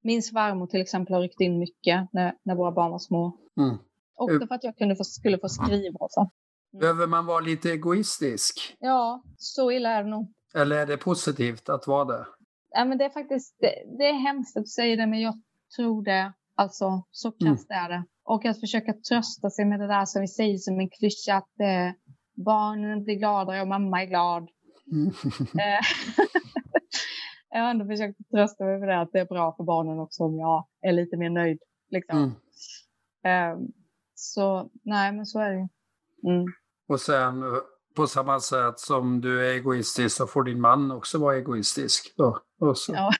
Min 0.01 0.23
svärmor 0.23 0.67
till 0.67 0.81
exempel 0.81 1.13
har 1.13 1.21
ryckt 1.21 1.41
in 1.41 1.59
mycket 1.59 2.13
när, 2.13 2.33
när 2.43 2.55
våra 2.55 2.71
barn 2.71 2.91
var 2.91 2.99
små. 2.99 3.37
Mm. 3.57 3.77
Också 4.15 4.47
för 4.47 4.55
att 4.55 4.63
jag 4.63 4.77
kunde 4.77 4.95
få, 4.95 5.03
skulle 5.03 5.39
få 5.39 5.49
skriva 5.49 5.97
och 5.99 6.11
så. 6.11 6.29
Mm. 6.77 6.79
Behöver 6.79 7.07
man 7.07 7.25
vara 7.25 7.39
lite 7.39 7.71
egoistisk? 7.71 8.75
Ja, 8.79 9.23
så 9.37 9.71
illa 9.71 9.89
är 9.89 10.03
det 10.03 10.09
nog. 10.09 10.33
Eller 10.55 10.75
är 10.75 10.85
det 10.85 10.97
positivt 10.97 11.69
att 11.69 11.87
vara 11.87 12.05
det? 12.05 12.25
Ja, 12.69 12.85
men 12.85 12.97
det 12.97 13.05
är 13.05 13.09
faktiskt, 13.09 13.55
det, 13.59 13.73
det 13.97 14.03
är 14.03 14.13
hemskt 14.13 14.57
att 14.57 14.63
du 14.63 14.67
säger 14.67 14.97
det, 14.97 15.07
men 15.07 15.21
jag 15.21 15.41
tror 15.75 16.03
det. 16.03 16.33
Alltså, 16.55 17.03
så 17.11 17.27
mm. 17.27 17.37
krasst 17.39 17.71
mm. 17.71 17.85
är 17.85 17.89
det. 17.89 18.03
Och 18.23 18.45
att 18.45 18.59
försöka 18.59 18.93
trösta 18.93 19.49
sig 19.49 19.65
med 19.65 19.79
det 19.79 19.87
där 19.87 20.05
som 20.05 20.21
vi 20.21 20.27
säger 20.27 20.57
som 20.57 20.79
en 20.79 20.89
klyscha, 20.89 21.35
att 21.35 21.59
eh, 21.59 21.91
barnen 22.45 23.03
blir 23.03 23.15
gladare 23.15 23.61
och 23.61 23.67
mamma 23.67 24.01
är 24.01 24.05
glad. 24.05 24.49
Mm. 24.91 25.07
Eh, 25.59 25.79
jag 27.49 27.61
har 27.61 27.69
ändå 27.69 27.85
försökt 27.85 28.29
trösta 28.31 28.63
mig 28.63 28.79
med 28.79 28.89
det, 28.89 29.01
att 29.01 29.11
det 29.11 29.19
är 29.19 29.25
bra 29.25 29.55
för 29.57 29.63
barnen 29.63 29.99
också 29.99 30.23
om 30.23 30.39
jag 30.39 30.67
är 30.81 30.91
lite 30.91 31.17
mer 31.17 31.29
nöjd. 31.29 31.59
Liksom. 31.89 32.35
Mm. 33.23 33.53
Um, 33.53 33.71
så 34.15 34.69
nej, 34.83 35.11
men 35.11 35.25
så 35.25 35.39
är 35.39 35.51
det 35.51 35.69
mm. 36.29 36.45
Och 36.87 36.99
sen 36.99 37.43
på 37.95 38.07
samma 38.07 38.39
sätt 38.39 38.79
som 38.79 39.21
du 39.21 39.47
är 39.47 39.53
egoistisk 39.53 40.15
så 40.15 40.27
får 40.27 40.43
din 40.43 40.61
man 40.61 40.91
också 40.91 41.17
vara 41.17 41.35
egoistisk. 41.35 42.13
Då. 42.17 42.39
Och 42.59 42.77
så. 42.77 42.93
Ja. 42.93 43.11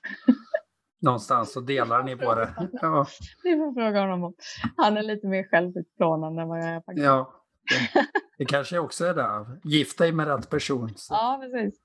Någonstans 1.00 1.52
så 1.52 1.60
delar 1.60 2.02
ni 2.02 2.16
på 2.16 2.34
det. 2.34 2.54
Ja. 2.72 3.06
Vi 3.42 3.56
får 3.56 3.74
fråga 3.74 4.00
honom. 4.00 4.34
Han 4.76 4.96
är 4.96 5.02
lite 5.02 5.26
mer 5.26 5.48
självutplånande 5.50 6.42
än 6.42 6.48
vad 6.48 6.58
jag 6.58 6.68
är 6.68 6.80
faktiskt. 6.80 7.04
Ja. 7.04 7.34
Det, 7.68 8.06
det 8.38 8.44
kanske 8.44 8.78
också 8.78 9.04
är 9.04 9.14
det. 9.14 9.58
Gift 9.64 9.98
dig 9.98 10.12
med 10.12 10.26
rätt 10.26 10.50
person. 10.50 10.92
Så. 10.96 11.14
Ja, 11.14 11.40
precis. 11.42 11.80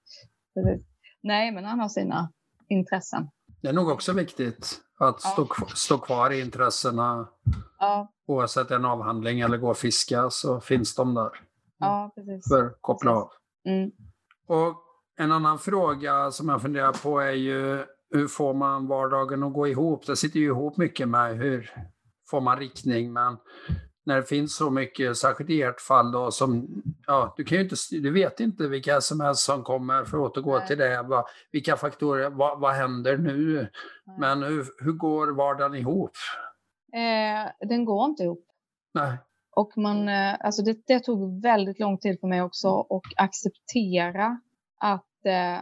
precis. 0.54 0.88
Nej, 1.24 1.52
men 1.52 1.66
han 1.66 1.80
har 1.80 1.90
sina 1.90 2.32
intressen. 2.70 3.30
Det 3.62 3.70
är 3.70 3.74
nog 3.74 3.90
också 3.90 4.14
viktigt 4.14 4.82
att 5.00 5.22
ja. 5.24 5.30
stå, 5.30 5.48
stå 5.76 5.98
kvar 5.98 6.32
i 6.32 6.42
intressena. 6.42 7.28
Ja. 7.80 8.12
Oavsett 8.28 8.72
en 8.72 8.86
avhandling 8.86 9.40
eller 9.40 9.58
gå 9.58 9.70
och 9.70 9.78
fiska 9.78 10.30
så 10.30 10.60
finns 10.60 10.96
de 10.96 11.14
där. 11.14 11.32
Ja, 11.86 12.12
precis. 12.16 12.48
För 12.48 12.66
att 12.66 12.78
koppla 12.82 13.12
av. 13.12 13.30
Mm. 13.66 13.92
Och 14.48 14.76
en 15.20 15.32
annan 15.32 15.60
fråga 15.60 16.32
som 16.32 16.50
jag 16.50 16.62
funderar 16.62 17.04
på 17.04 17.20
är 17.20 17.32
ju 17.32 17.86
hur 18.10 18.28
får 18.28 18.54
man 18.54 18.88
vardagen 18.88 19.44
att 19.44 19.54
gå 19.54 19.68
ihop? 19.68 20.06
Det 20.06 20.16
sitter 20.16 20.40
ju 20.40 20.46
ihop 20.46 20.78
mycket 20.78 21.10
med 21.10 21.38
hur 21.38 21.72
får 22.30 22.42
man 22.42 22.60
riktning, 22.60 23.14
men 23.14 23.38
när 24.06 24.16
det 24.16 24.24
finns 24.24 24.56
så 24.56 24.70
mycket, 24.70 25.18
särskilt 25.18 25.50
i 25.50 25.62
ert 25.62 25.82
fall 25.82 26.12
då, 26.12 26.32
som, 26.32 26.68
ja, 27.08 27.34
du 27.38 27.44
kan 27.44 27.58
ju 27.58 27.64
inte, 27.64 27.76
du 27.92 28.12
vet 28.12 28.40
inte 28.40 28.68
vilka 28.68 28.98
sms 28.98 29.44
som 29.44 29.64
kommer, 29.64 30.04
för 30.04 30.18
att 30.18 30.24
återgå 30.24 30.58
Nej. 30.58 30.68
till 30.68 30.78
det, 30.78 31.02
vad, 31.08 31.26
vilka 31.52 31.78
faktorer, 31.78 32.30
vad, 32.30 32.60
vad 32.60 32.74
händer 32.74 33.18
nu? 33.18 33.56
Nej. 33.56 33.70
Men 34.20 34.44
hur, 34.44 34.66
hur 34.78 34.92
går 34.92 35.28
vardagen 35.28 35.76
ihop? 35.76 36.12
Eh, 36.94 37.68
den 37.68 37.86
går 37.86 38.06
inte 38.06 38.24
ihop. 38.24 38.46
Nej. 38.94 39.18
Och 39.56 39.78
man, 39.78 40.10
eh, 40.10 40.36
alltså 40.40 40.62
det, 40.62 40.88
det, 40.88 41.00
tog 41.00 41.42
väldigt 41.42 41.80
lång 41.80 41.98
tid 41.98 42.20
för 42.20 42.28
mig 42.28 42.42
också 42.42 42.80
att 42.80 43.02
acceptera 43.16 44.40
att 44.80 45.26
eh, 45.26 45.58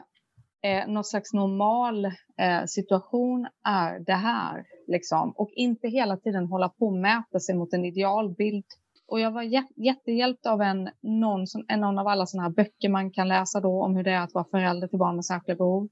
eh, 0.72 0.88
någon 0.88 1.04
slags 1.04 1.34
normal 1.34 2.06
eh, 2.38 2.66
situation 2.66 3.48
är 3.68 4.00
det 4.00 4.14
här. 4.14 4.66
Liksom. 4.88 5.32
Och 5.32 5.50
inte 5.52 5.88
hela 5.88 6.18
tiden 6.18 6.46
hålla 6.46 6.70
på 6.70 6.86
och 6.86 6.94
mäta 6.94 7.40
sig 7.40 7.56
mot 7.56 7.74
en 7.74 7.86
idealbild. 7.86 8.66
Och 9.08 9.20
jag 9.20 9.32
var 9.32 9.44
jättehjälpt 9.76 10.46
av 10.46 10.62
en, 10.62 10.90
någon, 11.02 11.48
som, 11.48 11.66
en, 11.68 11.82
någon 11.82 12.00
av 12.00 12.08
alla 12.08 12.26
sådana 12.26 12.48
här 12.48 12.56
böcker 12.56 12.90
man 12.90 13.12
kan 13.12 13.28
läsa 13.28 13.60
då 13.60 13.84
om 13.84 13.96
hur 13.96 14.04
det 14.04 14.12
är 14.12 14.22
att 14.22 14.34
vara 14.34 14.46
förälder 14.52 14.88
till 14.88 15.00
barn 15.00 15.16
med 15.16 15.26
särskilda 15.26 15.58
behov. 15.58 15.90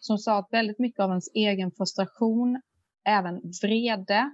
Som 0.00 0.18
sa 0.18 0.38
att 0.38 0.48
väldigt 0.52 0.78
mycket 0.78 1.00
av 1.00 1.10
ens 1.10 1.28
egen 1.34 1.70
frustration, 1.70 2.60
även 3.04 3.40
vrede, 3.62 4.30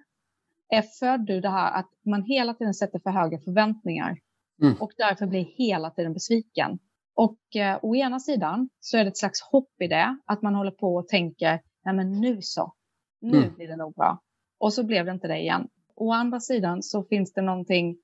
är 0.69 0.83
född 0.83 1.31
ur 1.31 1.41
det 1.41 1.51
här 1.51 1.73
att 1.73 1.91
man 2.07 2.23
hela 2.23 2.55
tiden 2.55 2.75
sätter 2.75 2.99
för 2.99 3.11
höga 3.11 3.39
förväntningar. 3.39 4.19
Mm. 4.63 4.75
Och 4.81 4.93
därför 4.97 5.27
blir 5.27 5.45
hela 5.45 5.91
tiden 5.91 6.13
besviken. 6.13 6.79
Och 7.15 7.57
eh, 7.57 7.79
å 7.83 7.97
ena 7.97 8.21
sidan 8.21 8.69
så 8.81 8.97
är 8.97 9.05
det 9.05 9.09
ett 9.09 9.19
slags 9.19 9.41
hopp 9.43 9.81
i 9.81 9.87
det, 9.87 10.19
att 10.27 10.43
man 10.43 10.55
håller 10.55 10.71
på 10.71 10.95
och 10.95 11.09
tänker, 11.09 11.61
nej 11.85 11.95
men 11.95 12.21
nu 12.21 12.39
så, 12.43 12.73
nu 13.21 13.39
mm. 13.39 13.55
blir 13.55 13.69
det 13.69 13.77
nog 13.77 13.95
bra. 13.95 14.21
Och 14.59 14.73
så 14.73 14.85
blev 14.85 15.05
det 15.05 15.13
inte 15.13 15.29
det 15.29 15.39
igen. 15.39 15.69
Å 15.97 16.13
andra 16.13 16.41
sidan 16.41 16.83
så 16.83 17.05
finns 17.05 17.33
det 17.33 17.43
någonting 17.43 17.97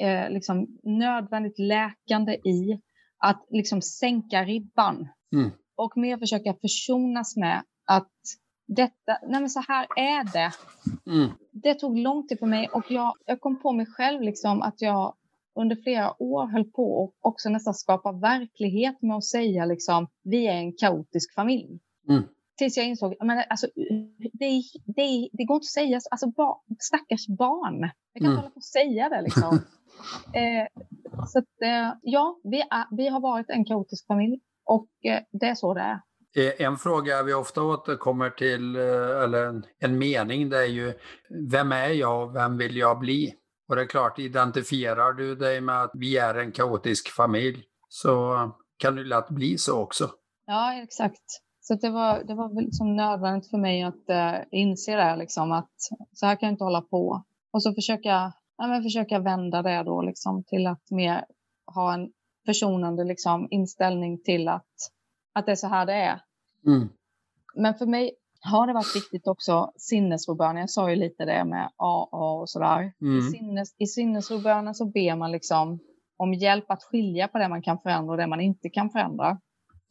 eh, 0.00 0.30
liksom 0.30 0.78
nödvändigt 0.82 1.58
läkande 1.58 2.32
i 2.32 2.80
att 3.18 3.46
liksom 3.50 3.82
sänka 3.82 4.44
ribban 4.44 5.08
mm. 5.32 5.50
och 5.76 5.96
mer 5.96 6.18
försöka 6.18 6.54
försonas 6.54 7.36
med 7.36 7.62
att 7.86 8.12
detta, 8.66 9.18
nej 9.22 9.40
men 9.40 9.50
så 9.50 9.60
här 9.68 9.86
är 9.96 10.32
det. 10.32 10.52
Mm. 11.10 11.30
det 11.52 11.74
tog 11.74 11.98
lång 11.98 12.28
tid 12.28 12.38
för 12.38 12.46
mig 12.46 12.68
och 12.68 12.90
jag, 12.90 13.14
jag 13.26 13.40
kom 13.40 13.60
på 13.60 13.72
mig 13.72 13.86
själv 13.86 14.22
liksom 14.22 14.62
att 14.62 14.82
jag 14.82 15.14
under 15.54 15.76
flera 15.76 16.22
år 16.22 16.46
höll 16.46 16.64
på 16.64 17.04
och 17.04 17.14
också 17.20 17.48
nästan 17.48 17.74
skapa 17.74 18.12
verklighet 18.12 19.02
med 19.02 19.16
att 19.16 19.24
säga 19.24 19.64
liksom 19.64 20.08
vi 20.22 20.46
är 20.46 20.52
en 20.52 20.72
kaotisk 20.72 21.34
familj. 21.34 21.78
Mm. 22.08 22.22
Tills 22.58 22.76
jag 22.76 22.86
insåg, 22.86 23.14
men 23.20 23.44
alltså, 23.50 23.66
det, 24.32 24.62
det, 24.86 25.28
det 25.32 25.44
går 25.44 25.54
inte 25.54 25.64
att 25.64 25.64
säga, 25.64 26.00
alltså 26.10 26.26
bar, 26.26 26.58
stackars 26.78 27.26
barn. 27.26 27.80
Jag 28.12 28.22
kan 28.22 28.22
inte 28.22 28.26
mm. 28.26 28.36
hålla 28.36 28.50
på 28.50 28.58
att 28.58 28.64
säga 28.64 29.08
det 29.08 29.22
liksom. 29.22 29.54
eh, 30.34 30.66
så 31.26 31.38
att, 31.38 31.62
eh, 31.62 31.92
ja, 32.02 32.40
vi, 32.44 32.60
är, 32.60 32.96
vi 32.96 33.08
har 33.08 33.20
varit 33.20 33.50
en 33.50 33.64
kaotisk 33.64 34.06
familj 34.06 34.40
och 34.64 34.88
eh, 35.04 35.22
det 35.32 35.46
är 35.46 35.54
så 35.54 35.74
det 35.74 35.80
är. 35.80 36.00
Eh, 36.36 36.66
en 36.66 36.76
fråga 36.76 37.22
vi 37.22 37.34
ofta 37.34 37.62
återkommer 37.62 38.30
till, 38.30 38.76
eh, 38.76 39.22
eller 39.22 39.46
en, 39.46 39.64
en 39.78 39.98
mening, 39.98 40.48
det 40.48 40.58
är 40.58 40.68
ju 40.68 40.94
vem 41.50 41.72
är 41.72 41.88
jag 41.88 42.22
och 42.22 42.34
vem 42.34 42.58
vill 42.58 42.76
jag 42.76 42.98
bli? 42.98 43.34
Och 43.68 43.76
det 43.76 43.82
är 43.82 43.86
klart, 43.86 44.18
identifierar 44.18 45.12
du 45.12 45.34
dig 45.34 45.60
med 45.60 45.82
att 45.82 45.90
vi 45.94 46.16
är 46.16 46.34
en 46.34 46.52
kaotisk 46.52 47.08
familj 47.08 47.64
så 47.88 48.36
kan 48.78 48.96
det 48.96 49.04
lätt 49.04 49.28
bli 49.28 49.58
så 49.58 49.82
också. 49.82 50.10
Ja, 50.46 50.82
exakt. 50.82 51.22
Så 51.60 51.74
det 51.74 51.90
var, 51.90 52.24
det 52.24 52.34
var 52.34 52.62
liksom 52.62 52.96
nödvändigt 52.96 53.50
för 53.50 53.58
mig 53.58 53.82
att 53.82 54.10
uh, 54.10 54.44
inse 54.50 54.96
det, 54.96 55.16
liksom, 55.16 55.52
att 55.52 55.74
så 56.12 56.26
här 56.26 56.36
kan 56.36 56.46
jag 56.46 56.54
inte 56.54 56.64
hålla 56.64 56.82
på. 56.82 57.24
Och 57.52 57.62
så 57.62 57.74
försöka, 57.74 58.32
ja, 58.56 58.66
men 58.66 58.82
försöka 58.82 59.18
vända 59.18 59.62
det 59.62 59.82
då 59.82 60.02
liksom, 60.02 60.44
till 60.44 60.66
att 60.66 60.90
mer 60.90 61.24
ha 61.74 61.94
en 61.94 62.08
försonande 62.46 63.04
liksom, 63.04 63.48
inställning 63.50 64.22
till 64.22 64.48
att, 64.48 64.74
att 65.34 65.46
det 65.46 65.52
är 65.52 65.56
så 65.56 65.66
här 65.66 65.86
det 65.86 65.94
är. 65.94 66.20
Mm. 66.66 66.88
Men 67.54 67.74
för 67.74 67.86
mig 67.86 68.12
har 68.40 68.66
det 68.66 68.72
varit 68.72 68.96
viktigt 68.96 69.26
också 69.26 69.72
sinnesrobönen. 69.76 70.56
Jag 70.56 70.70
sa 70.70 70.90
ju 70.90 70.96
lite 70.96 71.24
det 71.24 71.44
med 71.44 71.70
AA 71.76 72.40
och 72.40 72.50
sådär. 72.50 72.92
Mm. 73.00 73.18
I, 73.18 73.22
sinnes, 73.22 73.74
I 73.78 73.86
sinnesrobönen 73.86 74.74
så 74.74 74.84
ber 74.86 75.16
man 75.16 75.32
liksom 75.32 75.78
om 76.16 76.34
hjälp 76.34 76.70
att 76.70 76.82
skilja 76.82 77.28
på 77.28 77.38
det 77.38 77.48
man 77.48 77.62
kan 77.62 77.78
förändra 77.78 78.12
och 78.12 78.16
det 78.16 78.26
man 78.26 78.40
inte 78.40 78.68
kan 78.68 78.90
förändra. 78.90 79.40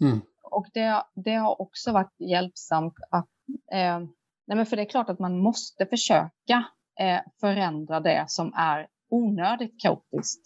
Mm. 0.02 0.22
Och 0.44 0.68
det, 0.74 1.04
det 1.16 1.36
har 1.36 1.62
också 1.62 1.92
varit 1.92 2.20
hjälpsamt 2.20 2.94
att... 3.12 3.30
Eh, 3.72 4.00
nej 4.48 4.58
men 4.58 4.66
för 4.66 4.76
det 4.76 4.82
är 4.82 4.90
klart 4.90 5.10
att 5.10 5.20
man 5.20 5.40
måste 5.40 5.86
försöka 5.86 6.66
eh, 7.00 7.20
förändra 7.40 8.00
det 8.00 8.26
som 8.28 8.54
är 8.54 8.88
onödigt 9.10 9.82
kaotiskt. 9.82 10.42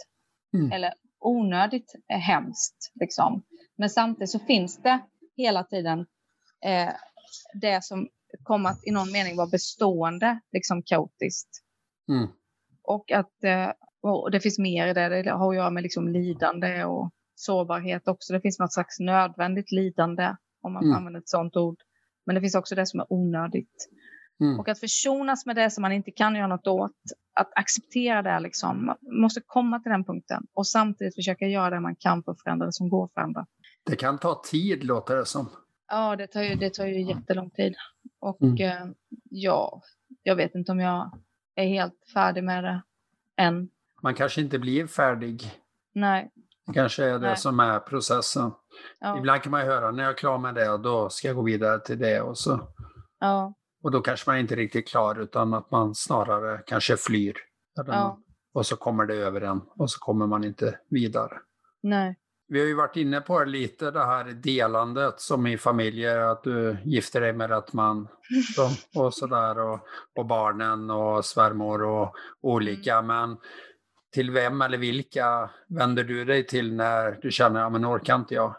Mm. 0.54 0.72
Eller 0.72 0.94
onödigt 1.20 1.96
eh, 2.14 2.20
hemskt. 2.20 2.92
Liksom. 3.00 3.44
Men 3.78 3.90
samtidigt 3.90 4.30
så 4.30 4.40
finns 4.40 4.78
det 4.78 5.00
hela 5.38 5.64
tiden 5.64 6.06
eh, 6.66 6.94
det 7.54 7.84
som 7.84 8.08
kommer 8.44 8.70
att 8.70 8.88
i 8.88 8.92
någon 8.92 9.12
mening 9.12 9.36
vara 9.36 9.48
bestående, 9.48 10.40
liksom 10.52 10.84
kaotiskt. 10.84 11.50
Mm. 12.10 12.28
Och 12.84 13.12
att 13.12 13.44
eh, 13.44 13.72
och 14.02 14.32
det 14.32 14.40
finns 14.40 14.60
mer 14.60 14.88
i 14.88 14.94
det, 14.94 15.24
det 15.24 15.32
har 15.32 15.50
att 15.50 15.56
göra 15.56 15.70
med 15.70 15.84
liksom 15.84 16.08
lidande 16.08 16.84
och 16.84 17.12
sårbarhet 17.36 18.08
också. 18.08 18.34
Det 18.34 18.42
finns 18.42 18.60
något 18.60 18.74
slags 18.74 19.00
nödvändigt 19.00 19.72
lidande, 19.72 20.36
om 20.62 20.74
man 20.74 20.84
mm. 20.84 20.96
använder 20.96 21.20
ett 21.20 21.30
sådant 21.30 21.56
ord. 21.56 21.78
Men 22.26 22.36
det 22.36 22.42
finns 22.42 22.56
också 22.56 22.76
det 22.76 22.86
som 22.86 23.00
är 23.00 23.14
onödigt. 23.14 23.90
Mm. 24.42 24.60
Och 24.60 24.70
att 24.70 24.80
försonas 24.80 25.46
med 25.46 25.56
det 25.56 25.72
som 25.72 25.82
man 25.82 25.92
inte 25.92 26.12
kan 26.12 26.36
göra 26.36 26.48
något 26.48 26.68
åt, 26.68 26.92
att 27.34 27.52
acceptera 27.56 28.22
det, 28.22 28.40
liksom, 28.40 28.86
man 28.86 29.22
måste 29.22 29.42
komma 29.46 29.80
till 29.80 29.92
den 29.92 30.04
punkten 30.04 30.44
och 30.54 30.68
samtidigt 30.68 31.16
försöka 31.16 31.48
göra 31.48 31.70
det 31.70 31.80
man 31.80 31.96
kan 31.96 32.24
för 32.24 32.32
att 32.32 32.42
förändra 32.42 32.66
det 32.66 32.74
som 32.74 32.90
går 32.90 33.06
att 33.06 33.14
förändra. 33.14 33.46
Det 33.86 33.96
kan 33.96 34.18
ta 34.18 34.42
tid, 34.46 34.84
låter 34.84 35.16
det 35.16 35.26
som. 35.26 35.50
Ja, 35.90 36.16
det 36.16 36.28
tar 36.28 36.42
ju, 36.42 36.56
det 36.56 36.74
tar 36.74 36.86
ju 36.86 37.02
jättelång 37.02 37.50
tid. 37.50 37.76
Och 38.20 38.42
mm. 38.42 38.58
eh, 38.62 38.94
ja, 39.30 39.82
jag 40.24 40.36
vet 40.36 40.56
inte 40.56 40.72
om 40.72 40.80
jag 40.80 41.12
är 41.56 41.68
helt 41.68 42.10
färdig 42.14 42.44
med 42.44 42.64
det 42.64 42.82
än. 43.38 43.70
Man 44.02 44.16
kanske 44.16 44.42
inte 44.42 44.60
blir 44.60 44.88
färdig. 44.88 45.52
Nej. 45.94 46.32
Det 46.66 46.74
kanske 46.74 47.06
är 47.06 47.14
det 47.14 47.28
Nej. 47.28 47.38
som 47.38 47.60
är 47.60 47.80
processen. 47.80 48.52
Ja. 49.00 49.18
Ibland 49.18 49.42
kan 49.42 49.52
man 49.52 49.62
höra, 49.62 49.92
när 49.92 50.04
jag 50.04 50.12
är 50.12 50.18
klar 50.18 50.38
med 50.38 50.56
det, 50.56 50.78
då 50.78 51.10
ska 51.10 51.28
jag 51.28 51.36
gå 51.36 51.42
vidare 51.42 51.80
till 51.80 52.00
det. 52.00 52.22
Och, 52.22 52.38
så. 52.38 52.68
Ja. 53.20 53.54
och 53.84 53.92
då 53.92 54.02
kanske 54.02 54.30
man 54.30 54.40
inte 54.40 54.54
är 54.54 54.58
riktigt 54.58 54.88
klar, 54.88 55.20
utan 55.20 55.54
att 55.54 55.72
man 55.72 55.96
snarare 55.96 56.64
kanske 56.66 56.98
flyr. 56.98 57.34
Ja. 57.88 58.20
Och 58.54 58.66
så 58.66 58.76
kommer 58.76 59.06
det 59.06 59.16
över 59.16 59.42
en 59.42 59.62
och 59.76 59.92
så 59.92 60.00
kommer 60.00 60.28
man 60.28 60.44
inte 60.44 60.80
vidare. 60.90 61.38
Nej. 61.82 62.19
Vi 62.52 62.60
har 62.60 62.68
ju 62.68 62.76
varit 62.76 62.96
inne 62.96 63.22
på 63.22 63.44
lite 63.44 63.92
det 63.92 64.06
här 64.06 64.24
delandet 64.24 65.20
som 65.20 65.48
i 65.48 65.58
familjer, 65.58 66.20
att 66.20 66.44
du 66.44 66.78
gifter 66.84 67.22
dig 67.22 67.34
med 67.34 67.50
rätt 67.50 67.74
man 67.74 68.08
så, 68.56 69.00
och 69.02 69.14
sådär 69.14 69.60
och, 69.60 69.80
och 70.16 70.26
barnen 70.26 70.90
och 70.90 71.26
svärmor 71.26 71.84
och 71.84 72.16
olika. 72.42 72.94
Mm. 72.94 73.08
Men 73.08 73.38
till 74.14 74.32
vem 74.32 74.62
eller 74.62 74.78
vilka 74.78 75.50
vänder 75.68 76.04
du 76.04 76.26
dig 76.26 76.46
till 76.46 76.76
när 76.76 77.20
du 77.22 77.32
känner, 77.32 77.60
ja 77.60 77.70
men 77.70 77.86
orkar 77.86 78.16
inte 78.16 78.34
jag? 78.34 78.56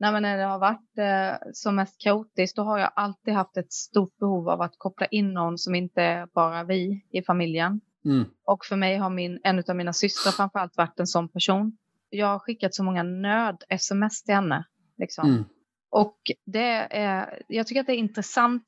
Nej, 0.00 0.12
men 0.12 0.22
när 0.22 0.38
det 0.38 0.44
har 0.44 0.58
varit 0.58 0.98
eh, 0.98 1.48
som 1.52 1.76
mest 1.76 2.00
kaotiskt, 2.00 2.56
då 2.56 2.62
har 2.62 2.78
jag 2.78 2.90
alltid 2.96 3.34
haft 3.34 3.56
ett 3.56 3.72
stort 3.72 4.16
behov 4.18 4.48
av 4.48 4.60
att 4.60 4.74
koppla 4.78 5.06
in 5.06 5.32
någon 5.32 5.58
som 5.58 5.74
inte 5.74 6.02
är 6.02 6.26
bara 6.34 6.64
vi 6.64 7.06
i 7.10 7.22
familjen. 7.22 7.80
Mm. 8.04 8.24
Och 8.44 8.64
för 8.64 8.76
mig 8.76 8.96
har 8.96 9.10
min, 9.10 9.40
en 9.42 9.64
av 9.68 9.76
mina 9.76 9.92
systrar 9.92 10.32
framförallt 10.32 10.76
varit 10.76 11.00
en 11.00 11.06
sån 11.06 11.28
person 11.28 11.76
jag 12.10 12.26
har 12.26 12.38
skickat 12.38 12.74
så 12.74 12.82
många 12.82 13.02
nöd-sms 13.02 14.22
till 14.22 14.34
henne. 14.34 14.64
Liksom. 14.98 15.28
Mm. 15.28 15.44
Och 15.90 16.18
det 16.46 16.88
är, 16.90 17.42
jag 17.48 17.66
tycker 17.66 17.80
att 17.80 17.86
det 17.86 17.92
är 17.92 17.96
intressant 17.96 18.64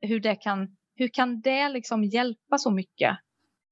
hur 0.00 0.20
det 0.20 0.36
kan, 0.36 0.76
hur 0.94 1.08
kan 1.08 1.40
det 1.40 1.68
liksom 1.68 2.04
hjälpa 2.04 2.58
så 2.58 2.70
mycket? 2.70 3.18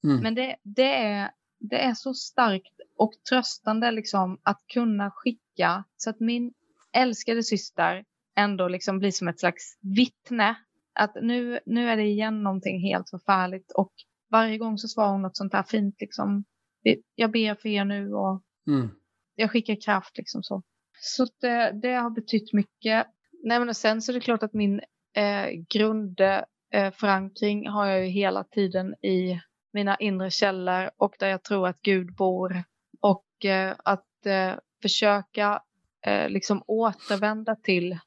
Mm. 0.05 0.23
Men 0.23 0.35
det, 0.35 0.57
det, 0.63 0.95
är, 0.95 1.31
det 1.61 1.85
är 1.85 1.95
så 1.95 2.15
starkt 2.15 2.81
och 2.97 3.13
tröstande 3.29 3.91
liksom 3.91 4.41
att 4.43 4.61
kunna 4.75 5.11
skicka 5.11 5.85
så 5.97 6.11
att 6.11 6.21
min 6.21 6.53
älskade 6.93 7.43
syster 7.43 8.05
ändå 8.37 8.69
liksom 8.69 8.99
blir 8.99 9.11
som 9.11 9.29
ett 9.29 9.41
slags 9.41 9.79
vittne. 9.97 10.57
Att 10.95 11.15
nu, 11.23 11.61
nu 11.67 11.89
är 11.89 11.97
det 11.97 12.03
igen 12.03 12.43
någonting 12.43 12.81
helt 12.81 13.11
förfärligt 13.11 13.73
och 13.73 13.93
varje 14.31 14.59
gång 14.59 14.79
så 14.79 14.89
svarar 14.89 15.11
hon 15.11 15.23
något 15.23 15.37
sånt 15.37 15.53
här 15.53 15.63
fint 15.63 15.97
liksom. 16.01 16.45
Jag 17.15 17.33
ber 17.33 17.55
för 17.55 17.69
er 17.69 17.85
nu 17.85 18.15
och 18.15 18.43
mm 18.67 18.91
jag 19.35 19.51
skickar 19.51 19.81
kraft 19.81 20.19
liksom 20.19 20.43
så. 20.43 20.63
Så 21.01 21.27
det, 21.41 21.73
det 21.83 21.95
har 21.95 22.11
betytt 22.11 22.53
mycket. 22.53 23.07
Nej, 23.45 23.61
men 23.61 23.75
sen 23.75 24.03
så 24.03 24.13
är 24.13 24.15
det 24.15 24.21
klart 24.21 24.43
att 24.43 24.55
min 24.55 24.81
eh, 25.17 25.49
grundförankring 25.69 27.65
eh, 27.65 27.73
har 27.73 27.87
jag 27.87 28.01
ju 28.01 28.07
hela 28.07 28.45
tiden 28.45 28.95
i 28.95 29.41
mina 29.73 29.97
inre 29.97 30.31
källor 30.31 30.91
och 30.97 31.15
där 31.19 31.29
jag 31.29 31.43
tror 31.43 31.69
att 31.69 31.83
Gud 31.83 32.15
bor. 32.15 32.65
Och 33.01 33.45
eh, 33.45 33.75
att 33.85 34.27
eh, 34.27 34.53
försöka 34.83 35.63
eh, 36.07 36.29
liksom 36.29 36.63
återvända 36.67 37.57
till, 37.57 37.99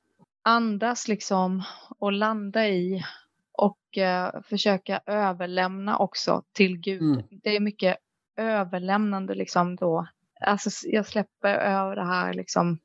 andas 0.43 1.07
liksom 1.07 1.63
och 1.99 2.11
landa 2.11 2.67
i 2.67 3.03
och 3.51 3.97
eh, 3.97 4.41
försöka 4.41 5.01
överlämna 5.05 5.97
också 5.97 6.43
till 6.53 6.77
Gud. 6.77 7.01
Mm. 7.01 7.23
Det 7.31 7.55
är 7.55 7.59
mycket 7.59 7.97
överlämnande 8.35 9.35
liksom 9.35 9.75
då 9.75 10.07
alltså 10.39 10.69
jag 10.83 11.05
släpper 11.05 11.55
över 11.55 11.95
det 11.95 12.05
här 12.05 12.33
liksom. 12.33 12.79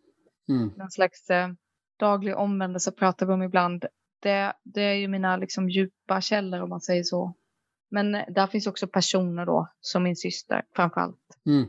Mm. 0.49 0.69
Någon 0.77 0.91
slags 0.91 1.31
eh, 1.31 1.49
daglig 1.99 2.37
omvändelse 2.37 2.93
pratar 2.93 3.27
vi 3.27 3.33
om 3.33 3.43
ibland. 3.43 3.85
Det, 4.23 4.53
det 4.65 4.83
är 4.83 4.95
ju 4.95 5.09
mina 5.09 5.37
liksom 5.37 5.71
djupa 5.71 6.21
källor 6.21 6.61
om 6.61 6.69
man 6.69 6.81
säger 6.81 7.03
så. 7.03 7.35
Men 7.91 8.15
eh, 8.15 8.25
där 8.29 8.47
finns 8.47 8.67
också 8.67 8.87
personer 8.87 9.47
då, 9.47 9.69
som 9.81 10.03
min 10.03 10.17
syster 10.17 10.63
framför 10.77 11.01
allt. 11.01 11.39
Mm. 11.47 11.69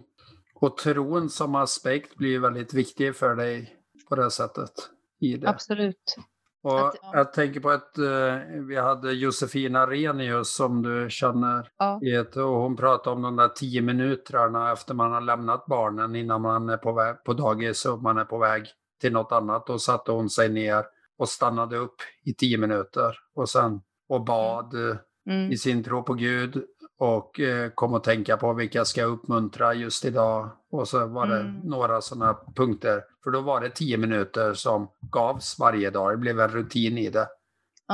Och 0.55 0.77
tron 0.77 1.29
som 1.29 1.55
aspekt 1.55 2.15
blir 2.15 2.39
väldigt 2.39 2.73
viktig 2.73 3.15
för 3.15 3.35
dig 3.35 3.75
på 4.09 4.15
det 4.15 4.31
sättet? 4.31 4.71
I 5.19 5.37
det. 5.37 5.49
Absolut. 5.49 6.15
Och 6.63 6.87
att, 6.87 6.95
ja. 7.01 7.11
Jag 7.13 7.33
tänker 7.33 7.59
på 7.59 7.69
att 7.69 7.95
uh, 7.99 8.65
vi 8.67 8.75
hade 8.75 9.11
Josefina 9.11 9.87
Renius 9.87 10.55
som 10.55 10.81
du 10.81 11.07
känner. 11.09 11.69
Ja. 11.77 11.99
Ett, 12.19 12.35
och 12.35 12.43
hon 12.43 12.75
pratade 12.75 13.15
om 13.15 13.21
de 13.21 13.35
där 13.35 13.47
tio 13.47 13.81
minuterna 13.81 14.71
efter 14.71 14.93
man 14.93 15.11
har 15.11 15.21
lämnat 15.21 15.65
barnen 15.65 16.15
innan 16.15 16.41
man 16.41 16.69
är 16.69 16.77
på, 16.77 16.93
väg, 16.93 17.23
på 17.23 17.33
dagis 17.33 17.85
och 17.85 18.01
man 18.01 18.17
är 18.17 18.25
på 18.25 18.37
väg 18.37 18.67
till 19.01 19.13
något 19.13 19.31
annat. 19.31 19.67
Då 19.67 19.79
satte 19.79 20.11
hon 20.11 20.29
sig 20.29 20.49
ner 20.49 20.85
och 21.17 21.29
stannade 21.29 21.77
upp 21.77 21.95
i 22.23 22.33
tio 22.33 22.57
minuter 22.57 23.17
och 23.35 23.49
sen 23.49 23.81
och 24.09 24.25
bad 24.25 24.73
mm. 24.73 24.97
mm. 25.29 25.51
i 25.51 25.57
sin 25.57 25.83
tro 25.83 26.03
på 26.03 26.13
Gud 26.13 26.63
och 27.03 27.39
eh, 27.39 27.69
kom 27.69 27.93
att 27.93 28.03
tänka 28.03 28.37
på 28.37 28.53
vilka 28.53 28.85
ska 28.85 29.01
jag 29.01 29.09
uppmuntra 29.09 29.73
just 29.73 30.05
idag. 30.05 30.49
Och 30.71 30.87
så 30.87 31.07
var 31.07 31.27
det 31.27 31.39
mm. 31.39 31.59
några 31.63 32.01
sådana 32.01 32.37
punkter. 32.55 33.03
För 33.23 33.31
då 33.31 33.41
var 33.41 33.61
det 33.61 33.69
tio 33.69 33.97
minuter 33.97 34.53
som 34.53 34.87
gavs 35.11 35.59
varje 35.59 35.89
dag. 35.89 36.13
Det 36.13 36.17
blev 36.17 36.39
en 36.39 36.49
rutin 36.49 36.97
i 36.97 37.09
det. 37.09 37.27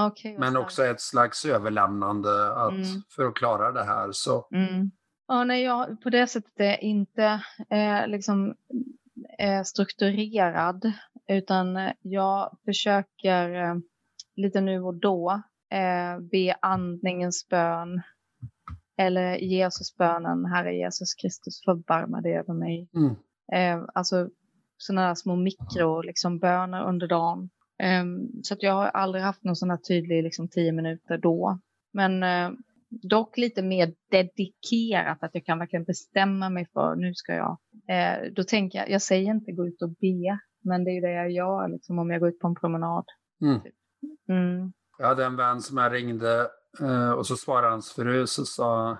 Okay, 0.07 0.37
Men 0.37 0.57
också 0.57 0.85
ett 0.85 1.01
slags 1.01 1.45
överlämnande 1.45 2.51
att, 2.51 2.71
mm. 2.71 3.01
för 3.15 3.25
att 3.25 3.35
klara 3.35 3.71
det 3.71 3.83
här. 3.83 4.11
Så. 4.11 4.47
Mm. 4.51 4.91
Ja, 5.27 5.43
nej, 5.43 5.63
jag 5.63 6.01
på 6.01 6.09
det 6.09 6.27
sättet 6.27 6.59
är 6.59 6.83
inte 6.83 7.41
eh, 7.69 8.07
liksom, 8.07 8.55
eh, 9.39 9.63
strukturerad. 9.63 10.91
Utan 11.27 11.91
jag 12.01 12.57
försöker 12.65 13.63
eh, 13.63 13.75
lite 14.35 14.61
nu 14.61 14.81
och 14.81 14.95
då 14.95 15.41
eh, 15.71 16.19
be 16.19 16.55
andningens 16.61 17.47
bön 17.49 18.01
eller 18.99 19.35
Jesusbönen, 19.35 20.45
Herre 20.45 20.75
Jesus 20.75 21.13
Kristus 21.13 21.61
förbarma 21.65 22.21
dig 22.21 22.37
över 22.37 22.53
mig. 22.53 22.89
Mm. 22.95 23.15
Eh, 23.53 23.85
alltså 23.93 24.29
sådana 24.77 25.07
där 25.07 25.15
små 25.15 25.35
mikro, 25.35 26.01
liksom 26.01 26.39
böner 26.39 26.83
under 26.83 27.07
dagen. 27.07 27.49
Eh, 27.83 28.03
så 28.43 28.53
att 28.53 28.63
jag 28.63 28.73
har 28.73 28.85
aldrig 28.85 29.23
haft 29.23 29.43
någon 29.43 29.55
sån 29.55 29.69
här 29.69 29.77
tydlig 29.77 30.23
liksom 30.23 30.49
tio 30.49 30.71
minuter 30.71 31.17
då. 31.17 31.59
Men 31.93 32.23
eh, 32.23 32.51
dock 32.89 33.37
lite 33.37 33.61
mer 33.61 33.93
dedikerat, 34.11 35.23
att 35.23 35.35
jag 35.35 35.45
kan 35.45 35.59
verkligen 35.59 35.85
bestämma 35.85 36.49
mig 36.49 36.67
för 36.73 36.95
nu 36.95 37.13
ska 37.13 37.33
jag. 37.33 37.57
Eh, 37.87 38.31
då 38.31 38.43
tänker 38.43 38.79
jag, 38.79 38.89
jag 38.89 39.01
säger 39.01 39.31
inte 39.31 39.51
gå 39.51 39.67
ut 39.67 39.81
och 39.81 39.89
be, 39.89 40.39
men 40.63 40.83
det 40.83 40.91
är 40.91 40.93
ju 40.93 41.01
det 41.01 41.11
jag 41.11 41.31
gör 41.31 41.67
liksom, 41.67 41.99
om 41.99 42.09
jag 42.09 42.19
går 42.19 42.29
ut 42.29 42.39
på 42.39 42.47
en 42.47 42.55
promenad. 42.55 43.05
Mm. 43.41 43.61
Mm. 44.29 44.73
Jag 44.97 45.07
hade 45.07 45.25
en 45.25 45.35
vän 45.35 45.61
som 45.61 45.77
jag 45.77 45.93
ringde 45.93 46.47
och 47.17 47.27
så 47.27 47.35
svarade 47.37 47.69
hans 47.71 47.91
fru 47.91 48.27
så 48.27 48.45
sa 48.45 48.97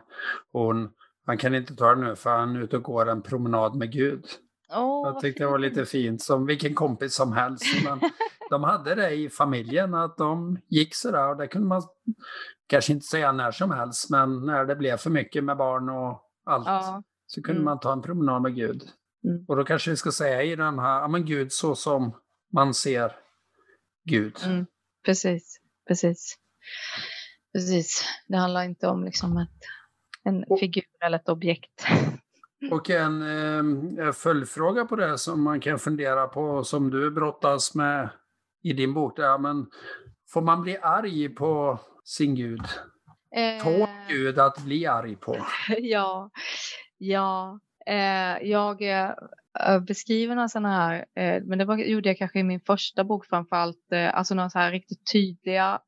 hon 0.51 0.89
han 1.25 1.37
kan 1.37 1.55
inte 1.55 1.75
ta 1.75 1.95
det 1.95 2.01
nu 2.01 2.15
för 2.15 2.29
han 2.37 2.55
är 2.55 2.59
ute 2.61 2.77
och 2.77 2.83
går 2.83 3.09
en 3.09 3.21
promenad 3.21 3.75
med 3.75 3.91
Gud. 3.91 4.25
Oh, 4.75 5.07
jag 5.07 5.19
tyckte 5.21 5.43
det 5.43 5.47
var 5.49 5.57
lite 5.59 5.85
fint, 5.85 6.21
som 6.21 6.45
vilken 6.45 6.75
kompis 6.75 7.15
som 7.15 7.33
helst. 7.33 7.63
Men 7.83 7.99
de 8.49 8.63
hade 8.63 8.95
det 8.95 9.11
i 9.11 9.29
familjen, 9.29 9.93
att 9.93 10.17
de 10.17 10.59
gick 10.67 10.95
sådär 10.95 11.29
och 11.29 11.37
det 11.37 11.47
kunde 11.47 11.67
man 11.67 11.81
kanske 12.67 12.93
inte 12.93 13.05
säga 13.05 13.31
när 13.31 13.51
som 13.51 13.71
helst, 13.71 14.09
men 14.09 14.45
när 14.45 14.65
det 14.65 14.75
blev 14.75 14.97
för 14.97 15.09
mycket 15.09 15.43
med 15.43 15.57
barn 15.57 15.89
och 15.89 16.21
allt 16.45 16.67
Ja. 16.67 17.03
så 17.27 17.41
kunde 17.41 17.59
Mm. 17.61 17.65
man 17.65 17.79
ta 17.79 17.93
en 17.93 18.01
promenad 18.01 18.41
med 18.41 18.55
Gud. 18.55 18.81
Mm. 19.23 19.45
Och 19.47 19.55
då 19.55 19.63
kanske 19.63 19.89
vi 19.91 19.97
ska 19.97 20.11
säga 20.11 20.43
i 20.43 20.55
den 20.55 20.79
här, 20.79 20.99
ja 21.01 21.07
men 21.07 21.25
Gud 21.25 21.51
så 21.51 21.75
som 21.75 22.11
man 22.53 22.73
ser 22.73 23.15
Gud. 24.05 24.37
Mm, 24.45 24.65
precis, 25.05 25.59
precis. 25.87 26.35
Precis. 27.53 28.03
Det 28.27 28.37
handlar 28.37 28.63
inte 28.63 28.87
om 28.87 29.03
liksom 29.03 29.37
ett, 29.37 29.49
en 30.23 30.43
Och- 30.43 30.59
figur 30.59 30.83
eller 31.05 31.17
ett 31.17 31.29
objekt. 31.29 31.85
Och 32.71 32.89
en 32.89 33.21
eh, 33.99 34.11
följdfråga 34.11 34.85
på 34.85 34.95
det 34.95 35.17
som 35.17 35.43
man 35.43 35.59
kan 35.59 35.79
fundera 35.79 36.27
på, 36.27 36.63
som 36.63 36.89
du 36.89 37.11
brottas 37.11 37.75
med 37.75 38.09
i 38.63 38.73
din 38.73 38.93
bok, 38.93 39.15
det 39.15 39.25
är, 39.25 39.37
men 39.37 39.65
får 40.29 40.41
man 40.41 40.61
bli 40.61 40.77
arg 40.77 41.29
på 41.29 41.79
sin 42.03 42.35
Gud? 42.35 42.61
Tål 43.63 43.81
Eh, 43.81 43.87
Gud 44.09 44.39
att 44.39 44.57
bli 44.63 44.85
arg 44.85 45.15
på? 45.15 45.37
ja, 45.77 46.29
ja. 46.97 47.59
Eh, 47.89 48.49
jag 48.49 48.81
eh, 48.81 49.79
beskriver 49.87 50.35
några 50.35 50.49
sådana 50.49 50.77
här, 50.77 51.05
eh, 51.15 51.43
men 51.43 51.57
det 51.57 51.65
var, 51.65 51.77
gjorde 51.77 52.09
jag 52.09 52.17
kanske 52.17 52.39
i 52.39 52.43
min 52.43 52.59
första 52.59 53.03
bok 53.03 53.25
framförallt, 53.25 53.93
alltså 54.13 54.35
några 54.35 54.49
så 54.49 54.59
här 54.59 54.71
riktigt 54.71 55.11
tydliga 55.11 55.79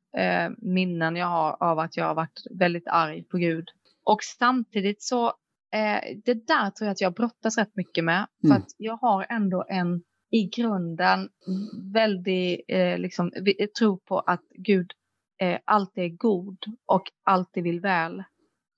minnen 0.57 1.15
jag 1.15 1.27
har 1.27 1.63
av 1.63 1.79
att 1.79 1.97
jag 1.97 2.05
har 2.05 2.15
varit 2.15 2.41
väldigt 2.59 2.87
arg 2.87 3.23
på 3.23 3.37
Gud. 3.37 3.69
Och 4.03 4.23
samtidigt 4.23 5.03
så, 5.03 5.33
det 6.25 6.47
där 6.47 6.69
tror 6.69 6.85
jag 6.85 6.91
att 6.91 7.01
jag 7.01 7.13
brottas 7.13 7.57
rätt 7.57 7.75
mycket 7.75 8.03
med, 8.03 8.27
för 8.41 8.47
Mm. 8.47 8.57
att 8.57 8.67
jag 8.77 8.97
har 8.97 9.25
ändå 9.29 9.65
en 9.69 10.01
i 10.31 10.47
grunden 10.47 11.29
väldigt 11.93 12.61
liksom, 12.97 13.31
tro 13.79 13.97
på 13.99 14.19
att 14.19 14.43
Gud 14.57 14.91
alltid 15.65 16.03
är 16.03 16.09
god 16.17 16.57
och 16.85 17.03
alltid 17.23 17.63
vill 17.63 17.79
väl 17.81 18.23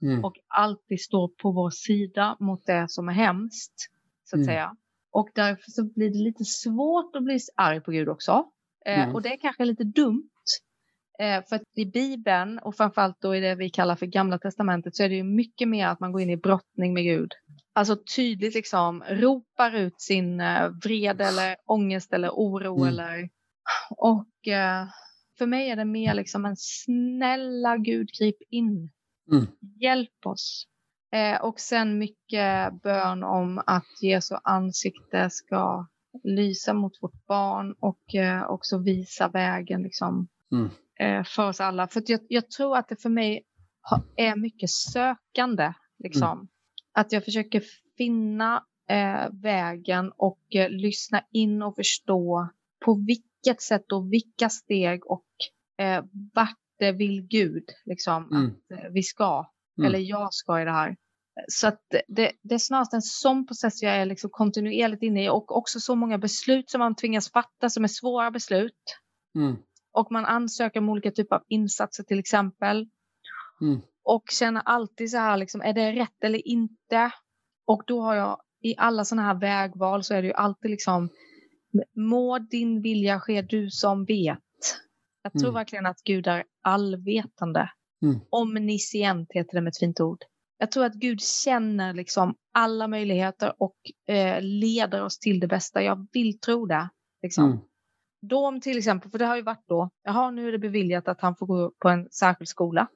Mm. 0.04 0.26
och 0.26 0.34
alltid 0.48 1.02
står 1.02 1.28
på 1.28 1.52
vår 1.52 1.70
sida 1.70 2.38
mot 2.40 2.66
det 2.66 2.86
som 2.90 3.10
är 3.10 3.14
hemskt. 3.14 3.74
Så 4.24 4.36
att 4.36 4.38
Mm. 4.38 4.46
säga. 4.46 4.76
Och 5.12 5.30
därför 5.36 5.72
så 5.72 5.84
blir 5.84 6.10
det 6.10 6.18
lite 6.24 6.44
svårt 6.46 7.16
att 7.16 7.24
bli 7.24 7.40
arg 7.56 7.82
på 7.82 7.92
Gud 7.92 8.10
också. 8.10 8.46
Eh, 8.86 9.00
Mm. 9.04 9.16
Och 9.16 9.22
det 9.22 9.30
är 9.34 9.38
kanske 9.38 9.66
lite 9.66 9.84
dumt. 9.84 10.30
Eh, 11.20 11.44
för 11.50 11.56
att 11.56 11.62
i 11.76 11.86
Bibeln 11.86 12.60
och 12.60 12.76
framförallt 12.76 13.22
då 13.22 13.36
i 13.36 13.40
det 13.40 13.56
vi 13.56 13.70
kallar 13.70 13.96
för 13.96 14.06
Gamla 14.06 14.38
Testamentet 14.40 14.96
så 14.96 15.04
är 15.04 15.10
det 15.10 15.16
ju 15.16 15.24
mycket 15.24 15.68
mer 15.70 15.88
att 15.88 16.00
man 16.00 16.12
går 16.12 16.22
in 16.22 16.30
i 16.30 16.38
brottning 16.38 16.94
med 16.94 17.04
Gud. 17.04 17.32
Alltså 17.74 17.98
tydligt 18.16 18.54
liksom 18.56 19.04
ropar 19.10 19.76
ut 19.76 20.02
sin 20.02 20.40
eh, 20.40 20.70
vrede 20.84 21.26
eller 21.26 21.56
ångest 21.66 22.14
eller 22.14 22.30
oro 22.30 22.76
Mm. 22.78 22.88
eller 22.88 23.30
och 23.98 24.48
eh, 24.48 24.86
för 25.38 25.46
mig 25.46 25.70
är 25.70 25.76
det 25.76 25.86
mer 25.86 26.14
liksom 26.14 26.46
en 26.46 26.56
snälla 26.58 27.78
Gud 27.78 28.10
grip 28.20 28.38
in. 28.50 28.92
Mm. 29.32 29.46
Hjälp 29.82 30.26
oss. 30.26 30.68
Eh, 31.12 31.42
och 31.42 31.60
sen 31.60 31.98
mycket 31.98 32.82
bön 32.84 33.24
om 33.24 33.62
att 33.66 34.02
Jesu 34.02 34.36
ansikte 34.44 35.30
ska 35.30 35.88
lysa 36.24 36.74
mot 36.74 36.94
vårt 37.02 37.26
barn 37.28 37.76
och 37.80 38.16
eh, 38.16 38.44
också 38.44 38.78
visa 38.78 39.28
vägen 39.28 39.84
liksom, 39.84 40.28
Mm. 40.52 40.70
eh, 41.00 41.24
för 41.24 41.48
oss 41.50 41.62
alla. 41.62 41.88
För 41.88 42.04
jag, 42.06 42.20
jag 42.28 42.50
tror 42.52 42.78
att 42.78 42.90
det 42.90 43.02
för 43.02 43.10
mig 43.10 43.44
ha, 43.90 44.04
är 44.16 44.36
mycket 44.36 44.70
sökande. 44.70 45.74
Liksom. 46.00 46.48
Att 46.94 47.12
jag 47.12 47.26
försöker 47.26 47.64
finna 47.98 48.64
eh, 48.90 49.30
vägen 49.32 50.12
och 50.18 50.56
eh, 50.56 50.70
lyssna 50.70 51.22
in 51.32 51.62
och 51.64 51.76
förstå 51.76 52.50
på 52.86 52.94
vilket 53.08 53.62
sätt 53.62 53.92
och 53.92 54.14
vilka 54.14 54.50
steg 54.50 55.06
och 55.06 55.26
eh, 55.78 56.04
vart 56.34 56.58
det 56.86 56.92
vill 56.92 57.22
Gud 57.22 57.64
liksom, 57.86 58.28
Mm. 58.32 58.46
att 58.46 58.80
eh, 58.80 58.90
vi 58.92 59.04
ska. 59.04 59.46
Mm. 59.78 59.88
Eller 59.88 60.00
jag 60.00 60.34
ska 60.34 60.62
i 60.62 60.66
det 60.66 60.72
här. 60.72 60.96
Så 61.48 61.68
att 61.68 61.82
det, 62.08 62.32
det 62.44 62.56
är 62.56 62.60
snarast 62.60 62.94
en 62.94 63.02
sån 63.02 63.48
process 63.48 63.82
jag 63.84 63.96
är 63.96 64.06
liksom 64.06 64.30
kontinuerligt 64.30 65.04
inne 65.04 65.26
i 65.26 65.30
och 65.30 65.58
också 65.58 65.80
så 65.80 65.96
många 65.96 66.18
beslut 66.18 66.70
som 66.70 66.80
man 66.80 66.96
tvingas 66.96 67.32
fatta 67.32 67.70
som 67.70 67.84
är 67.84 67.88
svåra 67.88 68.32
beslut. 68.32 68.98
Mm. 69.36 69.56
Och 69.94 70.12
man 70.12 70.26
ansöker 70.26 70.80
om 70.80 70.90
olika 70.90 71.12
typer 71.12 71.36
av 71.36 71.44
insatser 71.48 72.04
till 72.04 72.20
exempel. 72.20 72.90
Mm. 73.62 73.82
Och 74.04 74.24
känner 74.32 74.62
alltid 74.66 75.12
så 75.12 75.18
här, 75.18 75.38
liksom, 75.38 75.62
är 75.62 75.74
det 75.74 75.92
rätt 75.92 76.24
eller 76.24 76.48
inte? 76.48 77.12
Och 77.66 77.84
då 77.88 78.02
har 78.02 78.16
jag 78.16 78.42
i 78.64 78.76
alla 78.78 79.06
sådana 79.06 79.28
här 79.28 79.40
vägval 79.40 80.04
så 80.04 80.14
är 80.14 80.22
det 80.22 80.28
ju 80.28 80.34
alltid 80.34 80.72
liksom, 80.72 81.10
må 81.96 82.40
din 82.40 82.82
vilja 82.82 83.20
ske 83.20 83.42
du 83.42 83.70
som 83.70 84.06
vet. 84.06 84.40
Jag 85.24 85.32
tror 85.34 85.44
Mm. 85.44 85.54
verkligen 85.54 85.86
att 85.86 86.02
Gud 86.04 86.28
är 86.28 86.44
allvetande. 86.64 87.70
Mm. 88.02 88.20
Omniscient 88.30 89.32
heter 89.32 89.56
det 89.56 89.62
med 89.62 89.72
ett 89.72 89.80
fint 89.80 90.00
ord. 90.00 90.24
Jag 90.58 90.72
tror 90.72 90.86
att 90.86 90.94
Gud 90.94 91.22
känner 91.22 91.94
liksom 91.94 92.36
alla 92.54 92.88
möjligheter 92.88 93.54
och 93.58 93.76
eh, 94.08 94.42
leder 94.42 95.04
oss 95.04 95.20
till 95.20 95.40
det 95.40 95.48
bästa. 95.48 95.84
Jag 95.84 96.08
vill 96.12 96.40
tro 96.40 96.66
det. 96.66 96.90
Liksom. 97.22 97.46
Mm. 97.46 97.60
Då 98.22 98.48
om 98.48 98.62
till 98.62 98.78
exempel, 98.78 99.12
för 99.12 99.18
det 99.18 99.26
har 99.26 99.36
ju 99.36 99.42
varit 99.42 99.68
då, 99.68 99.90
jaha 100.04 100.32
nu 100.32 100.48
är 100.48 100.52
det 100.52 100.60
beviljat 100.60 101.08
att 101.08 101.22
han 101.22 101.36
får 101.36 101.46
gå 101.46 101.72
på 101.80 101.90
en 101.90 102.10
särskild 102.10 102.48
skola. 102.48 102.88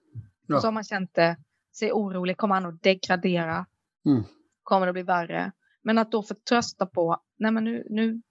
Ja. 0.48 0.62
Så 0.62 0.68
har 0.68 0.72
man 0.72 0.84
känt 0.84 1.18
eh, 1.18 1.34
sig 1.78 1.92
orolig, 1.92 2.38
kommer 2.38 2.56
han 2.56 2.66
att 2.66 2.82
degradera? 2.82 3.66
Mm. 4.06 4.24
Kommer 4.64 4.88
det 4.88 4.94
bli 4.94 5.04
värre? 5.04 5.52
Men 5.84 5.98
att 5.98 6.12
då 6.12 6.24
få 6.24 6.36
trösta 6.50 6.86
på, 6.86 7.22
nej 7.40 7.52
men 7.52 7.64
nu, 7.64 7.88
nu 7.90 8.22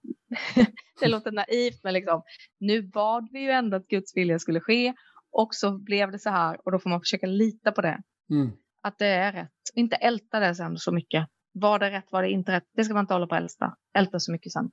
det 0.99 1.07
låter 1.07 1.31
naivt 1.31 1.83
men 1.83 1.93
liksom, 1.93 2.21
nu 2.59 2.81
bad 2.81 3.29
vi 3.31 3.39
ju 3.39 3.49
ändå 3.49 3.77
att 3.77 3.87
Guds 3.87 4.17
vilja 4.17 4.39
skulle 4.39 4.59
ske 4.59 4.93
och 5.37 5.55
så 5.55 5.77
blev 5.77 6.11
det 6.11 6.19
så 6.19 6.29
här 6.29 6.57
och 6.65 6.71
då 6.71 6.79
får 6.79 6.89
man 6.89 6.99
försöka 6.99 7.27
lita 7.27 7.71
på 7.71 7.81
det. 7.81 8.01
Mm. 8.29 8.51
Att 8.81 8.97
det 8.99 9.07
är 9.07 9.31
rätt. 9.31 9.51
Inte 9.75 9.95
älta 9.95 10.39
det 10.39 10.55
sen 10.55 10.77
så 10.77 10.91
mycket. 10.91 11.27
Var 11.53 11.79
det 11.79 11.91
rätt, 11.91 12.11
var 12.11 12.21
det 12.21 12.29
inte 12.29 12.51
rätt? 12.51 12.63
Det 12.75 12.83
ska 12.83 12.93
man 12.93 13.03
inte 13.03 13.13
hålla 13.13 13.27
på 13.27 13.35
att 13.35 13.41
älta. 13.41 13.75
Älta 13.97 14.19
så 14.19 14.31
mycket 14.31 14.51
sen. 14.51 14.71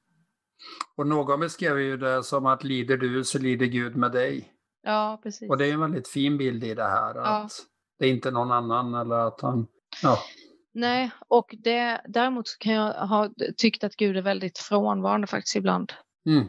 Och 0.96 1.06
någon 1.06 1.40
beskrev 1.40 1.80
ju 1.80 1.96
det 1.96 2.22
som 2.24 2.46
att 2.46 2.64
lider 2.64 2.96
du 2.96 3.24
så 3.24 3.38
lider 3.38 3.66
Gud 3.66 3.96
med 3.96 4.12
dig. 4.12 4.48
Ja, 4.82 5.20
precis. 5.22 5.50
Och 5.50 5.58
det 5.58 5.66
är 5.66 5.72
en 5.72 5.80
väldigt 5.80 6.08
fin 6.08 6.38
bild 6.38 6.64
i 6.64 6.74
det 6.74 6.84
här. 6.84 7.10
Att 7.10 7.26
Ja. 7.26 7.48
det 7.98 8.06
är 8.06 8.10
inte 8.10 8.30
någon 8.30 8.52
annan 8.52 8.94
eller 8.94 9.16
att 9.16 9.40
han... 9.40 9.66
Ja. 10.02 10.18
Nej, 10.74 11.10
och 11.28 11.54
det, 11.58 12.00
däremot 12.08 12.48
så 12.48 12.58
kan 12.58 12.72
jag 12.72 12.92
ha 13.06 13.30
tyckt 13.56 13.84
att 13.84 13.96
Gud 13.96 14.16
är 14.16 14.22
väldigt 14.22 14.58
frånvarande 14.58 15.26
faktiskt 15.26 15.56
ibland. 15.56 15.92
Mm. 16.26 16.46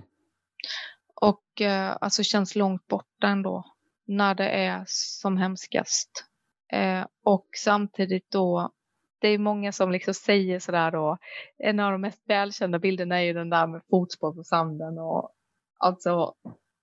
Och 1.22 1.62
eh, 1.62 1.98
alltså 2.02 2.24
känns 2.24 2.56
långt 2.56 2.88
borta 2.88 3.28
ändå. 3.28 3.64
När 4.08 4.36
det 4.36 4.50
är 4.50 4.84
som 4.88 5.38
hemskast. 5.38 6.26
Eh, 6.72 7.06
och 7.24 7.48
samtidigt 7.58 8.32
då, 8.32 8.72
det 9.20 9.28
är 9.28 9.38
många 9.38 9.72
som 9.72 9.92
liksom 9.92 10.14
säger 10.14 10.60
sådär 10.60 10.92
då. 10.92 11.18
En 11.58 11.80
av 11.80 11.92
de 11.92 12.02
mest 12.02 12.24
välkända 12.30 12.80
bilderna 12.80 13.16
är 13.16 13.24
ju 13.24 13.34
den 13.34 13.50
där 13.50 13.68
med 13.68 13.82
fotspår 13.90 14.34
på 14.34 14.44
sanden. 14.44 14.98
Och 15.00 15.32
alltså 15.78 16.34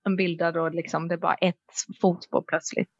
en 0.05 0.15
bild 0.15 0.39
där 0.39 0.51
då 0.51 0.69
liksom 0.69 1.07
det 1.07 1.15
är 1.15 1.19
bara 1.19 1.35
ett 1.35 1.57
fotspår 2.01 2.43
plötsligt. 2.47 2.91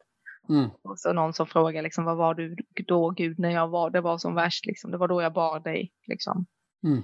Mm. 0.48 0.70
Och 0.82 0.98
så 0.98 1.12
någon 1.12 1.32
som 1.32 1.46
frågar 1.46 1.82
liksom, 1.82 2.04
vad 2.04 2.16
var 2.16 2.34
du 2.34 2.56
då 2.86 3.10
Gud 3.10 3.38
när 3.38 3.50
jag 3.50 3.68
var, 3.68 3.90
det 3.90 4.00
var 4.00 4.18
som 4.18 4.34
värst 4.34 4.66
liksom. 4.66 4.90
Det 4.90 4.96
var 4.96 5.08
då 5.08 5.22
jag 5.22 5.32
bar 5.32 5.60
dig 5.60 5.92
liksom. 6.06 6.46
Mm. 6.84 7.02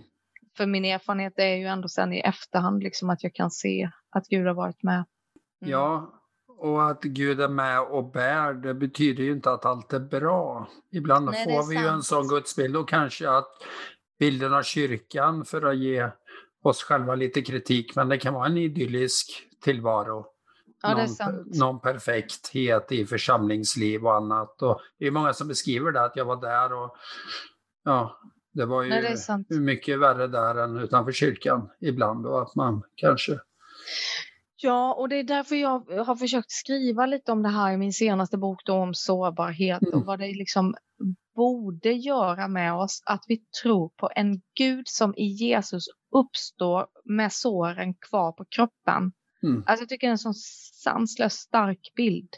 För 0.56 0.66
min 0.66 0.84
erfarenhet 0.84 1.38
är 1.38 1.54
ju 1.54 1.66
ändå 1.66 1.88
sen 1.88 2.12
i 2.12 2.20
efterhand 2.20 2.82
liksom 2.82 3.10
att 3.10 3.22
jag 3.22 3.34
kan 3.34 3.50
se 3.50 3.90
att 4.10 4.26
Gud 4.26 4.46
har 4.46 4.54
varit 4.54 4.82
med. 4.82 5.04
Mm. 5.62 5.70
Ja, 5.70 6.19
och 6.60 6.90
att 6.90 7.02
Gud 7.02 7.40
är 7.40 7.48
med 7.48 7.80
och 7.80 8.12
bär, 8.12 8.52
det 8.54 8.74
betyder 8.74 9.24
ju 9.24 9.32
inte 9.32 9.50
att 9.50 9.64
allt 9.64 9.92
är 9.92 10.00
bra. 10.00 10.68
Ibland 10.92 11.24
Nej, 11.24 11.44
får 11.44 11.68
vi 11.68 11.74
ju 11.74 11.86
en 11.86 11.88
sant. 11.88 12.04
sån 12.04 12.28
gudsbild 12.28 12.76
och 12.76 12.88
kanske 12.88 13.30
att 13.30 13.48
bilden 14.18 14.54
av 14.54 14.62
kyrkan 14.62 15.44
för 15.44 15.62
att 15.62 15.76
ge 15.76 16.10
oss 16.62 16.82
själva 16.82 17.14
lite 17.14 17.42
kritik, 17.42 17.96
men 17.96 18.08
det 18.08 18.18
kan 18.18 18.34
vara 18.34 18.46
en 18.46 18.56
idyllisk 18.56 19.48
tillvaro. 19.64 20.26
Ja, 20.82 20.96
någon, 20.96 21.08
sant. 21.08 21.56
någon 21.56 21.80
perfekthet 21.80 22.92
i 22.92 23.06
församlingsliv 23.06 24.06
och 24.06 24.14
annat. 24.14 24.62
Och 24.62 24.80
det 24.98 25.06
är 25.06 25.10
många 25.10 25.32
som 25.32 25.48
beskriver 25.48 25.92
det, 25.92 26.02
att 26.02 26.16
jag 26.16 26.24
var 26.24 26.40
där 26.40 26.72
och 26.72 26.96
ja, 27.84 28.20
det 28.52 28.66
var 28.66 28.82
ju 28.82 28.88
Nej, 28.88 29.02
det 29.02 29.16
sant. 29.16 29.50
mycket 29.50 29.98
värre 29.98 30.26
där 30.26 30.54
än 30.54 30.76
utanför 30.76 31.12
kyrkan 31.12 31.70
ibland 31.80 32.26
och 32.26 32.42
att 32.42 32.54
man 32.54 32.82
kanske... 32.94 33.40
Ja, 34.62 34.94
och 34.94 35.08
det 35.08 35.16
är 35.16 35.24
därför 35.24 35.56
jag 35.56 35.90
har 36.04 36.16
försökt 36.16 36.50
skriva 36.50 37.06
lite 37.06 37.32
om 37.32 37.42
det 37.42 37.48
här 37.48 37.72
i 37.72 37.76
min 37.76 37.92
senaste 37.92 38.38
bok 38.38 38.64
då 38.64 38.74
om 38.74 38.94
sårbarhet 38.94 39.82
Mm. 39.82 39.98
och 39.98 40.06
vad 40.06 40.18
det 40.18 40.26
liksom 40.34 40.74
borde 41.34 41.92
göra 41.92 42.48
med 42.48 42.74
oss 42.74 43.02
att 43.06 43.24
vi 43.28 43.36
tror 43.62 43.88
på 43.88 44.10
en 44.16 44.40
Gud 44.54 44.88
som 44.88 45.14
i 45.16 45.24
Jesus 45.26 45.84
uppstår 46.16 46.86
med 47.04 47.32
såren 47.32 47.94
kvar 47.94 48.32
på 48.32 48.44
kroppen. 48.44 49.12
Mm. 49.42 49.64
Alltså 49.66 49.82
jag 49.82 49.88
tycker 49.88 50.06
det 50.06 50.10
är 50.10 50.12
en 50.12 50.18
sån 50.18 50.34
sanslös 50.84 51.34
stark 51.34 51.92
bild. 51.96 52.28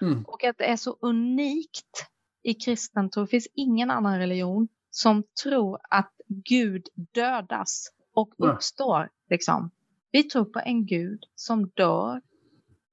Mm. 0.00 0.24
Och 0.24 0.44
att 0.44 0.58
det 0.58 0.64
är 0.64 0.76
så 0.76 0.96
unikt 1.00 2.06
i 2.42 2.54
kristen 2.54 3.10
tro. 3.10 3.22
Det 3.22 3.28
finns 3.28 3.48
ingen 3.54 3.90
annan 3.90 4.18
religion 4.18 4.68
som 4.90 5.24
tror 5.44 5.78
att 5.90 6.12
Gud 6.28 6.86
dödas 7.14 7.88
och 8.14 8.34
uppstår. 8.38 9.08
Liksom. 9.30 9.70
Vi 10.10 10.22
tror 10.22 10.44
på 10.44 10.60
en 10.64 10.86
Gud 10.86 11.24
som 11.34 11.68
dör, 11.68 12.20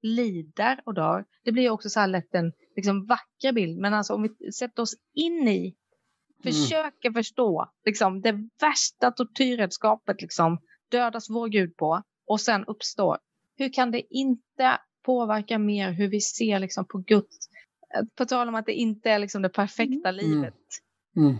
lider 0.02 0.80
och 0.84 0.94
dör. 0.94 1.24
Det 1.44 1.52
blir 1.52 1.70
också 1.70 1.88
så 1.88 2.00
här 2.00 2.06
lätt 2.06 2.34
en 2.34 2.52
liksom, 2.76 3.06
vacker 3.06 3.52
bild. 3.52 3.78
Men 3.78 3.94
alltså 3.94 4.14
om 4.14 4.22
vi 4.22 4.52
sätter 4.52 4.82
oss 4.82 4.94
in 5.14 5.48
i, 5.48 5.76
försöker 6.42 7.12
förstå 7.12 7.70
liksom, 7.84 8.20
det 8.20 8.32
värsta 8.60 9.10
tortyrredskapet, 9.10 10.22
liksom, 10.22 10.58
dödas 10.90 11.30
vår 11.30 11.48
Gud 11.48 11.76
på 11.76 12.02
och 12.26 12.40
sen 12.40 12.64
uppstår. 12.64 13.18
Hur 13.56 13.72
kan 13.72 13.90
det 13.90 14.14
inte 14.14 14.80
påverka 15.04 15.58
mer 15.58 15.92
hur 15.92 16.08
vi 16.08 16.20
ser 16.20 16.58
liksom, 16.58 16.86
på 16.86 16.98
Guds... 16.98 17.48
På 18.16 18.24
tal 18.24 18.48
om 18.48 18.54
att 18.54 18.66
det 18.66 18.72
inte 18.72 19.10
är 19.10 19.18
liksom, 19.18 19.42
det 19.42 19.48
perfekta 19.48 20.10
livet. 20.10 20.54
Mm. 21.16 21.36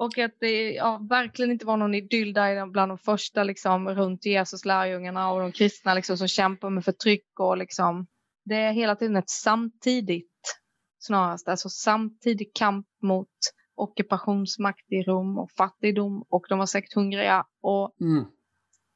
Och 0.00 0.18
att 0.18 0.34
det 0.40 0.72
ja, 0.72 1.06
verkligen 1.10 1.50
inte 1.50 1.66
var 1.66 1.76
någon 1.76 1.94
idyll 1.94 2.32
där 2.32 2.66
bland 2.66 2.90
de 2.90 2.98
första 2.98 3.44
liksom, 3.44 3.88
runt 3.88 4.26
Jesus 4.26 4.64
lärjungarna 4.64 5.32
och 5.32 5.40
de 5.40 5.52
kristna 5.52 5.94
liksom, 5.94 6.16
som 6.18 6.28
kämpar 6.28 6.70
med 6.70 6.84
förtryck. 6.84 7.40
Och, 7.40 7.56
liksom, 7.58 8.06
det 8.44 8.54
är 8.54 8.72
hela 8.72 8.96
tiden 8.96 9.16
ett 9.16 9.30
samtidigt 9.30 10.60
snarast. 10.98 11.48
Alltså 11.48 11.68
samtidig 11.68 12.50
kamp 12.54 12.86
mot 13.02 13.28
ockupationsmakt 13.74 14.92
i 14.92 15.02
Rom 15.02 15.38
och 15.38 15.50
fattigdom 15.50 16.24
och 16.28 16.46
de 16.48 16.58
var 16.58 16.66
säkert 16.66 16.94
hungriga. 16.94 17.44
Och 17.62 17.96
Mm. 18.00 18.24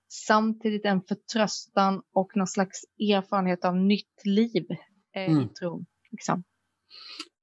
samtidigt 0.09 0.85
en 0.85 1.03
förtröstan 1.03 2.03
och 2.15 2.37
någon 2.37 2.47
slags 2.47 2.85
erfarenhet 2.99 3.65
av 3.65 3.77
nytt 3.77 4.25
liv 4.25 4.67
eh, 5.15 5.23
i 5.23 5.27
Mm. 5.27 5.49
tron. 5.49 5.87
Liksom. 6.11 6.45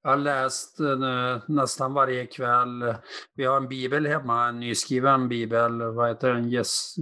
Jag 0.02 0.10
har 0.10 0.16
läst 0.16 0.80
eh, 0.80 1.38
nästan 1.46 1.94
varje 1.94 2.26
kväll. 2.26 2.94
Vi 3.34 3.44
har 3.44 3.56
en 3.56 3.68
bibel 3.68 4.06
hemma, 4.06 4.48
en 4.48 4.60
nyskriven 4.60 5.28
bibel. 5.28 5.82
Vad 5.82 6.08
heter 6.08 6.32
den? 6.34 6.44
Yes. 6.52 6.94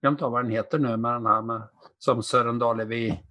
Jag 0.00 0.10
vet 0.10 0.14
inte 0.14 0.24
vad 0.24 0.44
den 0.44 0.50
heter 0.52 0.78
nu, 0.78 0.96
men 0.96 1.02
den 1.22 1.26
här 1.26 1.42
med, 1.42 1.62
som 1.98 2.22
Sören 2.22 2.58
Dalevi. 2.58 3.22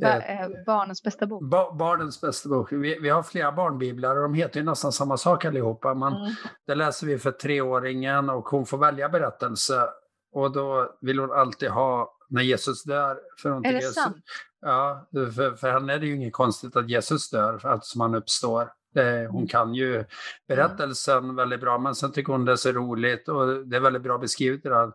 Ba- 0.00 0.06
eh, 0.06 0.48
barnens 0.66 1.02
bästa 1.02 1.26
bok. 1.26 1.42
Ba, 1.42 1.72
barnens 1.72 2.20
bästa 2.20 2.48
bok. 2.48 2.72
Vi, 2.72 2.98
vi 2.98 3.08
har 3.08 3.22
flera 3.22 3.52
barnbiblar 3.52 4.16
och 4.16 4.22
de 4.22 4.34
heter 4.34 4.60
ju 4.60 4.66
nästan 4.66 4.92
samma 4.92 5.16
sak 5.16 5.44
allihopa. 5.44 5.94
Men 5.94 6.12
Mm. 6.12 6.30
det 6.66 6.74
läser 6.74 7.06
vi 7.06 7.18
för 7.18 7.30
treåringen 7.30 8.30
och 8.30 8.44
hon 8.48 8.66
får 8.66 8.78
välja 8.78 9.08
berättelse. 9.08 9.88
Och 10.32 10.52
då 10.52 10.96
vill 11.00 11.18
hon 11.18 11.32
alltid 11.32 11.68
ha 11.70 12.16
när 12.28 12.42
Jesus 12.42 12.84
dör. 12.84 13.18
För 13.42 13.50
hon 13.50 13.64
Är 13.64 13.72
det 13.72 13.78
tycker- 13.78 13.92
sant? 13.92 14.16
Ja, 14.60 15.08
för, 15.12 15.56
för 15.56 15.70
henne 15.72 15.94
är 15.94 15.98
det 15.98 16.06
ju 16.06 16.14
inget 16.16 16.32
konstigt 16.32 16.76
att 16.76 16.88
Jesus 16.90 17.30
dör 17.30 17.58
för 17.58 17.68
att 17.68 17.84
som 17.86 18.00
han 18.00 18.14
uppstår. 18.14 18.72
Det, 18.94 19.28
hon 19.30 19.46
kan 19.46 19.74
ju 19.74 20.04
berättelsen 20.48 21.36
väldigt 21.36 21.60
bra, 21.60 21.78
men 21.78 21.94
sen 21.94 22.12
tycker 22.12 22.32
hon 22.32 22.44
det 22.44 22.52
är 22.52 22.56
så 22.56 22.72
roligt 22.72 23.28
och 23.28 23.66
det 23.66 23.76
är 23.76 23.80
väldigt 23.80 24.02
bra 24.02 24.18
beskrivet 24.18 24.62
där 24.62 24.92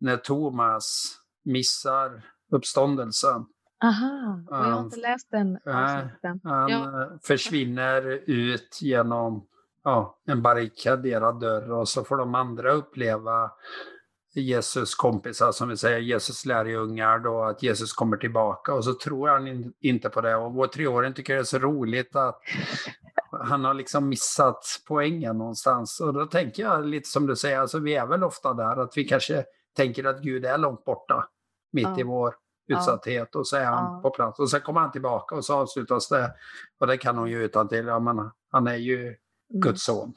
när 0.00 0.16
Thomas 0.16 1.16
missar 1.44 2.22
uppståndelsen. 2.52 3.46
Aha, 3.84 4.42
jag 4.50 4.56
har 4.56 4.78
Um, 4.78 4.84
inte 4.84 4.96
läst 4.96 5.30
den 5.30 5.58
avsnitten. 5.66 6.40
Han 6.44 6.70
Ja. 6.70 7.10
försvinner 7.22 8.02
ut 8.26 8.78
genom 8.80 9.46
ja, 9.84 10.18
en 10.26 10.42
barrikaderad 10.42 11.40
dörr 11.40 11.70
och 11.70 11.88
så 11.88 12.04
får 12.04 12.16
de 12.16 12.34
andra 12.34 12.72
uppleva 12.72 13.50
Jesus 14.40 14.94
kompisar, 14.94 15.52
som 15.52 15.68
vi 15.68 15.76
säger, 15.76 15.98
Jesus 15.98 16.44
lärjungar 16.46 17.18
då, 17.18 17.42
att 17.44 17.62
Jesus 17.62 17.92
kommer 17.92 18.16
tillbaka 18.16 18.74
och 18.74 18.84
så 18.84 18.94
tror 18.94 19.28
han 19.28 19.46
in, 19.48 19.72
inte 19.80 20.08
på 20.08 20.20
det. 20.20 20.36
Och 20.36 20.52
vår 20.54 20.66
treåring 20.66 21.14
tycker 21.14 21.34
det 21.34 21.40
är 21.40 21.44
så 21.44 21.58
roligt 21.58 22.16
att 22.16 22.40
han 23.30 23.64
har 23.64 23.74
liksom 23.74 24.08
missat 24.08 24.64
poängen 24.88 25.38
någonstans. 25.38 26.00
Och 26.00 26.12
då 26.14 26.26
tänker 26.26 26.62
jag 26.62 26.86
lite 26.86 27.08
som 27.08 27.26
du 27.26 27.36
säger, 27.36 27.58
alltså 27.58 27.78
vi 27.78 27.94
är 27.94 28.06
väl 28.06 28.24
ofta 28.24 28.54
där 28.54 28.76
att 28.82 28.96
vi 28.96 29.04
kanske 29.04 29.44
tänker 29.76 30.04
att 30.04 30.22
Gud 30.22 30.44
är 30.44 30.58
långt 30.58 30.84
borta, 30.84 31.28
mitt 31.72 31.84
Ja. 31.88 31.98
i 32.00 32.02
vår 32.02 32.34
utsatthet 32.66 33.34
och 33.34 33.46
så 33.48 33.56
är 33.56 33.64
han 33.64 33.94
Ja. 33.94 34.00
på 34.02 34.10
plats. 34.10 34.40
Och 34.40 34.50
sen 34.50 34.60
kommer 34.60 34.80
han 34.80 34.90
tillbaka 34.92 35.34
och 35.34 35.44
så 35.44 35.54
avslutas 35.54 36.08
det. 36.08 36.34
Och 36.80 36.86
det 36.86 36.96
kan 36.96 37.18
hon 37.18 37.30
ju 37.30 37.44
utan 37.44 37.68
till. 37.68 37.86
Ja, 37.86 37.98
men 37.98 38.30
han 38.50 38.66
är 38.66 38.76
ju 38.76 39.16
Mm. 39.50 39.60
Guds 39.60 39.84
son. 39.84 40.12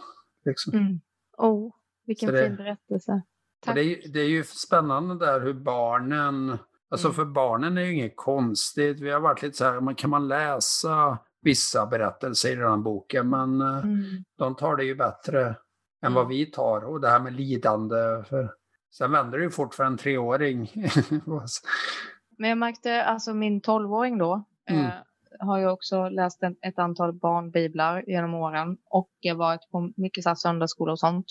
Liksom. 0.45 0.73
Mm. 0.73 0.99
Oh, 1.37 1.73
vilken 2.05 2.33
det- 2.33 2.43
fin 2.47 2.55
berättelse. 2.55 3.21
Tack. 3.65 3.75
det, 3.75 3.81
är, 3.81 3.85
ju- 3.85 4.01
det 4.11 4.19
är 4.19 4.27
ju 4.29 4.43
spännande 4.43 5.25
där 5.25 5.41
hur 5.41 5.53
barnen, 5.53 6.57
alltså 6.91 7.07
Mm. 7.07 7.15
för 7.15 7.25
barnen 7.25 7.77
är 7.77 7.81
ju 7.81 7.93
inget 7.93 8.15
konstigt. 8.17 8.99
Vi 8.99 9.09
har 9.11 9.19
varit 9.19 9.41
lite 9.41 9.57
så 9.57 9.65
här, 9.65 9.93
kan 9.93 10.09
man 10.09 10.27
läsa 10.27 11.17
vissa 11.41 11.85
berättelser 11.85 12.51
i 12.51 12.55
den 12.55 12.69
här 12.69 12.77
boken? 12.77 13.29
Men 13.29 13.61
eh, 13.61 13.77
Mm. 13.77 14.03
de 14.37 14.55
tar 14.55 14.75
det 14.75 14.83
ju 14.83 14.95
bättre 14.95 15.41
än 15.47 15.55
Mm. 16.03 16.13
vad 16.13 16.27
vi 16.27 16.45
tar. 16.45 16.81
Och 16.85 17.01
det 17.01 17.09
här 17.09 17.19
med 17.19 17.33
lidande. 17.33 18.23
För, 18.29 18.53
sen 18.97 19.11
vänder 19.11 19.37
det 19.37 19.43
ju 19.43 19.51
fort 19.51 19.73
för 19.73 19.83
en 19.83 19.97
treåring. 19.97 20.71
Men 22.37 22.49
jag 22.49 22.57
märkte, 22.57 23.03
alltså 23.03 23.33
min 23.33 23.61
tolvåring 23.61 24.17
då, 24.17 24.43
Mm. 24.69 24.85
eh, 24.85 24.91
har 25.39 25.57
ju 25.57 25.67
också 25.69 26.09
läst 26.09 26.43
en, 26.43 26.55
ett 26.61 26.79
antal 26.79 27.13
barnbiblar 27.13 28.03
genom 28.07 28.33
åren 28.33 28.77
och 28.89 29.09
varit 29.35 29.69
på 29.71 29.91
mycket 29.97 30.23
så 30.23 30.29
här 30.29 30.35
söndagsskola 30.35 30.91
och 30.91 30.99
sånt. 30.99 31.25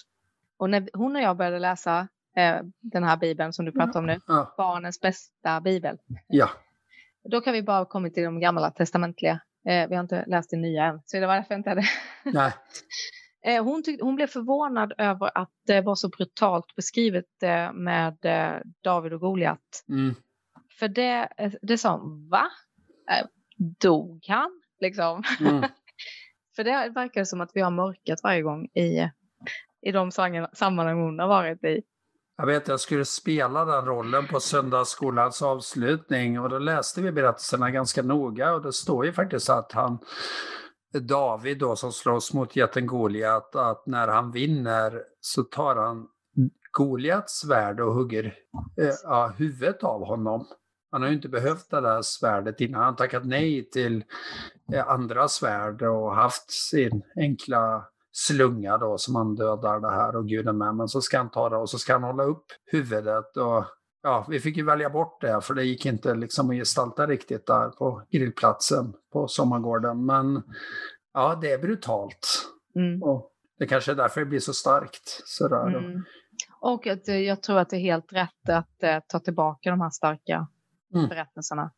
Och 0.59 0.71
när 0.71 0.89
hon 0.93 1.17
och 1.17 1.23
jag 1.23 1.37
började 1.37 1.59
läsa 1.59 2.09
den 2.81 3.05
här 3.05 3.17
bibeln 3.17 3.53
som 3.53 3.65
du 3.65 3.73
pratar 3.73 4.01
om 4.01 4.07
nu, 4.07 4.21
ja. 4.27 4.55
barnens 4.57 5.01
bästa 5.01 5.61
bibel, 5.61 5.99
ja. 6.29 6.51
då 7.31 7.41
kan 7.41 7.53
vi 7.53 7.63
bara 7.63 7.85
komma 7.85 8.11
till 8.11 8.25
de 8.25 8.41
gamla 8.41 8.71
testamentliga. 8.71 9.41
Eh, 9.69 9.89
vi 9.89 9.95
har 9.95 10.03
inte 10.03 10.25
läst 10.27 10.51
det 10.51 10.57
nya 10.57 10.85
än, 10.85 11.01
så 11.05 11.21
det 11.21 11.27
var 11.27 11.35
därför 11.35 11.55
jag 11.55 11.59
inte 11.59 11.71
hade 11.71 11.85
Nej. 12.25 12.53
Eh, 13.43 13.65
hon, 13.65 13.83
tyck, 13.83 14.03
hon 14.03 14.17
blev 14.17 14.27
förvånad 14.27 14.93
över 14.99 15.31
att 15.35 15.51
det 15.67 15.81
var 15.81 15.95
så 15.95 16.09
brutalt 16.09 16.77
beskrivet 16.77 17.43
eh, 17.43 17.73
med 17.73 18.17
eh, 18.25 18.61
David 18.85 19.13
och 19.13 19.21
Goliat. 19.21 19.85
Mm. 19.89 20.15
För 20.79 20.89
det, 20.89 21.29
eh, 21.37 21.53
det 21.63 21.79
sa 21.79 21.97
hon, 21.97 22.29
va? 22.29 22.47
Eh, 23.11 23.27
dog 23.81 24.25
han? 24.29 24.51
Liksom. 24.81 25.23
Mm. 25.41 25.65
För 26.57 26.65
det 26.65 26.93
verkar 26.95 27.25
som 27.25 27.41
att 27.41 27.51
vi 27.55 27.61
har 27.61 27.71
mörkat 27.71 28.21
varje 28.23 28.43
gång 28.43 28.65
i, 28.65 29.11
i 29.83 29.93
de 29.93 30.11
sammanhang 30.53 31.03
hon 31.03 31.19
har 31.19 31.29
varit 31.29 31.65
i. 31.65 31.83
Jag 32.41 32.47
vet, 32.47 32.69
jag 32.69 32.81
skulle 32.81 33.05
spela 33.05 33.65
den 33.65 33.85
rollen 33.85 34.27
på 34.27 34.41
söndagsskolans 34.41 35.43
avslutning 35.43 36.41
och 36.41 36.49
då 36.49 36.59
läste 36.59 37.03
vi 37.03 37.13
berättelserna 37.13 37.71
ganska 37.71 38.03
noga 38.03 38.55
och 38.55 38.63
det 38.63 38.73
står 38.73 39.07
ju 39.07 39.13
faktiskt 39.13 39.51
att 39.51 39.73
han, 39.73 39.99
David 40.93 41.59
då 41.59 41.77
som 41.77 41.93
slåss 41.93 42.35
mot 42.35 42.57
jätten 42.57 42.87
Goliat, 42.87 43.57
att 43.57 43.87
när 43.87 44.09
han 44.09 44.31
vinner 44.31 45.03
så 45.21 45.43
tar 45.43 45.77
han 45.77 46.07
Goliats 46.73 47.41
svärd 47.41 47.81
och 47.81 47.95
hugger 47.95 48.25
eh, 48.81 48.95
ja, 49.05 49.33
huvudet 49.37 49.83
av 49.85 50.05
honom. 50.05 50.47
Han 50.91 51.03
har 51.03 51.09
ju 51.09 51.15
inte 51.15 51.29
behövt 51.29 51.71
det 51.71 51.81
där 51.81 52.03
svärdet 52.03 52.61
innan. 52.61 52.81
Han 52.81 52.91
har 52.91 52.97
tackat 52.97 53.25
nej 53.25 53.71
till 53.71 54.05
eh, 54.73 54.89
andra 54.89 55.29
svärd 55.29 55.83
och 55.83 56.15
haft 56.15 56.51
sin 56.51 57.03
enkla 57.17 57.85
slunga 58.13 58.79
då 58.79 58.99
som 58.99 59.15
han 59.15 59.35
dödar 59.35 59.81
det 59.81 59.91
här 59.91 60.17
och 60.17 60.29
Gud 60.29 60.49
är 60.49 60.53
med. 60.53 60.75
Men 60.75 60.89
så 60.89 61.01
ska 61.01 61.19
han 61.19 61.31
ta 61.31 61.49
det 61.49 61.57
och 61.57 61.71
så 61.71 61.79
ska 61.79 61.93
han 61.93 62.03
hålla 62.03 62.23
upp 62.23 62.45
huvudet. 62.73 63.37
Och, 63.37 63.65
ja, 64.03 64.27
vi 64.29 64.41
fick 64.41 64.57
ju 64.57 64.65
välja 64.65 64.91
bort 64.91 65.21
det 65.21 65.41
för 65.41 65.55
det 65.55 65.65
gick 65.65 65.87
inte 65.87 66.15
liksom 66.15 66.51
att 66.51 66.57
gestalta 66.57 67.07
riktigt 67.07 67.47
där 67.47 67.69
på 67.69 68.03
grillplatsen 68.11 68.93
på 69.13 69.29
Sommargården. 69.29 70.07
Men 70.07 70.43
ja, 71.15 71.39
det 71.41 71.53
är 71.53 71.59
brutalt. 71.59 72.49
Mm. 72.77 73.03
Och 73.03 73.31
det 73.59 73.67
kanske 73.67 73.93
är 73.93 73.97
därför 73.97 74.21
det 74.21 74.27
blir 74.27 74.41
så 74.41 74.53
starkt. 74.53 75.23
Sådär. 75.25 75.67
Mm. 75.67 76.05
Och 76.61 76.87
att, 76.87 77.09
eh, 77.09 77.19
jag 77.19 77.43
tror 77.43 77.59
att 77.59 77.71
det 77.71 77.77
är 77.77 77.81
helt 77.81 78.13
rätt 78.13 78.49
att 78.49 78.83
eh, 78.83 78.99
ta 79.09 79.19
tillbaka 79.19 79.71
de 79.71 79.81
här 79.81 79.91
starka 79.91 80.47
Mm. 80.95 81.09
berättelserna. 81.09 81.73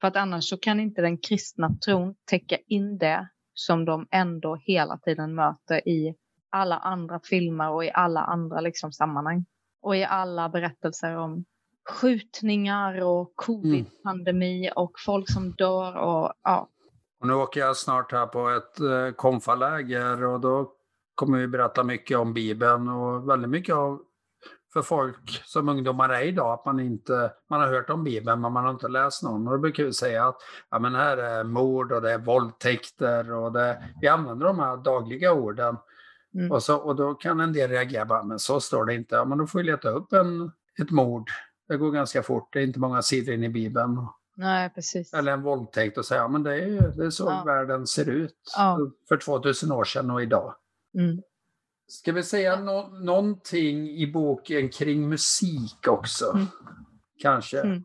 För 0.00 0.08
att 0.08 0.16
annars 0.16 0.48
så 0.48 0.56
kan 0.56 0.80
inte 0.80 1.02
den 1.02 1.18
kristna 1.18 1.70
tron 1.84 2.14
täcka 2.24 2.56
in 2.66 2.98
det 2.98 3.28
som 3.54 3.84
de 3.84 4.06
ändå 4.10 4.56
hela 4.56 4.98
tiden 4.98 5.34
möter 5.34 5.88
i 5.88 6.14
alla 6.50 6.78
andra 6.78 7.20
filmer 7.24 7.70
och 7.70 7.84
i 7.84 7.90
alla 7.94 8.20
andra 8.20 8.60
liksom, 8.60 8.92
sammanhang. 8.92 9.44
Och 9.82 9.96
i 9.96 10.04
alla 10.04 10.48
berättelser 10.48 11.16
om 11.16 11.44
skjutningar 11.88 13.02
och 13.02 13.32
covid-pandemi 13.34 14.70
och 14.76 14.92
folk 15.06 15.30
som 15.30 15.50
dör 15.50 15.96
och 15.96 16.32
ja. 16.42 16.68
Och 17.20 17.26
nu 17.26 17.34
åker 17.34 17.60
jag 17.60 17.76
snart 17.76 18.12
här 18.12 18.26
på 18.26 18.48
ett 18.48 18.80
eh, 18.80 19.14
konfaläger 19.16 20.24
och 20.24 20.40
då 20.40 20.72
kommer 21.14 21.38
vi 21.38 21.48
berätta 21.48 21.84
mycket 21.84 22.18
om 22.18 22.34
Bibeln 22.34 22.88
och 22.88 23.28
väldigt 23.28 23.50
mycket 23.50 23.74
av 23.74 24.00
för 24.72 24.82
folk 24.82 25.42
som 25.44 25.68
ungdomar 25.68 26.08
är 26.08 26.22
idag, 26.22 26.52
att 26.52 26.64
man 26.64 26.80
inte, 26.80 27.32
man 27.50 27.60
har 27.60 27.68
hört 27.68 27.90
om 27.90 28.04
Bibeln 28.04 28.40
men 28.40 28.52
man 28.52 28.64
har 28.64 28.70
inte 28.70 28.88
läst 28.88 29.22
någon. 29.22 29.46
Och 29.46 29.52
då 29.52 29.58
brukar 29.58 29.84
vi 29.84 29.92
säga 29.92 30.26
att 30.26 30.36
ja, 30.70 30.78
men 30.78 30.94
här 30.94 31.16
är 31.16 31.44
mord 31.44 31.92
och 31.92 32.02
det 32.02 32.12
är 32.12 32.18
våldtäkter 32.18 33.32
och 33.32 33.52
det, 33.52 33.82
vi 34.00 34.08
använder 34.08 34.46
de 34.46 34.58
här 34.58 34.76
dagliga 34.76 35.32
orden. 35.32 35.76
Mm. 36.34 36.52
Och, 36.52 36.62
så, 36.62 36.76
och 36.76 36.96
då 36.96 37.14
kan 37.14 37.40
en 37.40 37.52
del 37.52 37.70
reagera, 37.70 38.22
men 38.22 38.38
så 38.38 38.60
står 38.60 38.84
det 38.84 38.94
inte. 38.94 39.14
Ja, 39.14 39.24
men 39.24 39.38
då 39.38 39.46
får 39.46 39.58
vi 39.58 39.64
leta 39.64 39.88
upp 39.88 40.12
en, 40.12 40.50
ett 40.82 40.90
mord. 40.90 41.30
Det 41.68 41.76
går 41.76 41.90
ganska 41.90 42.22
fort, 42.22 42.52
det 42.52 42.58
är 42.58 42.62
inte 42.62 42.78
många 42.78 43.02
sidor 43.02 43.34
in 43.34 43.44
i 43.44 43.48
Bibeln. 43.48 44.06
Nej, 44.36 44.70
precis. 44.74 45.12
Eller 45.12 45.32
en 45.32 45.42
våldtäkt 45.42 45.98
och 45.98 46.04
säga, 46.04 46.20
ja, 46.20 46.28
men 46.28 46.42
det 46.42 46.54
är, 46.54 46.92
det 46.96 47.06
är 47.06 47.10
så 47.10 47.24
ja. 47.24 47.42
världen 47.46 47.86
ser 47.86 48.08
ut 48.08 48.52
ja. 48.56 48.78
för 49.08 49.16
2000 49.16 49.72
år 49.72 49.84
sedan 49.84 50.10
och 50.10 50.22
idag. 50.22 50.54
Mm. 50.98 51.22
Ska 51.86 52.12
vi 52.12 52.22
säga 52.22 52.60
no 52.60 52.98
någonting 53.04 53.88
i 53.88 54.12
boken 54.12 54.68
kring 54.68 55.08
musik 55.08 55.88
också? 55.88 56.32
Mm. 56.32 56.46
Kanske. 57.18 57.60
Mm. 57.60 57.84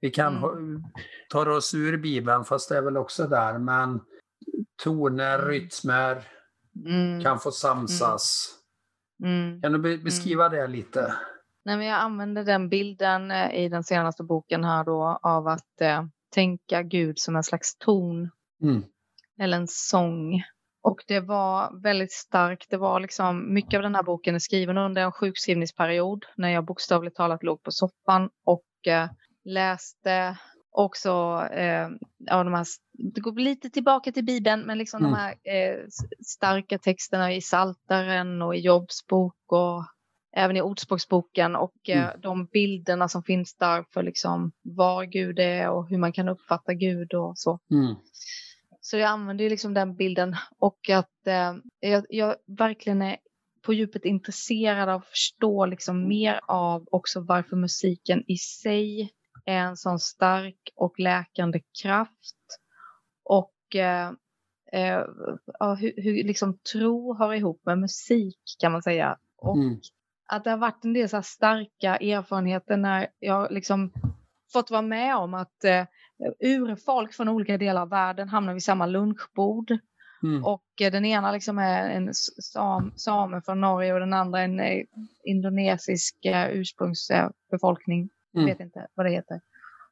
Vi 0.00 0.10
kan 0.10 0.36
mm. 0.36 0.84
ta 1.28 1.50
oss 1.50 1.74
ur 1.74 1.96
Bibeln, 1.96 2.44
fast 2.44 2.68
det 2.68 2.76
är 2.76 2.82
väl 2.82 2.96
också 2.96 3.26
där, 3.26 3.58
men 3.58 4.00
toner, 4.82 5.38
mm. 5.38 5.50
rytmer 5.50 6.24
mm. 6.86 7.22
kan 7.22 7.38
få 7.40 7.50
samsas. 7.50 8.56
Kan 9.62 9.72
du 9.72 9.98
beskriva 9.98 10.48
det 10.48 10.66
lite? 10.66 11.14
Nej, 11.64 11.76
men 11.76 11.86
jag 11.86 12.00
använder 12.00 12.44
den 12.44 12.68
bilden 12.68 13.30
eh, 13.30 13.54
i 13.54 13.68
den 13.68 13.84
senaste 13.84 14.22
boken 14.22 14.64
här 14.64 14.84
då 14.84 15.18
av 15.22 15.48
att 15.48 15.80
eh, 15.80 16.04
tänka 16.34 16.82
Gud 16.82 17.18
som 17.18 17.36
en 17.36 17.44
slags 17.44 17.76
ton. 17.78 18.30
Eller 19.38 19.56
en 19.56 19.68
sång. 19.68 20.42
Och 20.82 21.04
det 21.06 21.20
var 21.20 21.82
väldigt 21.82 22.12
starkt. 22.12 22.70
Det 22.70 22.76
var 22.76 23.00
liksom, 23.00 23.54
mycket 23.54 23.78
av 23.78 23.82
den 23.82 23.94
här 23.94 24.02
boken 24.02 24.34
är 24.34 24.38
skriven 24.38 24.78
under 24.78 25.02
en 25.02 25.12
sjukskrivningsperiod 25.12 26.24
när 26.36 26.48
jag 26.48 26.64
bokstavligt 26.64 27.16
talat 27.16 27.42
låg 27.42 27.62
på 27.62 27.70
soffan 27.70 28.30
och 28.44 28.86
eh, 28.86 29.10
läste 29.44 30.36
också 30.72 31.42
eh, 31.52 31.88
ja, 32.18 32.44
de 32.44 32.54
här, 32.54 32.66
det 33.14 33.20
går 33.20 33.32
lite 33.32 33.70
tillbaka 33.70 34.12
till 34.12 34.24
Bibeln, 34.24 34.62
men 34.66 34.78
liksom 34.78 35.04
mm. 35.04 35.10
de 35.10 35.16
här 35.18 35.30
eh, 35.32 35.78
starka 36.26 36.78
texterna 36.78 37.34
i 37.34 37.40
Saltaren 37.40 38.42
och 38.42 38.56
i 38.56 38.58
Jobs 38.58 39.06
bok 39.06 39.36
och 39.46 39.84
även 40.36 40.56
i 40.56 40.62
Ordspråksboken 40.62 41.56
och 41.56 41.88
eh, 41.88 42.04
mm. 42.04 42.20
de 42.20 42.46
bilderna 42.46 43.08
som 43.08 43.22
finns 43.22 43.54
där 43.54 43.84
för 43.92 44.02
liksom 44.02 44.52
var 44.62 45.04
Gud 45.04 45.38
är 45.38 45.70
och 45.70 45.88
hur 45.88 45.98
man 45.98 46.12
kan 46.12 46.28
uppfatta 46.28 46.74
Gud 46.74 47.14
och 47.14 47.38
så. 47.38 47.58
Mm. 47.70 47.94
Så 48.90 48.96
jag 48.96 49.08
använder 49.08 49.44
ju 49.44 49.50
liksom 49.50 49.74
den 49.74 49.96
bilden 49.96 50.36
och 50.58 50.90
att 50.90 51.26
eh, 51.26 51.54
jag, 51.80 52.06
jag, 52.08 52.36
verkligen 52.46 53.02
är 53.02 53.16
på 53.62 53.72
djupet 53.72 54.04
intresserad 54.04 54.88
av 54.88 55.00
att 55.00 55.08
förstå 55.08 55.66
liksom 55.66 56.08
mer 56.08 56.40
av 56.48 56.88
också 56.90 57.20
varför 57.20 57.56
musiken 57.56 58.24
i 58.26 58.36
sig 58.36 59.10
är 59.44 59.58
en 59.58 59.76
sån 59.76 59.98
stark 59.98 60.72
och 60.76 61.00
läkande 61.00 61.60
kraft. 61.82 62.36
Och 63.24 63.76
eh, 63.76 64.08
eh, 64.72 65.04
hur, 65.78 66.02
hur 66.02 66.24
liksom 66.24 66.58
tro 66.72 67.14
hör 67.14 67.34
ihop 67.34 67.62
med 67.66 67.78
musik 67.78 68.38
kan 68.60 68.72
man 68.72 68.82
säga. 68.82 69.18
Och 69.36 69.56
mm. 69.56 69.80
att 70.28 70.44
det 70.44 70.50
har 70.50 70.58
varit 70.58 70.84
en 70.84 70.92
del 70.92 71.08
så 71.08 71.22
starka 71.22 71.96
erfarenheter 71.96 72.76
när 72.76 73.08
jag 73.18 73.52
liksom 73.52 73.92
fått 74.52 74.70
vara 74.70 74.82
med 74.82 75.16
om 75.16 75.34
att 75.34 75.64
eh, 75.64 75.84
urfolk 76.40 77.14
från 77.14 77.28
olika 77.28 77.58
delar 77.58 77.82
av 77.82 77.88
världen 77.88 78.28
hamnar 78.28 78.52
vid 78.52 78.62
samma 78.62 78.86
lunchbord. 78.86 79.78
Mm. 80.22 80.44
Och 80.44 80.64
eh, 80.80 80.92
den 80.92 81.04
ena 81.04 81.32
liksom 81.32 81.58
är 81.58 81.90
en 81.90 82.14
sam, 82.14 82.92
same 82.96 83.42
från 83.42 83.60
Norge 83.60 83.94
och 83.94 84.00
den 84.00 84.12
andra 84.12 84.40
en 84.40 84.60
eh, 84.60 84.84
indonesisk 85.24 86.24
eh, 86.24 86.48
ursprungsbefolkning. 86.50 87.98
Mm. 87.98 88.10
Jag 88.48 88.54
vet 88.54 88.60
inte 88.60 88.86
vad 88.94 89.06
det 89.06 89.10
heter. 89.10 89.40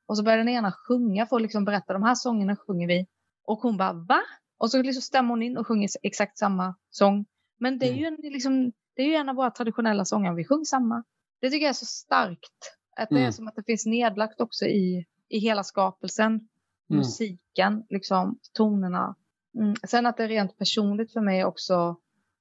Och 0.07 0.16
så 0.16 0.22
börjar 0.22 0.39
den 0.39 0.49
ena 0.49 0.72
sjunga 0.72 1.26
för 1.26 1.37
att 1.37 1.43
liksom 1.43 1.64
berätta 1.64 1.93
de 1.93 2.03
här 2.03 2.14
sångerna 2.14 2.57
sjunger 2.57 2.89
vi. 2.89 3.07
Och 3.45 3.59
hon 3.59 3.76
bara 3.76 3.93
va? 3.93 4.20
Och 4.59 4.70
så 4.70 4.83
liksom 4.83 5.03
stämmer 5.03 5.31
hon 5.31 5.43
in 5.43 5.57
och 5.57 5.66
sjunger 5.66 5.89
exakt 6.03 6.39
samma 6.39 6.74
sång. 6.91 7.26
Men 7.59 7.79
det 7.79 7.87
är, 7.87 7.91
mm. 7.91 8.01
ju 8.01 8.07
en, 8.07 8.33
liksom, 8.33 8.72
det 8.97 9.03
är 9.03 9.07
ju 9.07 9.14
en 9.14 9.29
av 9.29 9.35
våra 9.37 9.51
traditionella 9.51 10.05
sånger, 10.05 10.33
vi 10.33 10.45
sjunger 10.45 10.64
samma. 10.64 11.05
Det 11.41 11.51
tycker 11.51 11.64
jag 11.64 11.70
är 11.70 11.74
så 11.74 11.87
starkt. 11.87 12.74
Att 12.97 13.09
det 13.09 13.16
mm. 13.16 13.29
är 13.29 13.33
som 13.33 13.49
att 13.49 13.55
det 13.57 13.62
finns 13.62 13.87
nedlagt 13.87 14.41
också 14.41 14.64
i 14.64 15.07
i 15.29 15.39
hela 15.39 15.64
skapelsen. 15.64 16.31
Mm. 16.31 16.49
Musiken, 16.89 17.85
liksom 17.89 18.39
tonerna. 18.53 19.14
Mm. 19.55 19.74
Sen 19.89 20.07
att 20.07 20.16
det 20.16 20.24
är 20.24 20.29
rent 20.29 20.59
personligt 20.59 21.12
för 21.12 21.20
mig 21.20 21.45
också. 21.45 21.97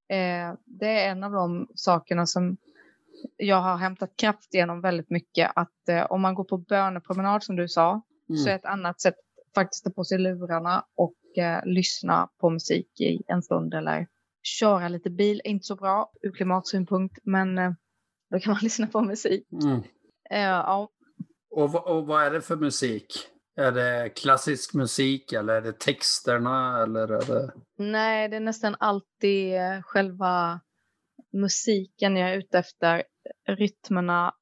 Eh, 0.09 0.53
det 0.65 1.01
är 1.01 1.11
en 1.11 1.23
av 1.23 1.31
de 1.31 1.67
sakerna 1.75 2.25
som 2.25 2.57
jag 3.37 3.61
har 3.61 3.77
hämtat 3.77 4.15
kraft 4.15 4.53
genom 4.53 4.81
väldigt 4.81 5.09
mycket. 5.09 5.51
Att 5.55 5.89
eh, 5.89 6.03
om 6.03 6.21
man 6.21 6.35
går 6.35 6.43
på 6.43 6.57
bönepromenad 6.57 7.43
som 7.43 7.55
du 7.55 7.67
sa. 7.67 8.01
Mm. 8.29 8.37
Så 8.37 8.49
är 8.49 8.55
ett 8.55 8.65
annat 8.65 9.01
sätt 9.01 9.15
faktiskt 9.55 9.87
att 9.87 9.95
på 9.95 10.03
sig 10.03 10.17
lurarna 10.17 10.85
och 10.95 11.37
eh, 11.37 11.65
lyssna 11.65 12.29
på 12.37 12.49
musik 12.49 13.01
i 13.01 13.23
en 13.27 13.41
stund. 13.41 13.73
Eller 13.73 14.07
köra 14.43 14.87
lite 14.87 15.09
bil. 15.09 15.41
Inte 15.43 15.65
så 15.65 15.75
bra 15.75 16.11
ur 16.21 16.31
klimatsynpunkt. 16.31 17.19
Men 17.23 17.57
eh, 17.57 17.71
då 18.31 18.39
kan 18.39 18.53
man 18.53 18.59
lyssna 18.63 18.87
på 18.87 19.01
musik. 19.01 19.47
Mm. 19.51 19.83
Eh, 20.29 20.39
ja, 20.39 20.89
och, 21.57 21.87
och 21.87 22.07
vad 22.07 22.23
är 22.23 22.31
det 22.31 22.41
för 22.41 22.55
musik? 22.55 23.05
Är 23.55 23.71
det 23.71 24.09
klassisk 24.09 24.73
musik 24.73 25.33
eller 25.33 25.53
är 25.53 25.61
det 25.61 25.79
texterna? 25.79 26.83
Eller 26.83 27.07
är 27.07 27.25
det... 27.25 27.51
Nej, 27.77 28.29
det 28.29 28.35
är 28.35 28.39
nästan 28.39 28.75
alltid 28.79 29.55
eh, 29.55 29.81
själva 29.81 30.59
musiken 31.33 32.17
jag 32.17 32.29
är 32.29 32.37
ute 32.37 32.59
efter. 32.59 33.03
Rytmerna, 33.47 34.33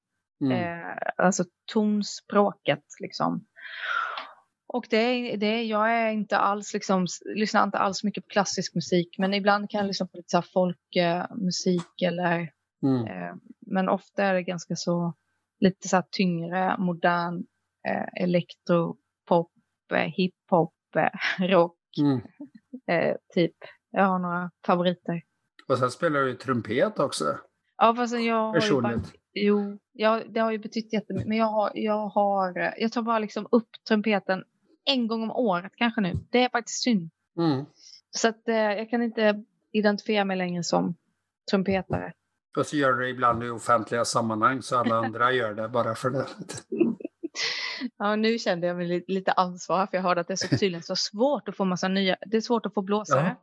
mm. 0.41 0.51
eh, 0.51 0.97
alltså 1.17 1.43
tonspråket 1.73 2.83
liksom. 2.99 3.45
Och 4.67 4.85
det 4.89 4.97
är, 4.97 5.37
det 5.37 5.45
är, 5.45 5.63
jag 5.63 5.91
är 5.91 6.11
inte 6.11 6.37
alls 6.37 6.73
liksom, 6.73 7.07
lyssnar 7.35 7.63
inte 7.63 7.77
alls 7.77 8.03
mycket 8.03 8.23
på 8.23 8.29
klassisk 8.29 8.75
musik, 8.75 9.15
men 9.17 9.33
ibland 9.33 9.69
kan 9.69 9.79
jag 9.79 9.87
lyssna 9.87 10.07
på 10.07 10.17
lite 10.17 10.29
så 10.29 10.41
folkmusik 10.41 12.01
eller, 12.01 12.51
mm. 12.83 13.07
eh, 13.07 13.35
men 13.59 13.89
ofta 13.89 14.23
är 14.23 14.33
det 14.33 14.43
ganska 14.43 14.75
så 14.75 15.13
lite 15.59 15.87
så 15.87 16.03
tyngre, 16.11 16.77
modern 16.77 17.45
eh, 17.87 18.23
elektropop, 18.23 19.51
eh, 19.93 19.97
hiphop, 19.99 20.73
eh, 20.95 21.47
rock. 21.47 21.77
Mm. 22.01 22.21
Eh, 22.87 23.15
typ. 23.33 23.55
Jag 23.91 24.05
har 24.05 24.19
några 24.19 24.51
favoriter. 24.65 25.21
Och 25.67 25.77
sen 25.77 25.91
spelar 25.91 26.19
du 26.19 26.29
ju 26.29 26.35
trumpet 26.35 26.99
också. 26.99 27.37
Ja, 27.77 27.95
fast 27.95 28.13
jag 28.13 28.51
har 28.51 28.61
ju 28.61 28.81
bara, 28.81 29.01
Jo, 29.33 29.79
ja, 29.91 30.21
det 30.29 30.39
har 30.39 30.51
ju 30.51 30.57
betytt 30.57 30.93
jättemycket. 30.93 31.27
Men 31.27 31.37
jag 31.37 31.45
har, 31.45 31.71
jag 31.73 32.07
har, 32.07 32.73
jag 32.77 32.91
tar 32.91 33.01
bara 33.01 33.19
liksom 33.19 33.47
upp 33.51 33.69
trumpeten 33.87 34.43
en 34.85 35.07
gång 35.07 35.23
om 35.23 35.31
året 35.31 35.71
kanske 35.75 36.01
nu. 36.01 36.13
Det 36.29 36.43
är 36.43 36.49
faktiskt 36.49 36.83
synd. 36.83 37.09
Mm. 37.37 37.65
Så 38.09 38.27
att 38.27 38.47
eh, 38.47 38.55
jag 38.55 38.89
kan 38.89 39.01
inte 39.01 39.43
identifiera 39.71 40.25
mig 40.25 40.37
längre 40.37 40.63
som 40.63 40.95
trumpetare. 41.51 42.13
Och 42.55 42.65
så 42.65 42.75
gör 42.75 42.93
du 42.93 43.03
det 43.03 43.09
ibland 43.09 43.43
i 43.43 43.49
offentliga 43.49 44.05
sammanhang 44.05 44.61
så 44.61 44.77
alla 44.77 44.95
andra 45.05 45.31
gör 45.31 45.53
det 45.53 45.69
bara 45.69 45.95
för 45.95 46.09
det. 46.09 46.27
Ja, 47.97 48.15
nu 48.15 48.39
kände 48.39 48.67
jag 48.67 48.77
mig 48.77 49.05
lite 49.07 49.31
ansvar 49.31 49.87
för 49.87 49.97
jag 49.97 50.03
hörde 50.03 50.21
att 50.21 50.27
det 50.27 50.33
är 50.33 50.35
så 50.35 50.47
tydligen 50.47 50.83
så 50.83 50.95
svårt 50.95 51.49
att 51.49 51.57
få 51.57 51.65
massa 51.65 51.87
nya, 51.87 52.17
det 52.25 52.37
är 52.37 52.41
svårt 52.41 52.65
att 52.65 52.73
få 52.73 52.81
blåsare. 52.81 53.35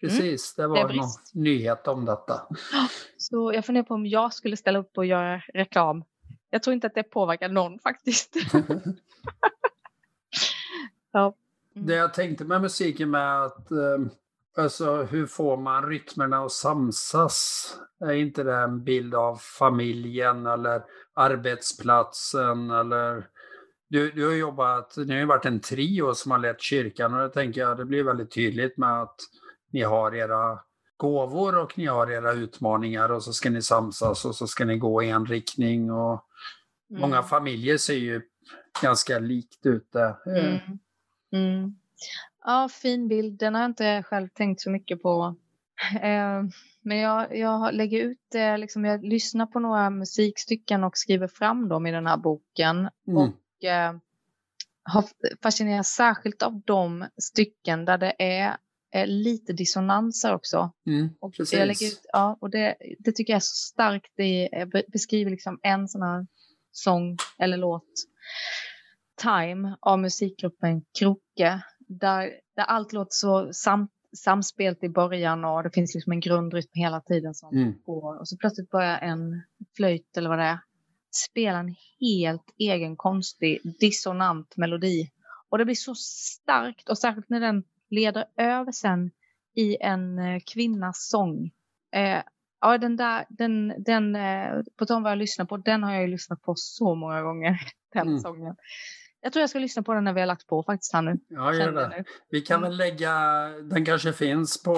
Ja, 0.00 0.08
precis, 0.08 0.58
mm. 0.58 0.70
det 0.70 0.80
var 0.80 0.88
det 0.88 0.94
någon 0.94 1.08
nyhet 1.32 1.88
om 1.88 2.04
detta. 2.04 2.46
Så 3.16 3.52
jag 3.54 3.64
funderar 3.64 3.84
på 3.84 3.94
om 3.94 4.06
jag 4.06 4.34
skulle 4.34 4.56
ställa 4.56 4.78
upp 4.78 4.98
och 4.98 5.06
göra 5.06 5.42
reklam. 5.54 6.04
Jag 6.50 6.62
tror 6.62 6.74
inte 6.74 6.86
att 6.86 6.94
det 6.94 7.02
påverkar 7.02 7.48
någon 7.48 7.78
faktiskt. 7.78 8.36
ja. 11.12 11.34
Mm. 11.74 11.86
Det 11.86 11.94
jag 11.94 12.14
tänkte 12.14 12.44
med 12.44 12.60
musiken 12.60 13.10
med 13.10 13.42
att 13.42 13.70
um, 13.70 14.10
Alltså 14.56 15.02
hur 15.02 15.26
får 15.26 15.56
man 15.56 15.88
rytmerna 15.88 16.38
att 16.38 16.52
samsas? 16.52 17.66
Är 18.00 18.12
inte 18.12 18.42
det 18.42 18.56
en 18.56 18.84
bild 18.84 19.14
av 19.14 19.36
familjen 19.36 20.46
eller 20.46 20.82
arbetsplatsen 21.14 22.70
eller 22.70 23.26
du, 23.88 24.10
du 24.10 24.26
har 24.26 24.32
jobbat, 24.32 24.96
ni 24.96 25.12
har 25.12 25.20
ju 25.20 25.26
varit 25.26 25.44
en 25.44 25.60
trio 25.60 26.14
som 26.14 26.30
har 26.30 26.38
lett 26.38 26.60
kyrkan 26.60 27.14
och 27.14 27.20
det 27.20 27.28
tänker 27.28 27.60
jag 27.60 27.76
det 27.76 27.84
blir 27.84 28.04
väldigt 28.04 28.30
tydligt 28.30 28.76
med 28.76 29.02
att 29.02 29.16
ni 29.70 29.82
har 29.82 30.14
era 30.14 30.60
gåvor 30.96 31.58
och 31.58 31.78
ni 31.78 31.86
har 31.86 32.10
era 32.10 32.32
utmaningar 32.32 33.12
och 33.12 33.22
så 33.22 33.32
ska 33.32 33.50
ni 33.50 33.62
samsas 33.62 34.24
och 34.24 34.34
så 34.34 34.46
ska 34.46 34.64
ni 34.64 34.78
gå 34.78 35.02
i 35.02 35.10
en 35.10 35.26
riktning 35.26 35.90
och 35.90 36.24
mm. 36.90 37.00
många 37.00 37.22
familjer 37.22 37.76
ser 37.76 37.94
ju 37.94 38.22
ganska 38.82 39.18
likt 39.18 39.66
ut 39.66 39.92
där. 39.92 40.16
Mm. 40.26 40.58
Mm. 41.32 41.74
Ja, 42.48 42.68
fin 42.68 43.08
bild. 43.08 43.38
Den 43.38 43.54
har 43.54 43.62
jag 43.62 43.70
inte 43.70 44.02
själv 44.02 44.28
tänkt 44.28 44.60
så 44.60 44.70
mycket 44.70 45.02
på 45.02 45.36
Eh, 46.02 46.42
men 46.82 46.98
jag, 46.98 47.38
jag 47.38 47.74
lägger 47.74 48.02
ut, 48.02 48.34
eh, 48.34 48.58
liksom, 48.58 48.84
jag 48.84 49.04
lyssnar 49.04 49.46
på 49.46 49.60
några 49.60 49.90
musikstycken 49.90 50.84
och 50.84 50.98
skriver 50.98 51.28
fram 51.28 51.68
dem 51.68 51.86
i 51.86 51.92
den 51.92 52.06
här 52.06 52.16
boken. 52.16 52.76
Mm. 52.78 53.16
Och 53.16 53.64
eh, 53.64 53.94
har 54.82 55.04
fascinerats 55.42 55.90
särskilt 55.90 56.42
av 56.42 56.60
de 56.60 57.06
stycken 57.22 57.84
där 57.84 57.98
det 57.98 58.14
är 58.18 58.56
eh, 58.94 59.06
lite 59.06 59.52
dissonanser 59.52 60.34
också. 60.34 60.72
Mm, 60.86 61.08
Och, 61.20 61.34
jag 61.38 61.66
lägger 61.66 61.86
ut, 61.86 62.06
ja, 62.12 62.38
och 62.40 62.50
det, 62.50 62.76
det 62.98 63.12
tycker 63.12 63.32
jag 63.32 63.38
är 63.38 63.40
så 63.40 63.72
starkt. 63.72 64.12
Det 64.16 64.48
beskriver 64.92 65.30
liksom 65.30 65.60
en 65.62 65.88
sån 65.88 66.02
här 66.02 66.26
sång 66.72 67.16
eller 67.38 67.56
låt. 67.56 67.92
Time 69.22 69.76
av 69.80 69.98
musikgruppen 69.98 70.82
Kroke. 70.98 71.62
Där, 71.86 72.30
där 72.56 72.64
allt 72.64 72.92
låter 72.92 73.10
så 73.14 73.52
sam, 73.52 73.88
samspelt 74.16 74.84
i 74.84 74.88
början 74.88 75.44
och 75.44 75.62
det 75.62 75.70
finns 75.70 75.94
liksom 75.94 76.12
en 76.12 76.20
grundrytm 76.20 76.70
hela 76.72 77.00
tiden 77.00 77.34
som 77.34 77.54
Mm. 77.56 77.74
går. 77.84 78.18
Och 78.20 78.28
så 78.28 78.36
plötsligt 78.36 78.70
börjar 78.70 78.98
en 78.98 79.42
flöjt 79.76 80.16
eller 80.16 80.28
vad 80.28 80.38
det 80.38 80.44
är 80.44 80.58
spela 81.30 81.58
en 81.58 81.74
helt 82.00 82.54
egen 82.58 82.96
konstig 82.96 83.60
dissonant 83.80 84.56
melodi. 84.56 85.10
Och 85.48 85.58
det 85.58 85.64
blir 85.64 85.74
så 85.74 85.94
starkt 85.94 86.88
och 86.88 86.98
särskilt 86.98 87.28
när 87.28 87.40
den 87.40 87.64
leder 87.90 88.24
över 88.36 88.72
sen 88.72 89.10
i 89.54 89.76
en 89.80 90.18
eh, 90.18 90.40
kvinnas 90.46 91.08
sång. 91.08 91.50
Eh, 91.94 92.22
ja, 92.60 92.78
den 92.78 92.96
där, 92.96 93.24
den, 93.28 93.74
den, 93.78 94.16
eh, 94.16 94.62
på 94.78 94.86
tal 94.86 94.96
om 94.96 95.02
vad 95.02 95.12
jag 95.12 95.18
lyssnar 95.18 95.44
på, 95.44 95.56
den 95.56 95.82
har 95.82 95.92
jag 95.92 96.02
ju 96.02 96.08
lyssnat 96.08 96.42
på 96.42 96.54
så 96.56 96.94
många 96.94 97.22
gånger, 97.22 97.60
den 97.92 98.08
Mm. 98.08 98.20
sången. 98.20 98.56
Jag 99.26 99.32
tror 99.32 99.40
jag 99.40 99.50
ska 99.50 99.58
lyssna 99.58 99.82
på 99.82 99.94
den 99.94 100.04
när 100.04 100.12
vi 100.12 100.20
har 100.20 100.26
lagt 100.26 100.46
på 100.46 100.62
faktiskt 100.62 100.92
här 100.92 101.02
nu. 101.02 101.16
Ja, 101.28 101.54
gör 101.54 101.72
det. 101.72 101.88
nu. 101.88 102.04
Vi 102.30 102.40
kan 102.40 102.62
väl 102.62 102.76
lägga, 102.76 103.12
den 103.62 103.84
kanske 103.84 104.12
finns 104.12 104.62
på 104.62 104.72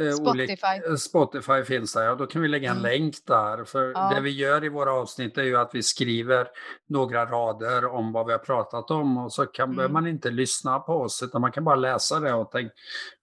eh, 0.00 0.10
Spotify. 0.12 0.40
Olika, 0.40 0.96
Spotify 0.96 1.62
finns 1.64 1.92
där, 1.94 2.02
ja 2.02 2.14
då 2.14 2.26
kan 2.26 2.42
vi 2.42 2.48
lägga 2.48 2.70
en 2.70 2.76
Mm. 2.78 2.90
länk 2.92 3.14
där. 3.26 3.64
För 3.64 3.90
Ja. 3.94 4.12
det 4.14 4.20
vi 4.20 4.30
gör 4.30 4.64
i 4.64 4.68
våra 4.68 4.92
avsnitt 4.92 5.38
är 5.38 5.42
ju 5.42 5.56
att 5.56 5.70
vi 5.74 5.82
skriver 5.82 6.46
några 6.88 7.24
rader 7.26 7.86
om 7.86 8.12
vad 8.12 8.26
vi 8.26 8.32
har 8.32 8.38
pratat 8.38 8.90
om 8.90 9.18
och 9.18 9.32
så 9.32 9.46
kan, 9.46 9.64
Mm. 9.64 9.76
behöver 9.76 9.92
man 9.92 10.06
inte 10.06 10.30
lyssna 10.30 10.78
på 10.78 10.92
oss 10.92 11.22
utan 11.22 11.40
man 11.40 11.52
kan 11.52 11.64
bara 11.64 11.76
läsa 11.76 12.20
det 12.20 12.32
och 12.32 12.50
tänka 12.50 12.72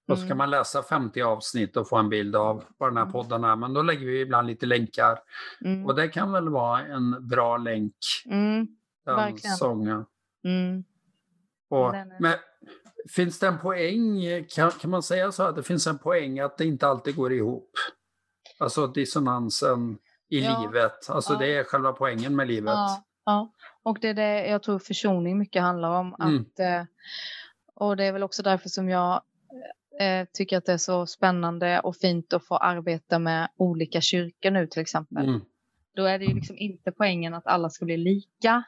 och 0.10 0.18
så 0.18 0.22
kan 0.22 0.26
Mm. 0.28 0.38
man 0.38 0.50
läsa 0.50 0.84
50 0.84 1.22
avsnitt 1.22 1.78
och 1.78 1.90
få 1.90 1.98
en 1.98 2.10
bild 2.10 2.36
av 2.36 2.64
vad 2.78 2.90
den 2.90 2.98
här 2.98 3.04
Mm. 3.04 3.14
podden 3.14 3.44
är. 3.44 3.56
Men 3.56 3.74
då 3.74 3.82
lägger 3.82 4.06
vi 4.08 4.22
ibland 4.22 4.48
lite 4.48 4.66
länkar. 4.66 5.20
Mm. 5.66 5.86
Och 5.86 5.96
det 5.96 6.08
kan 6.08 6.32
väl 6.32 6.50
vara 6.50 6.80
en 6.82 7.28
bra 7.28 7.58
länk, 7.58 7.94
Mm. 8.26 8.68
Den 9.16 9.38
sången. 9.38 10.06
Mm. 10.44 10.84
Och, 11.70 11.96
är- 11.96 12.22
men 12.22 12.34
finns 13.16 13.40
det 13.40 13.48
en 13.48 13.60
poäng, 13.60 14.22
kan, 14.56 14.72
kan 14.72 14.90
man 14.90 15.04
säga 15.04 15.32
så 15.32 15.44
att 15.44 15.56
det 15.56 15.64
finns 15.64 15.88
en 15.88 15.98
poäng 15.98 16.40
att 16.40 16.58
det 16.58 16.66
inte 16.66 16.88
alltid 16.88 17.16
går 17.16 17.34
ihop? 17.34 17.72
Alltså 18.60 18.88
dissonansen 18.88 19.98
i 20.30 20.40
Ja. 20.44 20.62
livet, 20.62 21.10
alltså 21.10 21.34
Ja. 21.34 21.40
det 21.40 21.56
är 21.58 21.64
själva 21.64 21.94
poängen 21.94 22.36
med 22.36 22.48
livet. 22.48 22.74
Ja, 22.74 23.04
ja, 23.26 23.54
och 23.84 23.98
det 24.02 24.08
är 24.10 24.14
det 24.14 24.48
jag 24.48 24.64
tror 24.64 24.80
försoning 24.80 25.38
mycket 25.38 25.62
handlar 25.62 25.90
om. 26.00 26.16
Mm. 26.22 26.42
Att, 26.42 26.60
eh, 26.60 26.84
och 27.76 27.98
det 27.98 28.04
är 28.06 28.12
väl 28.12 28.24
också 28.24 28.44
därför 28.44 28.70
som 28.70 28.90
jag 28.90 29.22
eh, 30.00 30.28
tycker 30.34 30.58
att 30.58 30.66
det 30.66 30.74
är 30.74 30.78
så 30.78 31.06
spännande 31.06 31.80
och 31.80 31.96
fint 31.96 32.34
att 32.34 32.46
få 32.48 32.58
arbeta 32.58 33.20
med 33.20 33.48
olika 33.58 34.02
kyrkor 34.02 34.52
nu 34.52 34.68
till 34.68 34.82
exempel. 34.82 35.28
Mm. 35.30 35.42
Då 35.96 36.06
är 36.06 36.20
det 36.20 36.26
ju 36.26 36.34
liksom 36.34 36.58
inte 36.58 36.92
poängen 36.92 37.34
att 37.34 37.48
alla 37.48 37.70
ska 37.70 37.86
bli 37.86 37.98
lika. 37.98 38.64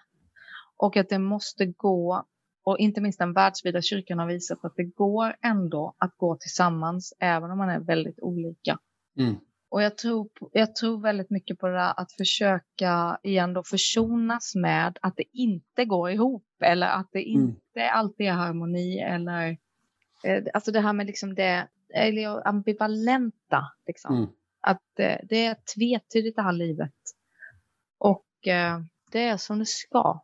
Och 0.79 0.97
att 0.97 1.09
det 1.09 1.19
måste 1.19 1.65
gå, 1.65 2.25
och 2.63 2.77
inte 2.79 3.01
minst 3.01 3.19
den 3.19 3.33
världsvida 3.33 3.81
kyrkan 3.81 4.19
har 4.19 4.27
visat 4.27 4.65
att 4.65 4.75
det 4.75 4.83
går 4.83 5.35
ändå 5.41 5.95
att 5.97 6.17
gå 6.17 6.35
tillsammans 6.35 7.13
även 7.19 7.51
om 7.51 7.57
man 7.57 7.69
är 7.69 7.79
väldigt 7.79 8.19
olika. 8.19 8.79
Mm. 9.17 9.35
Och 9.71 9.83
jag 9.83 9.97
tror, 9.97 10.29
jag 10.51 10.75
tror 10.75 11.01
väldigt 11.01 11.29
mycket 11.29 11.59
på 11.59 11.67
det 11.67 11.73
där 11.73 11.93
att 11.97 12.11
försöka 12.11 13.19
igen 13.23 13.53
då 13.53 13.63
försonas 13.63 14.55
med 14.55 14.97
att 15.01 15.15
det 15.15 15.23
inte 15.33 15.85
går 15.85 16.11
ihop 16.11 16.45
eller 16.63 16.87
att 16.87 17.09
det 17.11 17.33
Mm. 17.33 17.41
inte 17.49 17.89
alltid 17.91 18.27
är 18.27 18.31
harmoni 18.31 18.99
eller 18.99 19.57
eh, 20.23 20.43
alltså 20.53 20.71
det 20.71 20.79
här 20.79 20.93
med 20.93 21.05
liksom 21.05 21.35
det 21.35 21.67
eller 21.93 22.47
ambivalenta 22.47 23.71
liksom. 23.87 24.15
Mm. 24.15 24.29
Att 24.61 24.99
eh, 24.99 25.17
det 25.23 25.45
är 25.45 25.55
tvetydigt 25.75 26.35
det 26.35 26.41
här 26.41 26.53
livet. 26.53 26.93
Och 27.97 28.47
eh, 28.47 28.79
det 29.11 29.23
är 29.23 29.37
som 29.37 29.59
det 29.59 29.65
ska. 29.65 30.21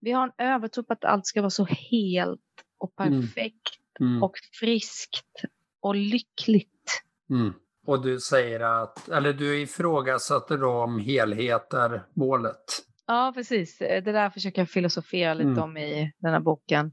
Vi 0.00 0.12
har 0.12 0.24
en 0.24 0.46
övertro 0.46 0.82
på 0.84 0.92
att 0.92 1.04
allt 1.04 1.26
ska 1.26 1.40
vara 1.40 1.50
så 1.50 1.64
helt 1.64 2.40
och 2.78 2.92
Mm. 3.00 3.20
perfekt 3.22 3.74
Mm. 4.00 4.22
och 4.22 4.34
friskt 4.60 5.42
och 5.80 5.94
lyckligt. 5.94 7.02
Mm. 7.30 7.52
Och 7.86 8.02
du 8.02 8.20
säger 8.20 8.60
att, 8.60 9.08
eller 9.08 9.32
du 9.32 9.60
ifrågasätter 9.60 10.58
då 10.58 10.70
om 10.70 10.98
helhet 10.98 11.74
är 11.74 12.06
målet. 12.14 12.64
Ja, 13.06 13.32
precis. 13.34 13.78
Det 13.78 14.00
där 14.00 14.30
försöker 14.30 14.60
jag 14.60 14.70
filosofera 14.70 15.34
lite 15.34 15.48
Mm. 15.48 15.62
om 15.62 15.76
i 15.76 16.12
den 16.18 16.32
här 16.32 16.40
boken. 16.40 16.92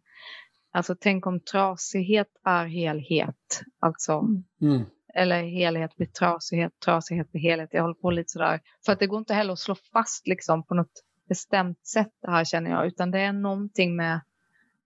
Alltså 0.72 0.96
tänk 1.00 1.28
om 1.28 1.40
trasighet 1.40 2.28
är 2.46 2.66
helhet. 2.66 3.62
Alltså, 3.80 4.22
Mm. 4.62 4.84
eller 5.14 5.44
helhet 5.44 5.96
blir 5.96 6.08
trasighet, 6.08 6.74
trasighet 6.86 7.32
blir 7.32 7.42
helhet. 7.42 7.70
Jag 7.72 7.82
håller 7.82 7.96
på 7.96 8.12
lite 8.12 8.30
sådär. 8.32 8.60
För 8.86 8.92
att 8.94 9.00
det 9.00 9.08
går 9.08 9.20
inte 9.20 9.34
heller 9.34 9.54
att 9.54 9.60
slå 9.60 9.76
fast 9.94 10.28
liksom 10.28 10.64
på 10.66 10.74
något 10.76 11.04
bestämt 11.30 11.88
sätt 11.88 12.12
det 12.22 12.32
här 12.32 12.46
känner 12.46 12.72
jag. 12.72 12.88
Utan 12.88 13.12
det 13.12 13.20
är 13.20 13.34
någonting 13.34 13.96
med 13.96 14.22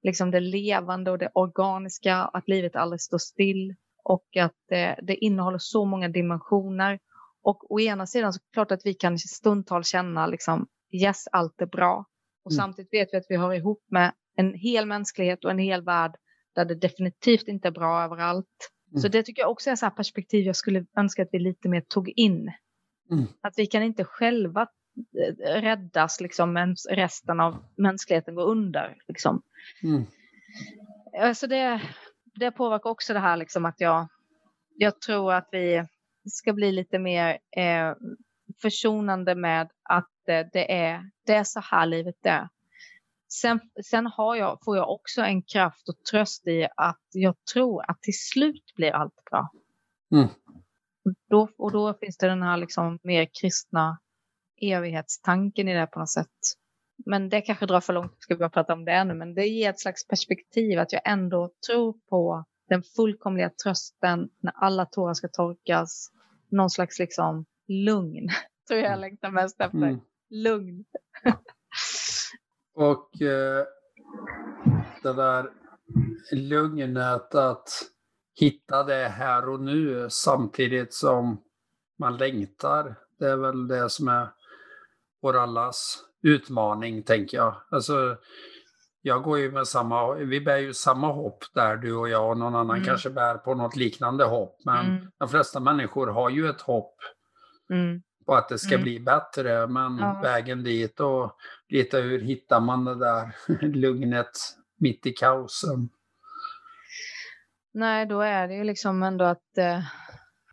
liksom 0.04 0.32
det 0.32 0.40
levande 0.40 1.12
och 1.12 1.18
det 1.18 1.30
organiska. 1.34 2.16
Att 2.16 2.48
livet 2.48 2.76
aldrig 2.76 3.02
står 3.02 3.18
still. 3.18 3.76
Och 4.04 4.38
att 4.38 4.56
det, 4.70 5.00
det 5.02 5.16
innehåller 5.16 5.58
så 5.58 5.86
många 5.86 6.10
dimensioner. 6.10 7.00
Och 7.44 7.72
å 7.72 7.80
ena 7.80 8.08
sidan 8.08 8.34
så 8.34 8.38
är 8.38 8.40
det 8.40 8.54
klart 8.54 8.72
att 8.72 8.86
vi 8.86 8.94
kan 8.94 9.20
stundtals 9.20 9.88
känna 9.88 10.28
liksom 10.28 10.68
yes, 10.92 11.28
allt 11.32 11.62
är 11.62 11.66
bra. 11.66 12.06
Och 12.46 12.52
Mm. 12.52 12.58
samtidigt 12.58 12.94
vet 12.94 13.10
vi 13.12 13.18
att 13.18 13.26
vi 13.30 13.38
hör 13.38 13.54
ihop 13.54 13.84
med 13.92 14.14
en 14.36 14.54
hel 14.54 14.86
mänsklighet 14.86 15.46
och 15.46 15.52
en 15.52 15.60
hel 15.60 15.84
värld 15.84 16.16
där 16.56 16.66
det 16.66 16.76
definitivt 16.76 17.48
inte 17.48 17.68
är 17.68 17.72
bra 17.72 18.04
överallt. 18.04 18.72
Mm. 18.92 19.02
Så 19.02 19.08
det 19.08 19.24
tycker 19.24 19.42
jag 19.42 19.52
också 19.52 19.70
är 19.70 19.76
så 19.76 19.86
här 19.86 19.94
perspektiv 19.94 20.46
jag 20.46 20.56
skulle 20.56 20.86
önska 20.98 21.22
att 21.22 21.30
vi 21.32 21.40
lite 21.40 21.70
mer 21.70 21.82
tog 21.82 22.10
in. 22.10 22.52
Mm. 23.12 23.26
Att 23.42 23.54
vi 23.58 23.66
kan 23.66 23.84
inte 23.84 24.04
själva 24.04 24.62
eh, 24.62 24.68
räddas 25.45 26.22
liksom, 26.22 26.54
men 26.54 26.76
resten 26.89 27.39
av 27.39 27.64
mänskligheten 27.76 28.36
går 28.36 28.45
under. 28.45 28.97
Liksom. 29.08 29.41
Mm. 29.84 30.06
Alltså 31.20 31.47
det, 31.47 31.82
det 32.36 32.52
påverkar 32.52 32.89
också 32.89 33.14
det 33.14 33.20
här 33.20 33.38
liksom 33.38 33.66
att 33.66 33.80
jag, 33.82 34.08
jag 34.76 35.02
tror 35.02 35.34
att 35.34 35.47
vi 35.52 35.86
ska 36.26 36.54
bli 36.54 36.72
lite 36.72 37.00
mer 37.00 37.38
eh, 37.58 37.93
försonande 38.62 39.36
med 39.36 39.72
att 39.84 40.28
eh, 40.28 40.45
det, 40.54 40.74
är, 40.74 41.10
det 41.26 41.34
är 41.34 41.43
så 41.43 41.60
här 41.60 41.86
livet 41.86 42.16
är. 42.24 42.50
Sen, 43.32 43.60
sen 43.86 44.08
har 44.08 44.36
jag, 44.36 44.60
får 44.64 44.78
jag 44.78 44.89
också 44.89 45.22
en 45.22 45.41
kraft 45.41 45.89
och 45.89 46.04
tröst 46.12 46.47
i 46.47 46.68
att 46.78 47.02
jag 47.12 47.36
tror 47.54 47.91
att 47.91 48.02
till 48.02 48.20
slut 48.32 48.76
blir 48.76 48.91
allt 48.91 49.26
bra. 49.32 49.52
Mm. 50.12 50.28
Och 51.06 51.14
Då, 51.30 51.50
och 51.58 51.72
då 51.72 51.93
finns 51.93 52.18
det 52.18 52.28
den 52.28 52.43
här 52.43 52.58
liksom 52.58 53.00
mer 53.04 53.28
kristna 53.41 54.00
evighetstanken 54.62 55.68
i 55.68 55.74
det 55.74 55.88
på 55.88 55.99
något 55.99 56.10
sätt. 56.10 56.28
Men 57.05 57.30
det 57.30 57.41
kanske 57.41 57.66
drar 57.66 57.82
för 57.82 57.93
långt, 57.93 58.16
ska 58.20 58.34
vi 58.34 58.39
bara 58.39 58.49
prata 58.49 58.74
om 58.74 58.86
det 58.86 58.91
ännu, 58.91 59.14
men 59.14 59.34
det 59.34 59.45
ger 59.45 59.70
ett 59.70 59.80
slags 59.80 60.07
perspektiv 60.07 60.80
att 60.80 60.93
jag 60.93 61.01
ändå 61.05 61.51
tror 61.68 61.93
på 62.10 62.45
den 62.70 62.84
fullkomliga 62.84 63.49
trösten 63.64 64.30
när 64.39 64.53
alla 64.55 64.86
tårar 64.86 65.14
ska 65.14 65.28
torkas. 65.28 66.12
Någon 66.51 66.70
slags 66.70 66.99
liksom 66.99 67.45
lugn, 67.68 68.30
tror 68.68 68.80
jag 68.80 68.91
jag 68.91 68.99
längtar 68.99 69.32
mest 69.32 69.62
efter. 69.62 69.78
Mm. 69.78 69.99
Lugn. 70.30 70.86
Och 72.76 73.22
eh, 73.22 73.66
det 75.03 75.14
där 75.14 75.49
lugnet 76.32 77.36
att 77.36 77.70
hitta 78.39 78.84
det 78.84 79.07
här 79.07 79.49
och 79.49 79.60
nu 79.60 80.07
samtidigt 80.10 80.93
som 80.93 81.43
man 81.99 82.18
längtar. 82.18 82.95
Det 83.20 83.26
är 83.26 83.38
väl 83.38 83.68
det 83.68 83.89
som 83.89 84.07
är 84.07 84.30
vår 85.22 85.38
allas 85.38 85.97
utmaning, 86.24 87.03
tänker 87.03 87.38
jag. 87.38 87.55
Alltså, 87.72 88.17
jag 89.01 89.24
går 89.24 89.39
ju 89.39 89.51
med 89.51 89.67
samma, 89.67 90.13
vi 90.13 90.41
bär 90.41 90.57
ju 90.57 90.74
samma 90.74 91.11
hopp 91.13 91.43
där, 91.53 91.76
du 91.78 91.95
och 91.95 92.09
jag, 92.09 92.30
och 92.30 92.38
någon 92.38 92.55
annan 92.55 92.76
Mm. 92.76 92.86
kanske 92.88 93.09
bär 93.09 93.36
på 93.38 93.55
något 93.55 93.76
liknande 93.76 94.26
hopp. 94.26 94.55
Men 94.65 94.86
Mm. 94.86 95.11
de 95.20 95.30
flesta 95.30 95.59
människor 95.59 96.07
har 96.07 96.30
ju 96.30 96.49
ett 96.49 96.61
hopp 96.61 96.95
Mm. 97.72 98.01
på 98.26 98.36
att 98.36 98.49
det 98.49 98.57
ska 98.59 98.76
Mm. 98.76 98.84
bli 98.84 98.99
bättre, 98.99 99.67
men 99.67 99.97
Ja. 99.97 100.20
vägen 100.24 100.63
dit 100.63 100.99
och 100.99 101.36
lite 101.70 101.97
hur 101.99 102.20
hittar 102.22 102.59
man 102.59 102.86
det 102.86 102.95
där 102.95 103.36
lugnet 103.76 104.32
mitt 104.80 105.05
i 105.05 105.11
kaosen? 105.11 105.89
Nej, 107.74 108.05
då 108.05 108.22
är 108.22 108.47
det 108.47 108.53
ju 108.53 108.63
liksom 108.63 109.03
ändå 109.03 109.26
att 109.26 109.57
eh, 109.57 109.80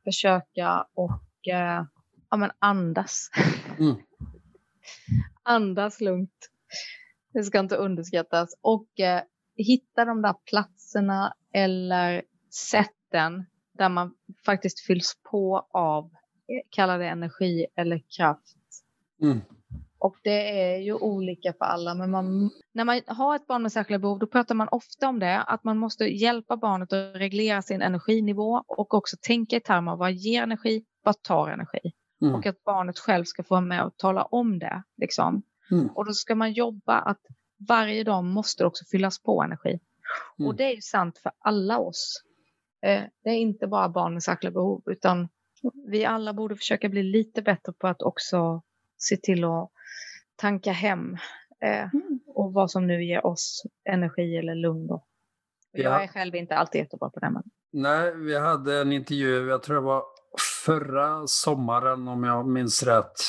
försöka 0.05 0.87
och 0.95 1.49
eh, 1.55 1.85
ja, 2.31 2.37
men 2.37 2.51
andas. 2.59 3.31
Mm. 3.79 3.97
Andas 5.43 6.01
lugnt. 6.01 6.51
Det 7.33 7.45
ska 7.45 7.59
inte 7.59 7.77
underskattas. 7.77 8.59
Och 8.61 9.01
eh, 9.01 9.23
hitta 9.57 10.05
de 10.05 10.23
där 10.23 10.35
platserna 10.51 11.35
eller 11.53 12.23
sätten 12.71 13.47
där 13.79 13.89
man 13.89 14.15
faktiskt 14.47 14.87
fylls 14.87 15.19
på 15.31 15.69
av, 15.71 16.05
eh, 16.05 16.69
kalla 16.71 16.99
det 16.99 17.09
energi 17.09 17.67
eller 17.77 18.03
kraft. 18.17 18.57
Mm. 19.23 19.41
Och 19.99 20.17
det 20.23 20.61
är 20.61 20.79
ju 20.79 20.95
olika 20.95 21.53
för 21.53 21.65
alla. 21.65 21.95
Men 21.95 22.11
man, 22.11 22.51
när 22.73 22.85
man 22.85 23.01
har 23.07 23.37
ett 23.37 23.47
barn 23.47 23.63
med 23.63 23.73
särskilda 23.73 23.99
behov, 23.99 24.19
då 24.19 24.27
pratar 24.27 24.55
man 24.55 24.69
ofta 24.71 25.09
om 25.09 25.19
det. 25.19 25.43
Att 25.43 25.65
man 25.65 25.79
måste 25.79 26.05
hjälpa 26.05 26.57
barnet 26.57 26.93
att 26.93 27.17
reglera 27.17 27.63
sin 27.63 27.83
energinivå 27.83 28.65
och 28.67 28.95
också 28.95 29.17
tänka 29.21 29.57
i 29.57 29.61
termer 29.61 29.93
av 29.93 29.99
vad 29.99 30.13
ger 30.13 30.43
energi, 30.43 30.85
vad 31.03 31.23
tar 31.23 31.49
energi. 31.49 31.93
Mm. 32.23 32.35
Och 32.35 32.47
att 32.47 32.65
barnet 32.65 32.99
själv 32.99 33.25
ska 33.25 33.43
få 33.43 33.55
vara 33.55 33.61
med 33.61 33.85
och 33.85 33.97
tala 33.97 34.25
om 34.25 34.59
det. 34.59 34.83
Liksom. 34.97 35.43
Mm. 35.71 35.89
Och 35.89 36.05
då 36.07 36.13
ska 36.13 36.35
man 36.35 36.53
jobba 36.53 36.99
att 36.99 37.21
varje 37.69 38.05
dag 38.05 38.25
måste 38.25 38.65
också 38.65 38.85
fyllas 38.91 39.23
på 39.23 39.43
energi. 39.43 39.81
Mm. 40.39 40.49
Och 40.49 40.57
det 40.57 40.65
är 40.65 40.75
ju 40.75 40.81
sant 40.81 41.19
för 41.19 41.33
alla 41.39 41.79
oss. 41.79 42.23
Eh, 42.83 43.03
det 43.25 43.31
är 43.31 43.37
inte 43.37 43.67
bara 43.67 43.89
barn 43.89 44.13
med 44.13 44.23
särskilda 44.23 44.55
behov, 44.55 44.83
utan 44.87 45.29
vi 45.87 46.05
alla 46.05 46.33
borde 46.33 46.57
försöka 46.57 46.89
bli 46.89 47.03
lite 47.03 47.43
bättre 47.43 47.73
på 47.73 47.89
att 47.89 48.03
också 48.03 48.63
se 48.99 49.17
till 49.17 49.45
att 49.45 49.71
tanka 50.37 50.73
hem 50.73 51.17
eh, 51.61 51.89
och 52.27 52.53
vad 52.53 52.71
som 52.71 52.87
nu 52.87 53.05
ger 53.05 53.27
oss 53.27 53.63
energi 53.85 54.37
eller 54.37 54.55
lugn. 54.55 54.89
Jag 55.73 56.03
är 56.03 56.09
själv 56.09 56.35
inte 56.35 56.57
alltid 56.57 56.79
jättebra 56.79 57.11
på 57.11 57.21
det. 57.21 57.31
Men... 57.31 57.43
Nej, 57.73 58.15
vi 58.17 58.39
hade 58.39 58.81
en 58.81 58.93
intervju, 58.93 59.49
jag 59.49 59.63
tror 59.63 59.75
det 59.75 59.83
var 59.83 60.03
förra 60.65 61.27
sommaren 61.27 62.09
om 62.09 62.25
jag 62.25 62.49
minns 62.49 62.83
rätt, 62.83 63.21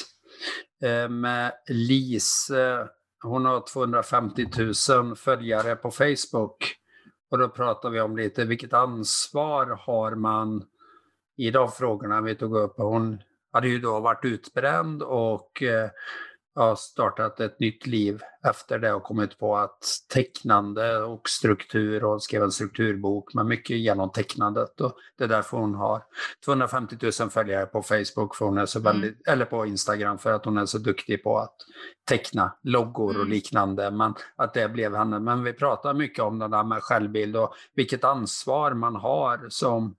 eh, 0.84 1.10
med 1.10 1.52
Lise. 1.68 2.88
Hon 3.24 3.46
har 3.46 3.64
250 3.74 4.46
000 4.90 5.16
följare 5.16 5.76
på 5.76 5.92
Facebook. 5.92 6.76
Och 7.32 7.38
då 7.38 7.50
pratade 7.50 7.94
vi 7.94 8.02
om 8.02 8.18
lite 8.18 8.46
vilket 8.46 8.74
ansvar 8.74 9.80
har 9.86 10.16
man 10.16 10.64
i 11.38 11.52
de 11.52 11.72
frågorna 11.72 12.22
vi 12.22 12.36
tog 12.36 12.58
upp. 12.58 12.74
Hon 12.78 13.22
hade 13.52 13.68
ju 13.68 13.80
då 13.80 14.00
varit 14.00 14.26
utbränd 14.26 15.04
och 15.04 15.64
eh, 15.64 15.90
ja, 16.58 16.76
startat 16.76 17.40
ett 17.40 17.60
nytt 17.60 17.88
liv 17.88 18.22
efter 18.44 18.80
det 18.80 18.94
och 18.94 19.04
kommit 19.04 19.40
på 19.40 19.58
att 19.58 19.80
tecknande 20.14 20.98
och 20.98 21.30
struktur 21.30 22.04
och 22.04 22.24
skrev 22.24 22.44
en 22.44 22.52
strukturbok 22.52 23.34
med 23.34 23.46
mycket 23.46 23.78
genom 23.78 24.12
tecknandet. 24.12 24.82
Och 24.82 24.96
det 25.18 25.24
är 25.24 25.28
därför 25.28 25.58
hon 25.58 25.76
har 25.76 26.04
250 26.46 26.98
000 27.20 27.30
följare 27.30 27.66
på 27.66 27.82
Facebook 27.82 28.36
för 28.36 28.46
hon 28.46 28.58
är 28.58 28.66
så 28.66 28.80
väldigt, 28.80 29.28
eller 29.28 29.46
på 29.46 29.66
Instagram 29.66 30.18
för 30.18 30.34
att 30.34 30.46
hon 30.46 30.58
är 30.58 30.66
så 30.66 30.78
duktig 30.78 31.24
på 31.24 31.38
att 31.38 31.56
teckna 32.10 32.58
loggor 32.64 33.10
och 33.10 33.16
Mm. 33.16 33.30
liknande. 33.30 33.92
Men 33.92 34.14
att 34.36 34.54
det 34.54 34.70
blev 34.70 34.96
henne. 34.96 35.20
Men 35.20 35.44
vi 35.44 35.54
pratar 35.54 35.94
mycket 35.94 36.24
om 36.24 36.40
det 36.40 36.48
där 36.48 36.64
med 36.64 36.84
självbild 36.84 37.38
och 37.38 37.54
vilket 37.76 38.04
ansvar 38.04 38.74
man 38.74 38.96
har 38.96 39.46
som 39.50 39.96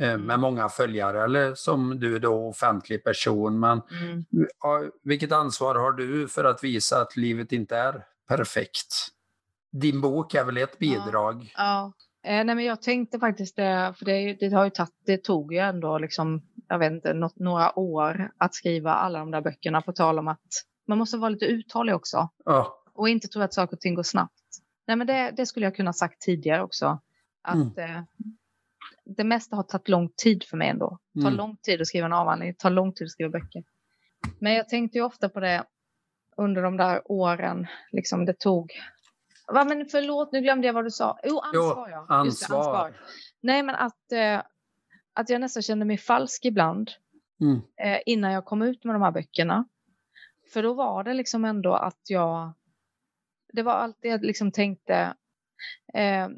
med 0.00 0.40
många 0.40 0.68
följare 0.68 1.24
eller 1.24 1.54
som 1.54 2.00
du 2.00 2.18
då 2.18 2.48
offentlig 2.48 3.04
person. 3.04 3.60
Men 3.60 3.82
Mm. 3.90 4.24
Ja, 4.62 4.82
vilket 5.02 5.32
ansvar 5.32 5.74
har 5.74 5.92
du 5.92 6.28
för 6.28 6.44
att 6.44 6.64
visa 6.64 7.00
att 7.00 7.16
livet 7.16 7.52
inte 7.52 7.76
är 7.76 8.04
perfekt? 8.28 9.08
Din 9.72 10.00
bok 10.00 10.34
är 10.34 10.44
väl 10.44 10.56
ett 10.56 10.78
bidrag? 10.78 11.52
Ja. 11.56 11.92
Eh, 12.24 12.44
nej, 12.44 12.54
men 12.54 12.64
jag 12.64 12.82
tänkte 12.82 13.18
faktiskt 13.18 13.56
det, 13.56 13.94
för 13.98 14.04
det, 14.04 14.34
det, 14.40 14.48
har 14.54 14.64
ju 14.64 14.70
tagit, 14.70 14.94
det 15.06 15.24
tog 15.24 15.52
ju 15.52 15.58
ändå 15.58 15.98
liksom, 15.98 16.42
jag 16.68 16.78
vet 16.78 16.92
inte, 16.92 17.14
något, 17.14 17.38
några 17.38 17.78
år 17.78 18.30
att 18.38 18.54
skriva 18.54 18.94
alla 18.94 19.18
de 19.18 19.30
där 19.30 19.40
böckerna 19.40 19.82
på 19.82 19.92
tal 19.92 20.18
om 20.18 20.28
att 20.28 20.40
man 20.88 20.98
måste 20.98 21.16
vara 21.16 21.28
lite 21.28 21.44
uthållig 21.44 21.94
också 21.94 22.28
Ja. 22.44 22.82
och 22.94 23.08
inte 23.08 23.28
tro 23.28 23.42
att 23.42 23.54
saker 23.54 23.76
och 23.76 23.80
ting 23.80 23.94
går 23.94 24.02
snabbt. 24.02 24.32
Nej, 24.86 24.96
men 24.96 25.06
det, 25.06 25.32
det 25.36 25.46
skulle 25.46 25.66
jag 25.66 25.76
kunna 25.76 25.92
sagt 25.92 26.20
tidigare 26.20 26.62
också. 26.62 27.00
Att 27.42 27.78
eh, 27.78 28.02
det 29.16 29.24
mesta 29.24 29.56
har 29.56 29.62
tagit 29.62 29.88
lång 29.88 30.08
tid 30.16 30.44
för 30.44 30.56
mig 30.56 30.68
ändå. 30.68 30.98
Det 31.14 31.20
tar 31.20 31.28
Mm. 31.28 31.38
lång 31.38 31.56
tid 31.56 31.80
att 31.80 31.86
skriva 31.86 32.06
en 32.06 32.12
avhandling, 32.12 32.48
det 32.50 32.58
tar 32.58 32.70
lång 32.70 32.92
tid 32.92 33.04
att 33.04 33.10
skriva 33.10 33.30
böcker. 33.30 33.64
Men 34.38 34.52
jag 34.54 34.68
tänkte 34.68 34.98
ju 34.98 35.04
ofta 35.04 35.28
på 35.28 35.40
det 35.40 35.64
under 36.36 36.62
de 36.62 36.76
där 36.76 37.02
åren, 37.04 37.66
liksom 37.92 38.24
det 38.24 38.38
tog. 38.38 38.72
Va, 39.52 39.64
men 39.64 39.86
förlåt, 39.86 40.32
nu 40.32 40.40
glömde 40.40 40.66
jag 40.66 40.74
vad 40.74 40.84
du 40.84 40.90
sa. 40.90 41.18
Jo, 41.22 41.40
Jo, 41.54 41.60
ansvar. 41.70 42.24
Just 42.24 42.48
det, 42.48 42.56
ansvar. 42.56 43.00
Nej, 43.40 43.62
men 43.62 43.74
att, 43.74 44.12
eh, 44.12 44.42
att 45.12 45.28
jag 45.30 45.40
nästan 45.40 45.62
kände 45.62 45.84
mig 45.84 45.98
falsk 45.98 46.44
ibland 46.44 46.90
Mm. 47.40 47.60
eh, 47.76 48.00
innan 48.06 48.32
jag 48.32 48.44
kom 48.44 48.62
ut 48.62 48.84
med 48.84 48.94
de 48.94 49.02
här 49.02 49.10
böckerna. 49.10 49.64
För 50.52 50.62
då 50.62 50.74
var 50.74 51.04
det 51.04 51.14
liksom 51.14 51.44
ändå 51.44 51.74
att 51.74 52.00
jag, 52.08 52.52
det 53.52 53.62
var 53.62 53.72
alltid 53.72 54.10
jag 54.10 54.24
liksom 54.24 54.52
tänkte, 54.52 55.14
eh, 55.94 56.28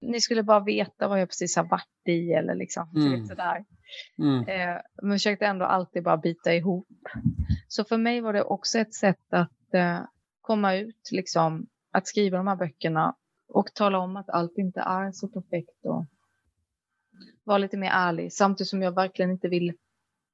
ni 0.00 0.20
skulle 0.20 0.42
bara 0.42 0.60
veta 0.60 1.08
vad 1.08 1.20
jag 1.20 1.28
precis 1.28 1.56
har 1.56 1.64
varit 1.64 2.08
i 2.08 2.32
eller 2.32 2.54
liksom, 2.54 2.90
Mm. 2.96 3.26
sådär. 3.26 3.64
Mm. 4.18 4.48
Eh, 4.48 4.80
men 5.02 5.12
försökte 5.12 5.46
ändå 5.46 5.64
alltid 5.64 6.02
bara 6.02 6.16
bita 6.16 6.54
ihop. 6.54 6.88
Så 7.68 7.84
för 7.84 7.96
mig 7.96 8.20
var 8.20 8.32
det 8.32 8.42
också 8.42 8.78
ett 8.78 8.94
sätt 8.94 9.32
att 9.32 9.74
eh, 9.74 10.00
komma 10.40 10.74
ut, 10.76 11.08
liksom, 11.12 11.66
att 11.92 12.06
skriva 12.06 12.36
de 12.36 12.46
här 12.46 12.56
böckerna 12.56 13.14
och 13.48 13.74
tala 13.74 13.98
om 13.98 14.16
att 14.16 14.30
allt 14.30 14.58
inte 14.58 14.80
är 14.80 15.12
så 15.12 15.28
perfekt 15.28 15.84
och 15.84 16.06
vara 17.44 17.58
lite 17.58 17.76
mer 17.76 17.90
ärlig. 17.90 18.32
Samtidigt 18.32 18.68
som 18.68 18.82
jag 18.82 18.94
verkligen 18.94 19.30
inte 19.30 19.48
vill 19.48 19.72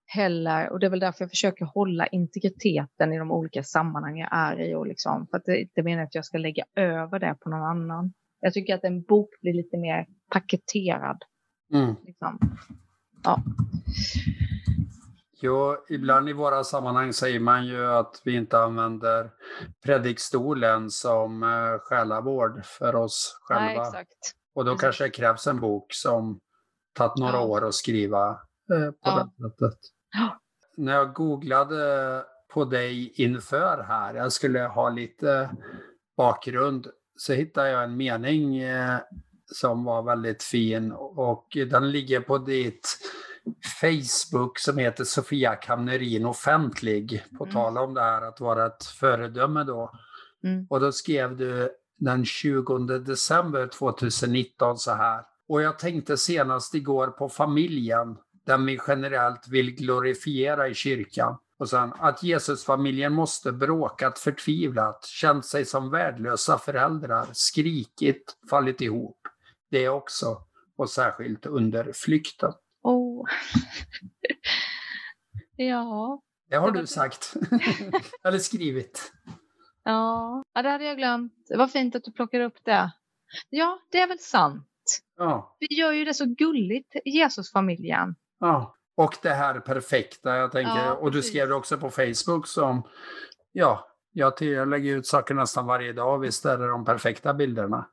heller, 0.06 0.68
och 0.70 0.80
det 0.80 0.86
är 0.86 0.90
väl 0.90 1.00
därför 1.00 1.24
jag 1.24 1.30
försöker 1.30 1.64
hålla 1.64 2.06
integriteten 2.06 3.12
i 3.12 3.18
de 3.18 3.30
olika 3.30 3.62
sammanhang 3.62 4.18
jag 4.18 4.28
är 4.32 4.60
i. 4.60 4.74
Och 4.74 4.86
liksom, 4.86 5.26
för 5.30 5.36
att 5.36 5.44
det 5.44 5.60
inte 5.60 5.82
menar 5.82 6.02
att 6.02 6.14
jag 6.14 6.24
ska 6.24 6.38
lägga 6.38 6.64
över 6.74 7.18
det 7.18 7.36
på 7.40 7.48
någon 7.50 7.62
annan. 7.62 8.12
Jag 8.41 8.53
tycker 8.53 8.74
att 8.74 8.84
en 8.84 9.03
bok 9.03 9.30
blir 9.41 9.53
lite 9.55 9.76
mer 9.76 10.07
paketerad. 10.32 11.22
Mm. 11.74 11.95
Liksom. 12.05 12.39
Ja. 13.22 13.43
Jo, 15.43 15.76
ibland 15.89 16.28
i 16.28 16.32
våra 16.32 16.64
sammanhang 16.64 17.12
säger 17.12 17.41
man 17.41 17.66
ju 17.66 17.87
att 17.87 18.22
vi 18.24 18.34
inte 18.37 18.59
använder 18.59 19.30
predikstolen 19.84 20.91
som 20.91 21.43
eh, 21.43 21.78
själavård 21.80 22.64
för 22.64 22.95
oss 22.95 23.39
själva. 23.43 23.64
Nej, 23.64 23.76
exakt. 23.78 24.12
Och 24.55 24.64
då 24.64 24.70
Precis. 24.72 24.80
kanske 24.82 25.05
det 25.05 25.11
krävs 25.11 25.47
en 25.47 25.61
bok 25.61 25.87
som 25.93 26.41
tagit 26.95 27.16
några 27.16 27.32
Ja. 27.37 27.45
år 27.47 27.66
att 27.68 27.74
skriva 27.74 28.28
eh, 28.72 28.91
på 28.91 28.97
Ja. 29.03 29.30
det 29.37 29.43
sättet. 29.51 29.78
Ja. 30.12 30.41
När 30.76 30.93
jag 30.93 31.12
googlade 31.14 32.24
på 32.49 32.64
dig 32.64 33.12
inför 33.22 33.82
här, 33.89 34.14
jag 34.14 34.32
skulle 34.32 34.61
ha 34.61 34.89
lite 34.91 35.51
bakgrund, 36.16 36.87
så 37.16 37.32
hittade 37.32 37.68
jag 37.70 37.84
en 37.84 37.96
mening 37.96 38.58
eh, 38.58 38.98
som 39.52 39.84
var 39.84 40.02
väldigt 40.02 40.42
fin 40.42 40.92
och 40.96 41.46
den 41.70 41.90
ligger 41.90 42.20
på 42.20 42.38
ditt 42.38 42.98
Facebook 43.80 44.58
som 44.58 44.78
heter 44.78 45.04
Sofia 45.04 45.54
Kamnerin 45.54 46.26
offentlig, 46.26 47.24
på 47.38 47.44
Mm. 47.44 47.54
tal 47.54 47.78
om 47.78 47.94
det 47.94 48.00
här 48.00 48.22
att 48.22 48.40
vara 48.40 48.66
ett 48.66 48.84
föredöme 48.84 49.64
då. 49.64 49.92
Mm. 50.44 50.66
Och 50.70 50.80
då 50.80 50.92
skrev 50.92 51.36
du 51.36 51.70
den 51.98 52.24
20 52.24 52.98
december 52.98 53.66
2019 53.66 54.76
så 54.78 54.92
här. 54.92 55.24
Och 55.48 55.62
jag 55.62 55.78
tänkte 55.78 56.16
senast 56.16 56.74
igår 56.74 57.06
på 57.06 57.28
familjen, 57.28 58.16
den 58.46 58.66
vi 58.66 58.78
generellt 58.88 59.48
vill 59.48 59.74
glorifiera 59.74 60.68
i 60.68 60.74
kyrkan. 60.74 61.38
Och 61.59 61.68
sen 61.68 61.92
att 61.98 62.22
Jesusfamiljen 62.22 63.12
måste 63.12 63.52
bråkat 63.52 64.18
förtvivlat, 64.18 65.04
känt 65.04 65.46
sig 65.46 65.64
som 65.64 65.90
värdelösa 65.90 66.59
föräldrar, 66.59 67.26
skrikit, 67.32 68.36
fallit 68.50 68.80
ihop. 68.80 69.18
Det 69.70 69.88
också, 69.88 70.42
och 70.76 70.90
särskilt 70.90 71.46
under 71.46 71.92
flykten. 71.94 72.52
Oh. 72.82 73.26
ja. 75.57 76.22
Det 76.48 76.57
har 76.57 76.70
du 76.70 76.86
sagt. 76.86 77.34
Eller 78.24 78.38
skrivit. 78.38 79.12
ja, 79.84 80.42
ja, 80.54 80.62
det 80.62 80.70
hade 80.70 80.84
jag 80.84 80.96
glömt. 80.96 81.32
Det 81.48 81.57
var 81.57 81.66
fint 81.66 81.96
att 81.96 82.04
du 82.04 82.12
plockade 82.12 82.44
upp 82.44 82.64
det. 82.64 82.92
Ja, 83.50 83.78
det 83.90 84.00
är 84.00 84.09
väl 84.09 84.18
sant. 84.18 85.02
Ja. 85.16 85.57
Vi 85.61 85.66
gör 85.74 85.92
ju 85.92 86.04
det 86.04 86.14
så 86.14 86.24
gulligt, 86.24 86.96
Jesusfamiljen. 87.04 88.14
Ja, 88.38 88.76
och 88.97 89.16
det 89.22 89.30
här 89.34 89.61
perfekta, 89.61 90.36
jag 90.36 90.53
tänker, 90.53 90.84
Ja, 90.84 90.92
och 90.94 91.11
du 91.12 91.22
skrev 91.22 91.49
det 91.49 91.55
också 91.55 91.78
på 91.78 91.90
Facebook 91.90 92.47
som, 92.47 92.82
ja, 93.53 93.88
jag, 94.12 94.36
till, 94.36 94.49
jag 94.53 94.68
lägger 94.68 94.97
ut 94.97 95.07
saker 95.07 95.34
nästan 95.34 95.66
varje 95.66 95.92
dag, 95.92 96.18
visst 96.18 96.44
är 96.47 96.59
det 96.59 96.66
de 96.68 96.84
perfekta 96.84 97.34
bilderna. 97.34 97.86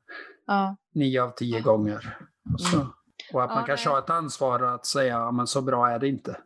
Ja, 0.46 0.76
Nio 0.94 1.22
av 1.22 1.30
tio 1.30 1.60
gånger. 1.60 2.18
Och, 2.54 2.60
så, 2.60 2.78
och 3.32 3.42
att 3.44 3.50
Ja, 3.50 3.54
man 3.54 3.64
kanske 3.66 3.88
nej. 3.88 3.94
har 3.94 4.02
ett 4.02 4.10
ansvar 4.10 4.62
att 4.62 4.86
säga, 4.86 5.12
ja, 5.18 5.30
men 5.32 5.46
så 5.46 5.62
bra 5.62 5.90
är 5.90 5.98
det 5.98 6.08
inte. 6.08 6.36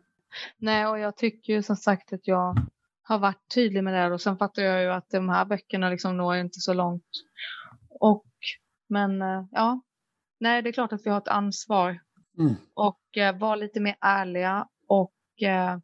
nej, 0.57 0.87
och 0.87 0.99
jag 0.99 1.17
tycker 1.17 1.53
ju 1.53 1.63
som 1.63 1.75
sagt 1.75 2.13
att 2.13 2.27
jag 2.27 2.55
har 3.03 3.19
varit 3.19 3.53
tydlig 3.53 3.83
med 3.83 3.93
det 3.93 3.97
här 3.99 4.11
och 4.11 4.21
sen 4.21 4.37
fattar 4.37 4.61
jag 4.61 4.81
ju 4.83 4.89
att 4.89 5.09
de 5.09 5.29
här 5.29 5.45
böckerna 5.45 5.89
liksom 5.89 6.17
når 6.17 6.35
inte 6.35 6.59
så 6.59 6.73
långt. 6.73 7.03
Och, 7.89 8.25
men 8.89 9.21
eh, 9.21 9.43
ja, 9.51 9.81
nej, 10.39 10.61
det 10.61 10.69
är 10.69 10.73
klart 10.73 10.93
att 10.93 11.05
vi 11.05 11.09
har 11.09 11.17
ett 11.17 11.27
ansvar 11.27 11.99
Mm. 12.39 12.55
och 12.73 13.17
eh, 13.17 13.37
vara 13.37 13.55
lite 13.55 13.79
mer 13.79 13.95
ärliga 14.01 14.67
och 14.87 15.41
eh, 15.41 15.77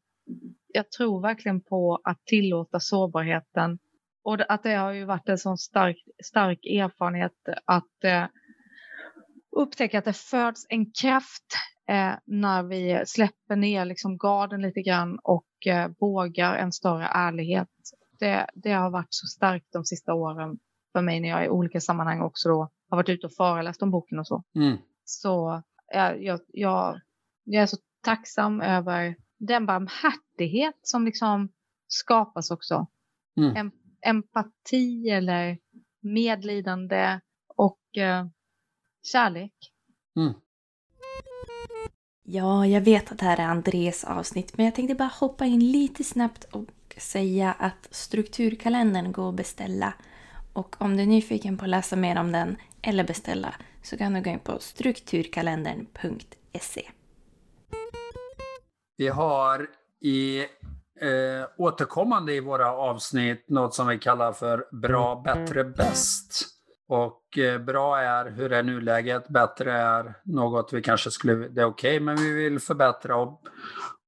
jag 0.68 0.92
tror 0.92 1.22
verkligen 1.22 1.62
på 1.62 2.00
att 2.04 2.26
tillåta 2.26 2.80
sårbarheten 2.80 3.80
och 4.24 4.52
att 4.52 4.64
det 4.64 4.74
har 4.74 4.92
ju 4.92 5.06
varit 5.06 5.30
en 5.30 5.38
sån 5.38 5.58
stark, 5.58 5.98
stark 6.24 6.66
erfarenhet 6.66 7.32
att 7.66 8.04
eh, 8.04 8.26
upptäcka 9.52 10.00
att 10.00 10.06
det 10.06 10.18
föds 10.18 10.66
en 10.70 10.92
kraft 10.92 11.46
eh, 11.90 12.14
när 12.26 12.64
vi 12.64 13.04
släpper 13.06 13.56
ner 13.56 13.86
liksom 13.86 14.18
garden 14.18 14.62
lite 14.62 14.82
grann 14.82 15.20
och 15.24 15.68
eh, 15.68 15.92
vågar 16.00 16.56
en 16.56 16.72
större 16.72 17.06
ärlighet. 17.06 17.70
Det, 18.20 18.48
det 18.54 18.72
har 18.72 18.90
varit 18.90 19.08
så 19.10 19.28
starkt 19.28 19.68
de 19.74 19.86
sista 19.86 20.14
åren 20.14 20.58
för 20.94 21.02
mig 21.02 21.20
när 21.20 21.30
jag 21.30 21.46
i 21.46 21.50
olika 21.50 21.82
sammanhang 21.82 22.22
också 22.22 22.50
då 22.50 22.70
har 22.90 22.98
varit 22.98 23.10
ute 23.10 23.28
och 23.28 23.34
föreläst 23.34 23.82
om 23.82 23.92
boken 23.92 24.20
och 24.20 24.28
så. 24.28 24.44
Mm. 24.56 24.78
Så 25.04 25.64
eh, 25.94 26.12
jag, 26.12 26.40
jag, 26.48 27.02
jag 27.44 27.64
är 27.64 27.68
så 27.68 27.78
tacksam 28.02 28.62
över 28.62 29.16
den 29.38 29.66
barmhärtighet 29.66 30.76
som 30.82 31.06
liksom 31.06 31.50
skapas 31.88 32.52
också. 32.52 32.88
Mm. 33.38 33.56
Em, 33.56 33.72
empati 34.02 35.10
eller 35.10 35.58
medlidande 36.02 37.20
och 37.56 37.98
eh, 37.98 38.26
kärlek. 39.12 39.54
Mm. 40.16 40.34
Ja, 42.24 42.68
jag 42.68 42.82
vet 42.82 43.12
att 43.12 43.20
det 43.20 43.26
här 43.26 43.40
är 43.40 43.48
Andres 43.48 44.04
avsnitt, 44.04 44.58
men 44.58 44.66
jag 44.66 44.76
tänkte 44.76 44.96
bara 44.96 45.12
hoppa 45.20 45.46
in 45.46 45.72
lite 45.72 46.04
snabbt 46.04 46.44
och 46.44 46.66
säga 46.98 47.54
att 47.54 47.88
strukturkalendern 47.92 49.12
går 49.12 49.30
att 49.30 49.36
beställa. 49.36 49.94
Och 50.54 50.76
om 50.80 50.98
du 50.98 51.04
är 51.04 51.08
nyfiken 51.08 51.58
på 51.58 51.64
att 51.64 51.70
läsa 51.70 51.96
mer 51.96 52.20
om 52.20 52.32
den 52.32 52.58
eller 52.82 53.04
beställa 53.04 53.56
så 53.86 53.98
kan 53.98 54.14
du 54.14 54.22
gå 54.22 54.30
in 54.30 54.40
på 54.40 54.60
strukturkalendern.se. 54.60 56.90
Vi 58.98 59.08
har 59.08 59.68
i 60.02 60.40
eh, 61.02 61.46
återkommande 61.58 62.34
i 62.34 62.40
våra 62.40 62.74
avsnitt 62.74 63.50
något 63.50 63.74
som 63.74 63.88
vi 63.88 64.00
kallar 64.00 64.32
för 64.32 64.68
bra, 64.72 65.22
bättre, 65.26 65.64
bäst. 65.64 66.46
Och 66.88 67.38
eh, 67.38 67.60
bra 67.60 68.00
är 68.00 68.32
hur 68.32 68.52
är 68.52 68.64
nuläget, 68.64 69.28
bättre 69.28 69.74
är 69.74 70.14
något 70.24 70.74
vi 70.74 70.82
kanske 70.82 71.12
skulle, 71.12 71.34
det 71.34 71.62
är 71.62 71.66
okej, 71.66 72.00
men 72.00 72.16
vi 72.16 72.34
vill 72.34 72.60
förbättra. 72.60 73.16
Och, 73.16 73.42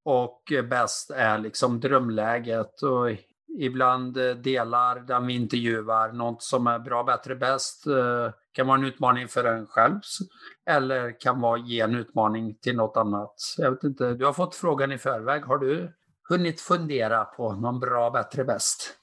och 0.05 0.53
bäst 0.69 1.11
är 1.11 1.37
liksom 1.37 1.79
drömläget. 1.79 2.81
Och 2.81 3.09
ibland 3.57 4.17
eh, 4.17 4.35
delar 4.35 4.99
den 4.99 5.27
vi 5.27 5.33
intervjuar 5.33 6.11
något 6.11 6.43
som 6.43 6.67
är 6.67 6.79
bra, 6.79 7.03
bättre, 7.03 7.35
bäst. 7.35 7.87
Eh, 7.87 8.31
kan 8.51 8.67
vara 8.67 8.77
en 8.77 8.85
utmaning 8.85 9.27
för 9.27 9.43
en 9.43 9.67
själv 9.67 9.99
eller 10.69 11.19
kan 11.19 11.41
vara 11.41 11.59
ge 11.59 11.81
en 11.81 11.95
utmaning 11.95 12.57
till 12.61 12.75
något 12.75 12.97
annat. 12.97 13.33
Jag 13.57 13.71
vet 13.71 13.83
inte, 13.83 14.13
du 14.13 14.25
har 14.25 14.33
fått 14.33 14.55
frågan 14.55 14.91
i 14.91 14.97
förväg. 14.97 15.43
Har 15.43 15.57
du 15.57 15.93
hunnit 16.29 16.61
fundera 16.61 17.25
på 17.25 17.53
någon 17.53 17.79
bra, 17.79 18.09
bättre, 18.09 18.43
bäst? 18.43 18.93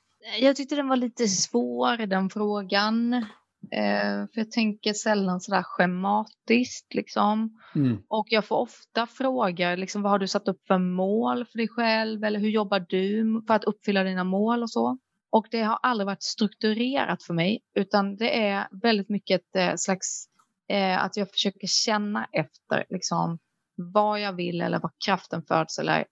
Jag 0.41 0.57
tyckte 0.57 0.75
den 0.75 0.89
var 0.89 0.97
lite 0.97 1.29
svår, 1.29 2.07
den 2.07 2.31
frågan. 2.31 3.25
Eh, 3.73 4.27
för 4.27 4.39
jag 4.41 4.51
tänker 4.51 4.93
sällan 4.93 5.41
sådär 5.41 5.62
schematiskt 5.62 6.95
liksom. 6.95 7.61
Mm. 7.75 8.03
Och 8.09 8.27
jag 8.31 8.45
får 8.45 8.57
ofta 8.57 9.07
frågor, 9.07 9.77
liksom, 9.77 10.03
vad 10.03 10.12
har 10.12 10.19
du 10.19 10.29
satt 10.29 10.49
upp 10.49 10.67
för 10.67 10.79
mål 10.79 11.45
för 11.45 11.59
dig 11.59 11.69
själv? 11.69 12.25
Eller 12.25 12.41
hur 12.41 12.49
jobbar 12.49 12.87
du 12.89 13.43
för 13.47 13.55
att 13.55 13.65
uppfylla 13.65 14.05
dina 14.05 14.25
mål 14.25 14.62
och 14.62 14.71
så? 14.71 14.99
Och 15.31 15.47
det 15.51 15.62
har 15.62 15.79
aldrig 15.83 16.07
varit 16.07 16.23
strukturerat 16.23 17.23
för 17.23 17.35
mig, 17.35 17.61
utan 17.75 18.17
det 18.17 18.47
är 18.47 18.69
väldigt 18.83 19.09
mycket 19.09 19.41
ett 19.41 19.57
eh, 19.57 19.75
slags 19.77 20.27
eh, 20.69 21.05
att 21.05 21.17
jag 21.17 21.31
försöker 21.31 21.67
känna 21.67 22.27
efter 22.33 22.85
liksom, 22.91 23.39
vad 23.77 24.21
jag 24.21 24.33
vill 24.33 24.61
eller 24.61 24.79
vad 24.81 24.93
kraften 25.07 25.43
föds 25.43 25.79
eller 25.79 26.05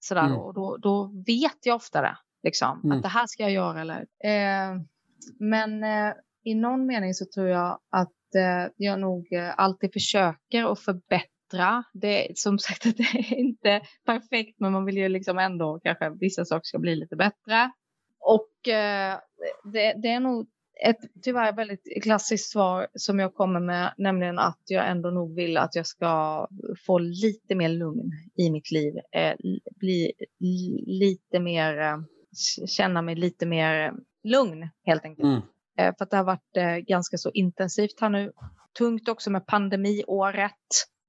sådär. 0.00 0.26
Mm. 0.26 0.38
Och 0.38 0.54
då, 0.54 0.76
då 0.76 1.22
vet 1.26 1.66
jag 1.66 1.76
ofta 1.76 2.00
det, 2.02 2.16
liksom, 2.42 2.80
Mm. 2.84 2.96
att 2.96 3.02
det 3.02 3.08
här 3.08 3.26
ska 3.26 3.42
jag 3.42 3.52
göra. 3.52 3.80
Eller, 3.80 4.00
eh, 4.24 4.80
men 5.38 5.84
eh, 5.84 6.12
i 6.44 6.54
någon 6.54 6.86
mening 6.86 7.14
så 7.14 7.24
tror 7.34 7.48
jag 7.48 7.80
att 7.90 8.34
eh, 8.34 8.72
jag 8.76 9.00
nog 9.00 9.32
eh, 9.32 9.52
alltid 9.56 9.92
försöker 9.92 10.72
att 10.72 10.80
förbättra. 10.80 11.84
Det 11.92 12.30
är 12.30 12.32
som 12.34 12.58
sagt 12.58 12.86
att 12.86 12.96
det 12.96 13.02
är 13.02 13.34
inte 13.34 13.80
perfekt, 14.06 14.60
men 14.60 14.72
man 14.72 14.84
vill 14.84 14.96
ju 14.96 15.08
liksom 15.08 15.38
ändå 15.38 15.80
kanske 15.82 16.10
vissa 16.10 16.44
saker 16.44 16.64
ska 16.64 16.78
bli 16.78 16.96
lite 16.96 17.16
bättre. 17.16 17.70
Och 18.20 18.68
eh, 18.68 19.18
det, 19.72 19.94
det 20.02 20.08
är 20.08 20.20
nog 20.20 20.46
ett 20.82 21.00
tyvärr 21.22 21.52
väldigt 21.52 22.02
klassiskt 22.02 22.50
svar 22.50 22.86
som 22.94 23.18
jag 23.18 23.34
kommer 23.34 23.60
med, 23.60 23.94
nämligen 23.98 24.38
att 24.38 24.62
jag 24.66 24.90
ändå 24.90 25.10
nog 25.10 25.34
vill 25.34 25.56
att 25.56 25.74
jag 25.74 25.86
ska 25.86 26.46
få 26.86 26.98
lite 26.98 27.54
mer 27.54 27.68
lugn 27.68 28.10
i 28.36 28.50
mitt 28.50 28.70
liv. 28.70 28.94
Eh, 29.12 29.34
bli 29.76 30.12
lite 30.86 31.40
mer, 31.40 31.78
eh, 31.78 31.96
känna 32.66 33.02
mig 33.02 33.14
lite 33.14 33.46
mer 33.46 33.86
eh, 33.86 33.92
lugn 34.24 34.68
helt 34.84 35.04
enkelt. 35.04 35.26
Mm. 35.26 35.40
Eh, 35.78 35.94
för 35.98 36.04
att 36.04 36.10
det 36.10 36.16
har 36.16 36.24
varit 36.24 36.56
eh, 36.56 36.76
ganska 36.76 37.16
så 37.16 37.30
intensivt 37.30 38.00
här 38.00 38.08
nu. 38.08 38.32
Tungt 38.78 39.08
också 39.08 39.30
med 39.30 39.46
pandemiåret. 39.46 40.52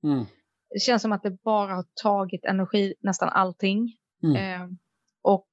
Mm. 0.04 0.26
Det 0.70 0.80
känns 0.80 1.02
som 1.02 1.12
att 1.12 1.24
det 1.24 1.44
bara 1.44 1.76
har 1.76 1.86
tagit 2.04 2.46
energi, 2.46 2.94
nästan 3.00 3.30
allting. 3.30 3.98
Mm. 4.24 4.62
Eh, 4.62 4.68
och 5.22 5.48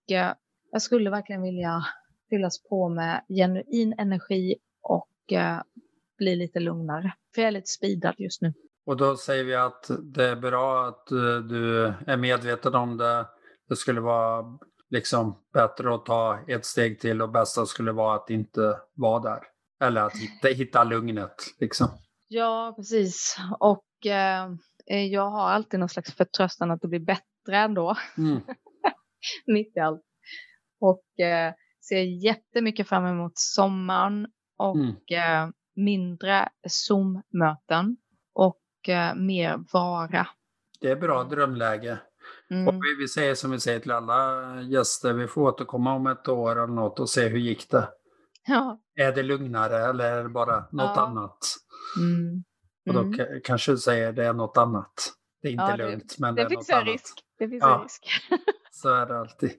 jag 0.71 0.83
skulle 0.83 1.11
verkligen 1.11 1.43
vilja 1.43 1.85
fyllas 2.31 2.63
på 2.63 2.89
med 2.89 3.25
genuin 3.29 3.95
energi 3.99 4.57
och 4.83 5.09
bli 6.19 6.37
lite 6.37 6.61
lugnare. 6.61 7.15
För 7.35 7.43
jag 7.43 7.49
är 7.49 7.53
lite 7.53 7.71
speedad 7.71 8.15
just 8.19 8.43
nu. 8.43 8.53
Och 8.87 8.97
då 8.97 9.17
säger 9.17 9.45
vi 9.45 9.55
att 9.55 9.91
det 10.03 10.25
är 10.25 10.37
bra 10.37 10.89
att 10.89 11.07
du 11.49 11.87
är 12.07 12.17
medveten 12.17 12.75
om 12.75 12.97
det. 12.97 13.27
Det 13.69 13.77
skulle 13.77 14.01
vara 14.01 14.59
liksom 14.93 15.35
bättre 15.53 15.95
att 15.95 16.07
ta 16.07 16.39
ett 16.49 16.65
steg 16.65 17.01
till 17.01 17.23
och 17.23 17.29
bästa 17.31 17.67
skulle 17.67 17.93
vara 17.93 18.17
att 18.17 18.31
inte 18.31 18.79
vara 18.95 19.21
där. 19.23 19.41
Eller 19.81 20.01
att 20.03 20.17
hitta, 20.17 20.49
hitta 20.49 20.85
lugnet 20.85 21.35
liksom. 21.61 21.89
Ja, 22.29 22.73
precis. 22.77 23.37
Och 23.61 24.07
eh, 24.07 24.49
jag 25.07 25.31
har 25.31 25.51
alltid 25.51 25.81
någon 25.81 25.89
slags 25.89 26.13
förtröstan 26.15 26.71
att 26.71 26.81
det 26.81 26.89
blir 26.89 27.01
bättre 27.01 27.57
ändå. 27.57 27.97
Mm. 28.19 28.41
Mitt 29.47 29.77
i 29.77 29.81
allt. 29.81 30.03
Och 30.81 31.21
eh, 31.25 31.53
ser 31.89 32.25
jättemycket 32.25 32.89
fram 32.89 33.07
emot 33.07 33.33
sommaren 33.35 34.27
och 34.59 34.77
Mm. 34.77 34.95
eh, 35.13 35.51
mindre 35.77 36.49
Zoom-möten 36.69 37.97
och 38.35 38.89
eh, 38.89 39.15
mer 39.15 39.59
vara. 39.73 40.27
Det 40.81 40.91
är 40.91 40.97
bra 40.97 41.25
drömläge. 41.25 41.99
Mm. 42.51 42.69
Och 42.69 42.75
vi, 42.75 42.95
vi 42.99 43.09
säger 43.09 43.35
som 43.35 43.51
vi 43.51 43.61
säger 43.61 43.81
till 43.81 43.91
alla 43.91 44.43
gäster, 44.63 45.13
vi 45.13 45.27
får 45.29 45.43
återkomma 45.43 45.95
om 45.95 46.07
ett 46.07 46.29
år 46.29 46.51
eller 46.57 46.67
något 46.75 47.01
och 47.01 47.09
se 47.11 47.29
hur 47.29 47.39
gick 47.39 47.71
det. 47.71 47.89
Ja. 48.47 48.81
Är 48.97 49.13
det 49.13 49.23
lugnare 49.23 49.79
eller 49.79 50.05
är 50.19 50.23
det 50.23 50.29
bara 50.29 50.57
något 50.61 50.93
Ja. 50.97 51.01
annat? 51.07 51.39
Mm. 52.01 52.45
Och 52.89 52.95
då 52.95 53.01
Mm. 53.01 53.13
ka- 53.13 53.41
kanske 53.45 53.73
du 53.73 53.79
säger 53.79 54.13
det 54.13 54.25
är 54.27 54.33
något 54.33 54.57
annat. 54.57 54.93
Det 55.43 55.49
är 55.49 55.53
inte 55.53 55.65
Ja, 55.65 55.77
det- 55.77 55.91
lugnt, 55.91 56.17
men 56.19 56.35
det, 56.35 56.43
Det 56.43 56.55
är 56.55 56.57
något 56.57 56.71
annat. 56.71 56.87
risk. 56.87 57.15
Det 57.39 57.49
finns 57.49 57.63
Ja. 57.63 57.77
en 57.77 57.83
risk. 57.83 58.07
Så 58.73 58.89
är 58.95 59.07
det 59.07 59.19
alltid. 59.19 59.51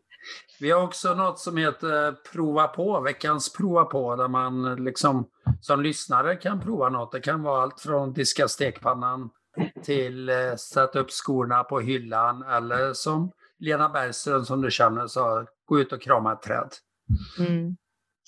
Vi 0.60 0.72
har 0.72 0.84
också 0.84 1.14
något 1.16 1.40
som 1.40 1.58
heter 1.58 2.12
Prova 2.34 2.68
på, 2.68 3.02
veckans 3.02 3.54
Prova 3.54 3.86
på, 3.86 4.16
där 4.16 4.28
man 4.28 4.76
liksom 4.84 5.30
som 5.62 5.82
lyssnare 5.82 6.36
kan 6.36 6.60
prova 6.62 6.90
något. 6.90 7.12
Det 7.12 7.20
kan 7.20 7.44
vara 7.44 7.62
allt 7.64 7.80
från 7.82 8.14
diska 8.14 8.48
stekpannan 8.48 9.30
till 9.84 10.30
eh, 10.30 10.56
sätta 10.56 11.00
upp 11.00 11.12
skorna 11.12 11.64
på 11.64 11.80
hyllan 11.80 12.44
eller 12.44 12.94
som 12.94 13.32
Lena 13.60 13.90
Bergström 13.90 14.46
som 14.46 14.62
du 14.62 14.72
känner 14.72 15.08
sa, 15.08 15.46
gå 15.66 15.80
ut 15.80 15.94
och 15.94 16.02
krama 16.02 16.34
ett 16.34 16.42
träd. 16.42 16.70
Mm. 17.40 17.76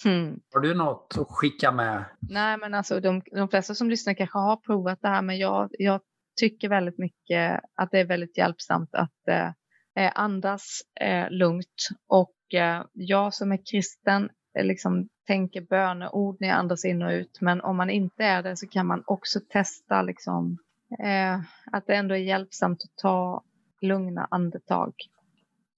Mm. 0.06 0.40
Har 0.54 0.60
du 0.60 0.74
något 0.74 1.18
att 1.20 1.28
skicka 1.30 1.72
med? 1.72 2.06
Nej, 2.22 2.58
men 2.58 2.74
alltså 2.74 3.00
de, 3.00 3.22
de 3.32 3.50
flesta 3.50 3.76
som 3.76 3.90
lyssnar 3.90 4.14
kanske 4.14 4.38
har 4.38 4.58
provat 4.58 5.00
det 5.02 5.08
här, 5.08 5.22
men 5.22 5.38
jag, 5.38 5.70
jag 5.72 6.02
tycker 6.40 6.70
väldigt 6.70 6.98
mycket 6.98 7.62
att 7.76 7.92
det 7.92 8.00
är 8.00 8.06
väldigt 8.06 8.38
hjälpsamt 8.38 8.90
att 8.96 9.28
eh, 9.28 9.48
eh, 9.96 10.12
andas 10.16 10.82
eh, 11.02 11.30
lugnt. 11.30 11.88
Och 12.08 12.54
eh, 12.54 12.84
jag 12.94 13.34
som 13.34 13.52
är 13.52 13.60
kristen 13.72 14.30
eh, 14.58 14.66
liksom 14.66 15.08
tänker 15.28 15.62
böneord 15.62 16.38
när 16.40 16.48
jag 16.48 16.58
andas 16.58 16.86
in 16.86 17.02
och 17.02 17.12
ut, 17.12 17.38
men 17.42 17.62
om 17.62 17.78
man 17.78 17.90
inte 17.90 18.24
är 18.24 18.44
det 18.44 18.58
så 18.58 18.68
kan 18.68 18.88
man 18.88 19.04
också 19.06 19.40
testa 19.50 20.02
liksom, 20.02 20.58
eh, 21.00 21.40
att 21.72 21.88
det 21.88 21.96
ändå 21.96 22.16
är 22.16 22.20
hjälpsamt 22.20 22.84
att 22.84 22.98
ta 23.02 23.44
lugna 23.82 24.28
andetag. 24.32 24.94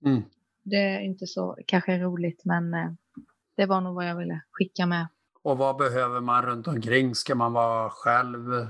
Mm. 0.05 0.23
Det 0.63 0.75
är 0.75 0.99
inte 0.99 1.27
så 1.27 1.57
kanske 1.67 1.97
roligt, 1.99 2.41
men 2.45 2.73
eh, 2.73 2.91
det 3.57 3.65
var 3.65 3.81
nog 3.81 3.95
vad 3.95 4.09
jag 4.09 4.15
ville 4.15 4.41
skicka 4.51 4.85
med. 4.85 5.07
Och 5.43 5.57
vad 5.57 5.77
behöver 5.77 6.21
man 6.21 6.45
runt 6.45 6.67
omkring? 6.67 7.15
Ska 7.15 7.35
man 7.35 7.53
vara 7.53 7.89
själv? 7.89 8.67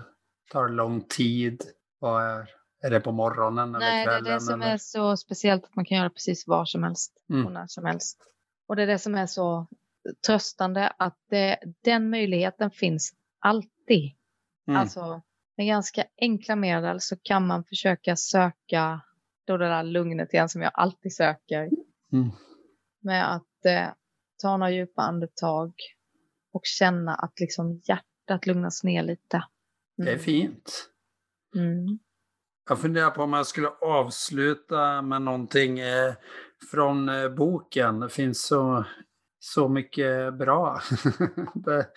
Tar 0.51 0.68
det 0.68 0.73
lång 0.73 1.01
tid? 1.01 1.64
Vad 1.99 2.23
är, 2.23 2.49
är 2.84 2.89
det 2.89 2.99
på 2.99 3.11
morgonen 3.11 3.69
eller 3.76 3.80
Nej, 3.85 4.05
det 4.05 4.11
är 4.11 4.19
kvällen? 4.19 4.34
det 4.34 4.39
som 4.41 4.61
eller? 4.61 4.73
är 4.73 4.77
så 4.77 5.18
speciellt 5.18 5.64
att 5.65 5.76
man 5.76 5.85
kan 5.85 5.97
göra 5.97 6.09
precis 6.09 6.47
var 6.47 6.65
som 6.65 6.84
helst 6.84 7.14
Mm. 7.30 7.45
och 7.45 7.51
när 7.51 7.68
som 7.68 7.85
helst. 7.85 8.18
Och 8.68 8.76
det 8.76 8.84
är 8.84 8.88
det 8.88 8.99
som 8.99 9.15
är 9.15 9.26
så 9.26 9.68
tröstande 10.27 10.93
att 10.97 11.18
det, 11.30 11.59
den 11.84 12.09
möjligheten 12.09 12.72
finns 12.72 13.14
alltid. 13.39 14.11
Mm. 14.68 14.80
Alltså 14.81 15.22
med 15.57 15.67
ganska 15.67 16.05
enkla 16.21 16.55
medel 16.55 17.01
så 17.01 17.15
kan 17.23 17.47
man 17.47 17.63
försöka 17.63 18.15
söka 18.15 19.01
då 19.47 19.57
det 19.57 19.67
där 19.67 19.84
lugnet 19.84 20.34
igen 20.34 20.49
som 20.49 20.61
jag 20.61 20.71
alltid 20.73 21.15
söker. 21.15 21.69
Mm. 22.13 22.29
Med 23.01 23.35
att 23.35 23.65
eh, 23.65 23.88
ta 24.41 24.57
några 24.57 24.71
djupa 24.71 25.01
andetag 25.01 25.73
och 26.53 26.61
känna 26.63 27.15
att 27.15 27.39
liksom 27.39 27.81
hjärtat 27.84 28.45
lugnas 28.45 28.84
ner 28.84 29.03
lite. 29.03 29.43
Det 29.97 30.11
är 30.11 30.17
fint. 30.17 30.89
Mm. 31.55 31.99
Jag 32.69 32.79
funderar 32.79 33.09
på 33.09 33.23
om 33.23 33.34
jag 33.34 33.47
skulle 33.47 33.69
avsluta 33.69 35.01
med 35.01 35.21
någonting 35.21 35.79
eh, 35.79 36.13
från 36.71 37.09
eh, 37.09 37.29
boken. 37.29 37.99
Det 37.99 38.09
finns 38.09 38.47
så, 38.47 38.85
så 39.39 39.69
mycket 39.69 40.34
bra. 40.34 40.81
det, 41.53 41.88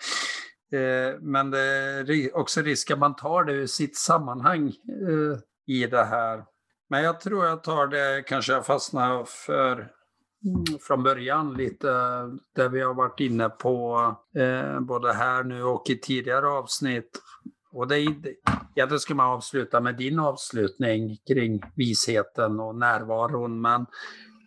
Eh, 0.73 1.19
men 1.21 1.51
det 1.51 1.59
är 2.07 2.37
också 2.37 2.61
risk 2.61 2.91
att 2.91 2.99
man 2.99 3.15
tar 3.15 3.43
det 3.43 3.53
ur 3.53 3.67
sitt 3.67 3.97
sammanhang 3.97 4.67
eh, 4.67 5.39
i 5.67 5.87
det 5.87 6.03
här. 6.03 6.43
Men 6.89 7.03
jag 7.03 7.19
tror 7.19 7.45
jag 7.45 7.63
tar 7.63 7.87
det, 7.87 8.23
kanske 8.27 8.53
jag 8.53 8.65
fastnar 8.65 9.23
för 9.23 9.73
mm, 9.73 10.79
från 10.81 11.03
början 11.03 11.53
lite 11.53 11.87
där 12.55 12.69
vi 12.69 12.81
har 12.81 12.93
varit 12.93 13.19
inne 13.19 13.49
på 13.49 13.97
eh, 14.37 14.79
både 14.79 15.13
här 15.13 15.43
nu 15.43 15.63
och 15.63 15.89
i 15.89 15.97
tidigare 15.97 16.47
avsnitt. 16.47 17.21
Och 17.73 17.87
det, 17.87 17.99
egentligen 17.99 18.99
ska 18.99 19.15
man 19.15 19.25
avsluta 19.25 19.81
med 19.81 19.97
din 19.97 20.19
avslutning 20.19 21.17
kring 21.27 21.61
visheten 21.75 22.59
och 22.59 22.75
närvaron, 22.75 23.61
men 23.61 23.85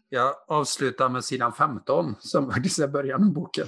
jag 0.08 0.34
avslutar 0.48 1.08
med 1.08 1.24
sidan 1.24 1.52
15 1.52 2.14
som 2.18 2.50
faktiskt 2.50 2.78
är 2.78 2.88
början 2.88 3.22
av 3.22 3.32
boken. 3.32 3.66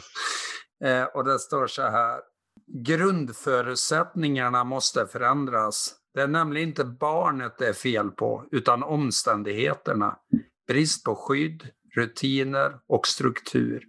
Eh, 0.84 1.04
och 1.04 1.24
det 1.24 1.38
står 1.38 1.66
så 1.66 1.82
här. 1.82 2.20
Grundförutsättningarna 2.66 4.64
måste 4.64 5.06
förändras. 5.06 5.94
Det 6.14 6.22
är 6.22 6.28
nämligen 6.28 6.68
inte 6.68 6.84
barnet 6.84 7.58
det 7.58 7.68
är 7.68 7.72
fel 7.72 8.10
på, 8.10 8.44
utan 8.50 8.82
omständigheterna. 8.82 10.16
Brist 10.68 11.04
på 11.04 11.14
skydd, 11.14 11.68
rutiner 11.96 12.78
och 12.86 13.06
struktur. 13.06 13.84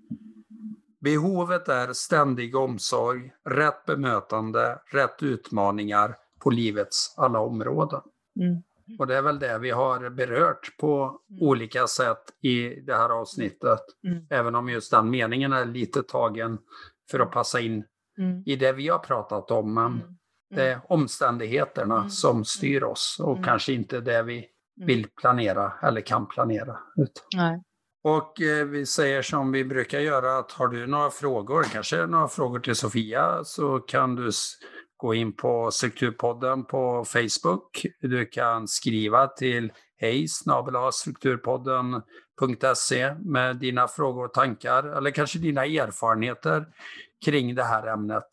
Behovet 1.01 1.69
är 1.69 1.93
ständig 1.93 2.55
omsorg, 2.55 3.31
rätt 3.49 3.85
bemötande, 3.85 4.79
rätt 4.85 5.23
utmaningar 5.23 6.15
på 6.39 6.49
livets 6.49 7.13
alla 7.17 7.39
områden. 7.39 8.01
Mm. 8.39 8.63
Och 8.99 9.07
det 9.07 9.15
är 9.15 9.21
väl 9.21 9.39
det 9.39 9.59
vi 9.59 9.69
har 9.69 10.09
berört 10.09 10.77
på 10.77 11.21
mm. 11.29 11.41
olika 11.41 11.87
sätt 11.87 12.23
i 12.41 12.69
det 12.69 12.95
här 12.95 13.09
avsnittet. 13.09 13.79
Mm. 14.03 14.25
Även 14.29 14.55
om 14.55 14.69
just 14.69 14.91
den 14.91 15.09
meningen 15.09 15.53
är 15.53 15.65
lite 15.65 16.03
tagen 16.03 16.57
för 17.11 17.19
att 17.19 17.31
passa 17.31 17.59
in 17.59 17.83
mm. 18.18 18.44
i 18.45 18.56
det 18.56 18.73
vi 18.73 18.88
har 18.88 18.99
pratat 18.99 19.52
om. 19.52 19.73
Men 19.73 19.85
mm. 19.85 20.02
det 20.56 20.68
är 20.68 20.80
omständigheterna 20.89 21.98
mm. 21.98 22.10
som 22.10 22.45
styr 22.45 22.84
oss 22.84 23.18
och 23.19 23.45
kanske 23.45 23.73
inte 23.73 24.02
det 24.02 24.23
vi 24.23 24.48
vill 24.85 25.07
planera 25.22 25.73
eller 25.84 26.02
kan 26.02 26.27
planera. 26.27 26.77
Nej. 27.35 27.64
Och 28.03 28.41
eh, 28.41 28.65
vi 28.65 28.85
säger 28.85 29.22
som 29.22 29.52
vi 29.52 29.65
brukar 29.65 29.99
göra 29.99 30.38
att 30.38 30.52
har 30.52 30.68
du 30.68 30.88
några 30.88 31.10
frågor, 31.10 31.64
kanske 31.64 32.06
några 32.06 32.27
frågor 32.27 32.60
till 32.60 32.76
Sofia, 32.76 33.44
så 33.44 33.80
kan 33.80 34.15
du 34.15 34.31
gå 34.98 35.14
in 35.14 35.35
på 35.35 35.72
Strukturpodden 35.72 36.65
på 36.65 37.06
Facebook. 37.06 37.85
Du 37.99 38.26
kan 38.26 38.68
skriva 38.68 39.27
till 39.27 39.72
hej 39.97 40.27
strukturpodden.se 40.91 43.13
med 43.13 43.55
dina 43.55 43.87
frågor 43.87 44.25
och 44.25 44.33
tankar 44.33 44.83
eller 44.83 45.11
kanske 45.11 45.39
dina 45.39 45.65
erfarenheter 45.65 46.67
kring 47.25 47.55
det 47.55 47.63
här 47.63 47.87
ämnet. 47.87 48.29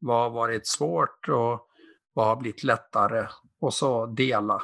Vad 0.00 0.22
har 0.22 0.30
varit 0.30 0.66
svårt 0.66 1.28
och 1.28 1.68
vad 2.12 2.26
har 2.26 2.36
blivit 2.36 2.64
lättare? 2.64 3.26
Och 3.60 3.74
så 3.74 4.06
dela. 4.06 4.62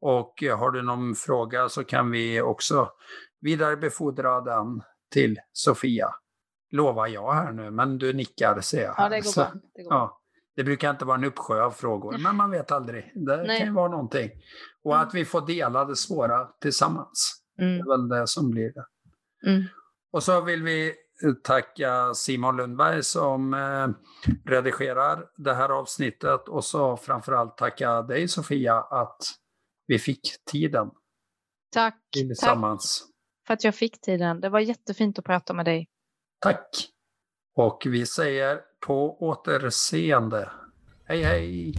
Och 0.00 0.44
har 0.58 0.70
du 0.70 0.82
någon 0.82 1.14
fråga 1.14 1.68
så 1.68 1.84
kan 1.84 2.10
vi 2.10 2.40
också 2.40 2.90
vidarebefordra 3.40 4.40
den 4.40 4.82
till 5.12 5.38
Sofia. 5.52 6.14
Lovar 6.70 7.06
jag 7.06 7.32
här 7.32 7.52
nu, 7.52 7.70
men 7.70 7.98
du 7.98 8.12
nickar 8.12 8.60
ser 8.60 8.82
jag. 8.82 8.94
Ja, 8.98 9.08
det 9.08 9.20
går 9.20 9.34
bra. 9.34 9.52
Det, 9.74 9.82
går 9.82 9.92
ja. 9.92 10.20
Det 10.56 10.64
brukar 10.64 10.90
inte 10.90 11.04
vara 11.04 11.16
en 11.16 11.24
uppsjö 11.24 11.62
av 11.62 11.70
frågor, 11.70 12.18
men 12.18 12.36
man 12.36 12.50
vet 12.50 12.70
aldrig. 12.70 13.12
Det 13.14 13.36
Nej. 13.36 13.58
kan 13.58 13.66
ju 13.66 13.72
vara 13.72 13.88
någonting. 13.88 14.30
Och 14.84 14.94
mm. 14.94 15.06
att 15.06 15.14
vi 15.14 15.24
får 15.24 15.46
dela 15.46 15.84
det 15.84 15.96
svåra 15.96 16.46
tillsammans. 16.60 17.42
Mm. 17.58 17.72
Det 17.72 17.80
är 17.80 17.98
väl 17.98 18.08
det 18.08 18.26
som 18.26 18.50
blir 18.50 18.72
det. 18.72 18.86
Mm. 19.50 19.64
Och 20.12 20.22
så 20.22 20.40
vill 20.40 20.62
vi 20.62 20.94
tacka 21.42 22.14
Simon 22.14 22.56
Lundberg 22.56 23.02
som 23.02 23.54
eh, 23.54 23.88
redigerar 24.44 25.26
det 25.36 25.54
här 25.54 25.68
avsnittet 25.68 26.48
och 26.48 26.64
så 26.64 26.96
framförallt 26.96 27.56
tacka 27.56 28.02
dig 28.02 28.28
Sofia 28.28 28.74
att 28.80 29.18
vi 29.86 29.98
fick 29.98 30.20
tiden. 30.50 30.90
Tack. 31.72 32.00
Tillsammans. 32.12 33.00
Tack 33.00 33.14
för 33.46 33.54
att 33.54 33.64
jag 33.64 33.74
fick 33.74 34.00
tiden. 34.00 34.40
Det 34.40 34.48
var 34.48 34.60
jättefint 34.60 35.18
att 35.18 35.24
prata 35.24 35.54
med 35.54 35.64
dig. 35.64 35.88
Tack. 36.40 36.68
Och 37.56 37.82
vi 37.86 38.06
säger 38.06 38.60
på 38.86 39.16
återseende. 39.20 40.50
Hej 41.08 41.22
hej! 41.22 41.74